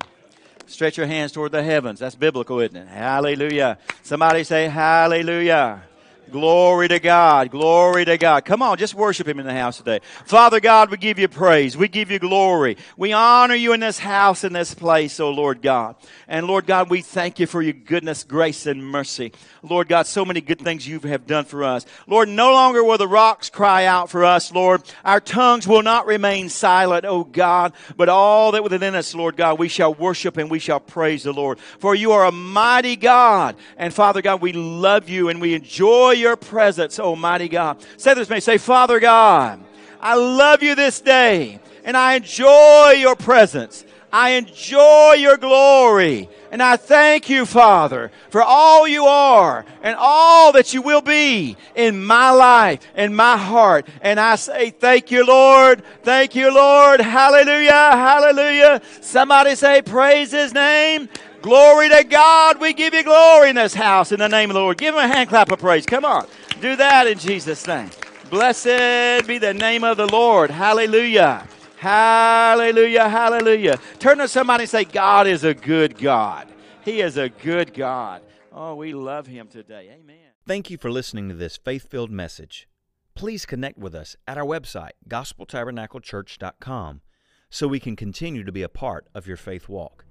Stretch 0.66 0.96
your 0.96 1.06
hands 1.06 1.32
toward 1.32 1.52
the 1.52 1.62
heavens. 1.62 2.00
That's 2.00 2.14
biblical, 2.14 2.60
isn't 2.60 2.76
it? 2.76 2.88
Hallelujah. 2.88 3.78
Somebody 4.02 4.44
say, 4.44 4.68
Hallelujah. 4.68 5.82
Glory 6.30 6.88
to 6.88 6.98
God. 6.98 7.50
Glory 7.50 8.04
to 8.04 8.18
God. 8.18 8.44
Come 8.44 8.62
on, 8.62 8.78
just 8.78 8.94
worship 8.94 9.28
Him 9.28 9.38
in 9.38 9.46
the 9.46 9.52
house 9.52 9.76
today. 9.76 10.00
Father 10.24 10.60
God, 10.60 10.90
we 10.90 10.96
give 10.96 11.18
you 11.18 11.28
praise. 11.28 11.76
We 11.76 11.88
give 11.88 12.10
you 12.10 12.18
glory. 12.18 12.76
We 12.96 13.12
honor 13.12 13.54
you 13.54 13.72
in 13.72 13.80
this 13.80 13.98
house, 13.98 14.44
in 14.44 14.52
this 14.52 14.74
place, 14.74 15.20
oh 15.20 15.30
Lord 15.30 15.62
God. 15.62 15.96
And 16.26 16.46
Lord 16.46 16.66
God, 16.66 16.90
we 16.90 17.02
thank 17.02 17.38
you 17.38 17.46
for 17.46 17.60
your 17.62 17.74
goodness, 17.74 18.24
grace, 18.24 18.66
and 18.66 18.84
mercy. 18.84 19.32
Lord 19.62 19.88
God, 19.88 20.06
so 20.06 20.24
many 20.24 20.40
good 20.40 20.60
things 20.60 20.86
you 20.86 20.98
have 21.00 21.26
done 21.26 21.44
for 21.44 21.64
us. 21.64 21.86
Lord, 22.06 22.28
no 22.28 22.52
longer 22.52 22.82
will 22.82 22.98
the 22.98 23.08
rocks 23.08 23.50
cry 23.50 23.84
out 23.84 24.10
for 24.10 24.24
us, 24.24 24.52
Lord. 24.52 24.82
Our 25.04 25.20
tongues 25.20 25.68
will 25.68 25.82
not 25.82 26.06
remain 26.06 26.48
silent, 26.48 27.04
oh 27.04 27.24
God, 27.24 27.72
but 27.96 28.08
all 28.08 28.52
that 28.52 28.64
within 28.64 28.94
us, 28.94 29.14
Lord 29.14 29.36
God, 29.36 29.58
we 29.58 29.68
shall 29.68 29.94
worship 29.94 30.36
and 30.36 30.50
we 30.50 30.58
shall 30.58 30.80
praise 30.80 31.22
the 31.22 31.32
Lord. 31.32 31.58
For 31.58 31.94
you 31.94 32.12
are 32.12 32.24
a 32.24 32.32
mighty 32.32 32.96
God. 32.96 33.56
And 33.76 33.92
Father 33.92 34.22
God, 34.22 34.40
we 34.40 34.52
love 34.52 35.08
you 35.08 35.28
and 35.28 35.40
we 35.40 35.54
enjoy 35.54 36.13
your 36.14 36.36
presence, 36.36 36.98
Almighty 36.98 37.48
God. 37.48 37.84
Say 37.96 38.14
this 38.14 38.28
to 38.28 38.34
me. 38.34 38.40
Say, 38.40 38.58
Father 38.58 39.00
God, 39.00 39.60
I 40.00 40.14
love 40.14 40.62
you 40.62 40.74
this 40.74 41.00
day 41.00 41.60
and 41.84 41.96
I 41.96 42.14
enjoy 42.14 42.94
your 42.96 43.16
presence. 43.16 43.84
I 44.12 44.30
enjoy 44.30 45.14
your 45.14 45.36
glory. 45.36 46.28
And 46.52 46.62
I 46.62 46.76
thank 46.76 47.28
you, 47.28 47.44
Father, 47.44 48.12
for 48.30 48.40
all 48.40 48.86
you 48.86 49.06
are 49.06 49.64
and 49.82 49.96
all 49.98 50.52
that 50.52 50.72
you 50.72 50.82
will 50.82 51.00
be 51.00 51.56
in 51.74 52.04
my 52.04 52.30
life 52.30 52.78
and 52.94 53.16
my 53.16 53.36
heart. 53.36 53.88
And 54.02 54.20
I 54.20 54.36
say, 54.36 54.70
Thank 54.70 55.10
you, 55.10 55.26
Lord. 55.26 55.82
Thank 56.04 56.36
you, 56.36 56.54
Lord. 56.54 57.00
Hallelujah. 57.00 57.72
Hallelujah. 57.72 58.82
Somebody 59.00 59.56
say, 59.56 59.82
Praise 59.82 60.30
his 60.30 60.54
name. 60.54 61.08
Glory 61.44 61.90
to 61.90 62.04
God. 62.04 62.58
We 62.58 62.72
give 62.72 62.94
you 62.94 63.02
glory 63.02 63.50
in 63.50 63.56
this 63.56 63.74
house 63.74 64.12
in 64.12 64.18
the 64.18 64.30
name 64.30 64.48
of 64.48 64.54
the 64.54 64.60
Lord. 64.60 64.78
Give 64.78 64.94
him 64.94 65.00
a 65.00 65.06
hand 65.06 65.28
clap 65.28 65.52
of 65.52 65.58
praise. 65.58 65.84
Come 65.84 66.06
on. 66.06 66.26
Do 66.62 66.74
that 66.74 67.06
in 67.06 67.18
Jesus' 67.18 67.66
name. 67.66 67.90
Blessed 68.30 69.26
be 69.26 69.36
the 69.36 69.52
name 69.52 69.84
of 69.84 69.98
the 69.98 70.06
Lord. 70.06 70.50
Hallelujah. 70.50 71.46
Hallelujah. 71.76 73.10
Hallelujah. 73.10 73.78
Turn 73.98 74.16
to 74.16 74.26
somebody 74.26 74.62
and 74.62 74.70
say, 74.70 74.84
God 74.84 75.26
is 75.26 75.44
a 75.44 75.52
good 75.52 75.98
God. 75.98 76.48
He 76.82 77.02
is 77.02 77.18
a 77.18 77.28
good 77.28 77.74
God. 77.74 78.22
Oh, 78.50 78.76
we 78.76 78.94
love 78.94 79.26
him 79.26 79.48
today. 79.48 79.90
Amen. 80.00 80.16
Thank 80.46 80.70
you 80.70 80.78
for 80.78 80.90
listening 80.90 81.28
to 81.28 81.34
this 81.34 81.58
faith 81.58 81.90
filled 81.90 82.10
message. 82.10 82.68
Please 83.14 83.44
connect 83.44 83.76
with 83.76 83.94
us 83.94 84.16
at 84.26 84.38
our 84.38 84.46
website, 84.46 84.92
gospeltabernaclechurch.com, 85.10 87.02
so 87.50 87.68
we 87.68 87.80
can 87.80 87.96
continue 87.96 88.44
to 88.44 88.52
be 88.52 88.62
a 88.62 88.70
part 88.70 89.08
of 89.14 89.26
your 89.26 89.36
faith 89.36 89.68
walk. 89.68 90.03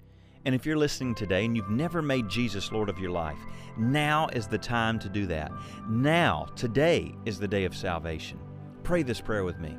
And 0.45 0.53
if 0.53 0.65
you're 0.65 0.77
listening 0.77 1.15
today 1.15 1.45
and 1.45 1.55
you've 1.55 1.69
never 1.69 2.01
made 2.01 2.27
Jesus 2.27 2.71
Lord 2.71 2.89
of 2.89 2.99
your 2.99 3.11
life, 3.11 3.37
now 3.77 4.27
is 4.33 4.47
the 4.47 4.57
time 4.57 4.99
to 4.99 5.09
do 5.09 5.25
that. 5.27 5.51
Now, 5.87 6.47
today 6.55 7.15
is 7.25 7.39
the 7.39 7.47
day 7.47 7.63
of 7.63 7.75
salvation. 7.75 8.39
Pray 8.83 9.03
this 9.03 9.21
prayer 9.21 9.45
with 9.45 9.59
me. 9.59 9.77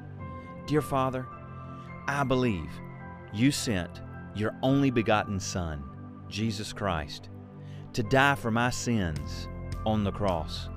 Dear 0.66 0.80
Father, 0.80 1.26
I 2.06 2.24
believe 2.24 2.70
you 3.34 3.50
sent 3.50 4.00
your 4.34 4.54
only 4.62 4.90
begotten 4.90 5.38
Son, 5.38 5.84
Jesus 6.28 6.72
Christ, 6.72 7.28
to 7.92 8.02
die 8.02 8.34
for 8.34 8.50
my 8.50 8.70
sins 8.70 9.48
on 9.84 10.02
the 10.02 10.12
cross, 10.12 10.70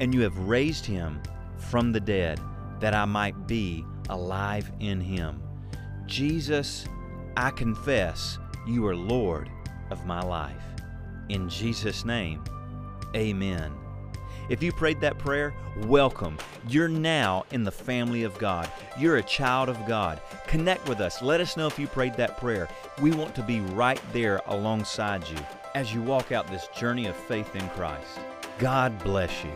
and 0.00 0.14
you 0.14 0.22
have 0.22 0.38
raised 0.38 0.86
him 0.86 1.20
from 1.58 1.92
the 1.92 2.00
dead 2.00 2.40
that 2.80 2.94
I 2.94 3.04
might 3.04 3.46
be 3.46 3.84
alive 4.08 4.72
in 4.80 5.00
him. 5.00 5.42
Jesus, 6.06 6.86
I 7.36 7.50
confess 7.50 8.38
you 8.66 8.86
are 8.86 8.96
Lord 8.96 9.50
of 9.90 10.04
my 10.06 10.20
life. 10.20 10.62
In 11.28 11.48
Jesus' 11.48 12.04
name, 12.04 12.42
amen. 13.14 13.72
If 14.48 14.62
you 14.62 14.72
prayed 14.72 15.00
that 15.00 15.18
prayer, 15.18 15.54
welcome. 15.86 16.38
You're 16.68 16.88
now 16.88 17.44
in 17.50 17.64
the 17.64 17.72
family 17.72 18.22
of 18.22 18.38
God. 18.38 18.70
You're 18.98 19.16
a 19.16 19.22
child 19.22 19.68
of 19.68 19.86
God. 19.86 20.20
Connect 20.46 20.88
with 20.88 21.00
us. 21.00 21.20
Let 21.20 21.40
us 21.40 21.56
know 21.56 21.66
if 21.66 21.78
you 21.78 21.86
prayed 21.88 22.14
that 22.14 22.38
prayer. 22.38 22.68
We 23.02 23.10
want 23.10 23.34
to 23.34 23.42
be 23.42 23.60
right 23.60 24.00
there 24.12 24.40
alongside 24.46 25.28
you 25.28 25.38
as 25.74 25.92
you 25.92 26.00
walk 26.00 26.30
out 26.30 26.46
this 26.46 26.68
journey 26.68 27.06
of 27.06 27.16
faith 27.16 27.56
in 27.56 27.68
Christ. 27.70 28.20
God 28.58 28.96
bless 29.02 29.44
you. 29.44 29.52